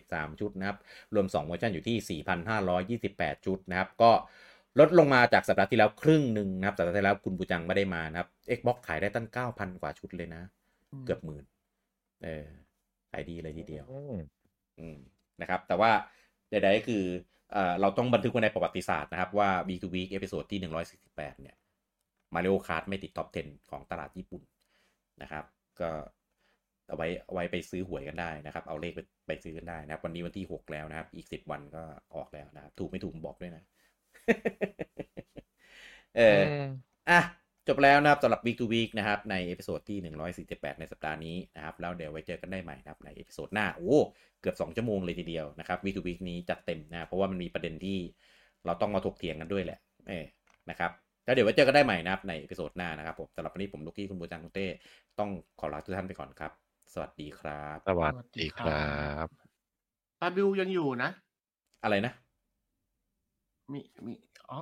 [0.00, 0.78] 1,043 ชุดนะครับ
[1.14, 2.20] รวม 2 เวอร์ชันอยู่ที่
[2.96, 4.12] 4,528 ชุดนะครับ ก็
[4.80, 10.42] ลดลงมาจากสัปดาห์ที่แล้วครึ่งหนึ่งนะครับ สัปดาห์ที่แล้วคุณบูจังไม่ได้มานะครับ Xbox ขายได้ตั้ง 9,000 กว่าชุดเลยนะ
[10.92, 11.44] อืมเกือบหมื่น
[12.22, 12.46] เออ
[13.10, 14.16] ขายดีเลยทีเดียวอืม
[14.78, 14.96] อืม
[15.40, 15.90] นะครับ แต่ว่า
[16.50, 17.04] ใดๆก็คือ
[17.52, 20.60] เอ่อเราต้องบันทึกไว้ในประวัติศาสตร์นะครับว่า Week to Week Episode ที่
[21.00, 21.56] 148 เนี่ย
[22.34, 24.42] Mario Kart ไม่ติด Top 10 ของตลาดญี่ปุ่น
[25.22, 25.44] นะครับ
[25.80, 25.90] ก็
[26.88, 31.82] เอาไว้เอาไว้ไปซื้อหวยกันได้นะครับ เอาเลขไปไปซื้อกันได้นะครับ วันนี้วันที่ 6 แล้วนะครับ อีก 10 วันก็
[32.14, 33.62] ออกแล้วนะครับ ถูกไม่ถูกบอกด้วยนะ
[36.16, 36.40] เออ
[37.10, 37.20] อะ
[37.68, 39.98] จบแล้วนะครับสำหรับ Week to Week นะครับ ใน Episode ที่
[40.60, 43.96] 148 ในสัปดาห์นี้นะครับ แล้วเดี๋ยวไว้เจอกันได้ใหม่นะครับ ใน Episode หน้า โอ้
[44.40, 47.98] เกือบ 2 ชั่วโมงเลยทีเดียวนะครับ Week to Week นี้จัดเต็มนะ เพราะว่ามันมีประเด็นที่
[48.66, 49.78] เราต้องมาถกเถียงกันด้วยแหละ
[50.08, 50.24] เออ
[50.70, 50.90] นะครับ
[51.24, 54.66] แล้วเดี๋ยวไว้เจอกันได้ใหม่นะครับใน Episode หน้านะครับผมสำหรับวันนี้ผมลูกกี้คุณบูจังคุณเต้
[55.18, 55.30] ต้อง
[55.60, 56.52] ขอลาทุกท่านไปก่อนครับ
[56.92, 58.86] สวัสดีครับ สวัสดีครั
[59.24, 59.26] บ
[60.20, 61.10] ตาบิวยังอยู่นะ
[61.82, 62.12] อะไรนะ
[63.72, 64.12] มีมี
[64.50, 64.58] อ๋อ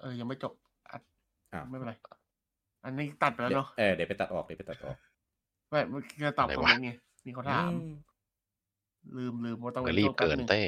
[0.00, 0.52] เออยังไม่จบ
[0.90, 1.02] อัด
[1.52, 1.94] อ้าวไม่เป็นไร
[2.84, 4.96] อันนี้ตัดไปแล้วเดี๋ยวเนาะเออเดี๋ยวไปตัดออกเดี๋ยวไปตัดออก
[5.70, 6.90] ไม่เมื่อกี้จะตอบอะไรคอมวะเมนต์ไง
[7.24, 7.92] มีเขาถามอืม
[9.16, 10.62] ลืมลืมว่าต้องเดี๋ยวรีบโทษแป๊เกินหงเต้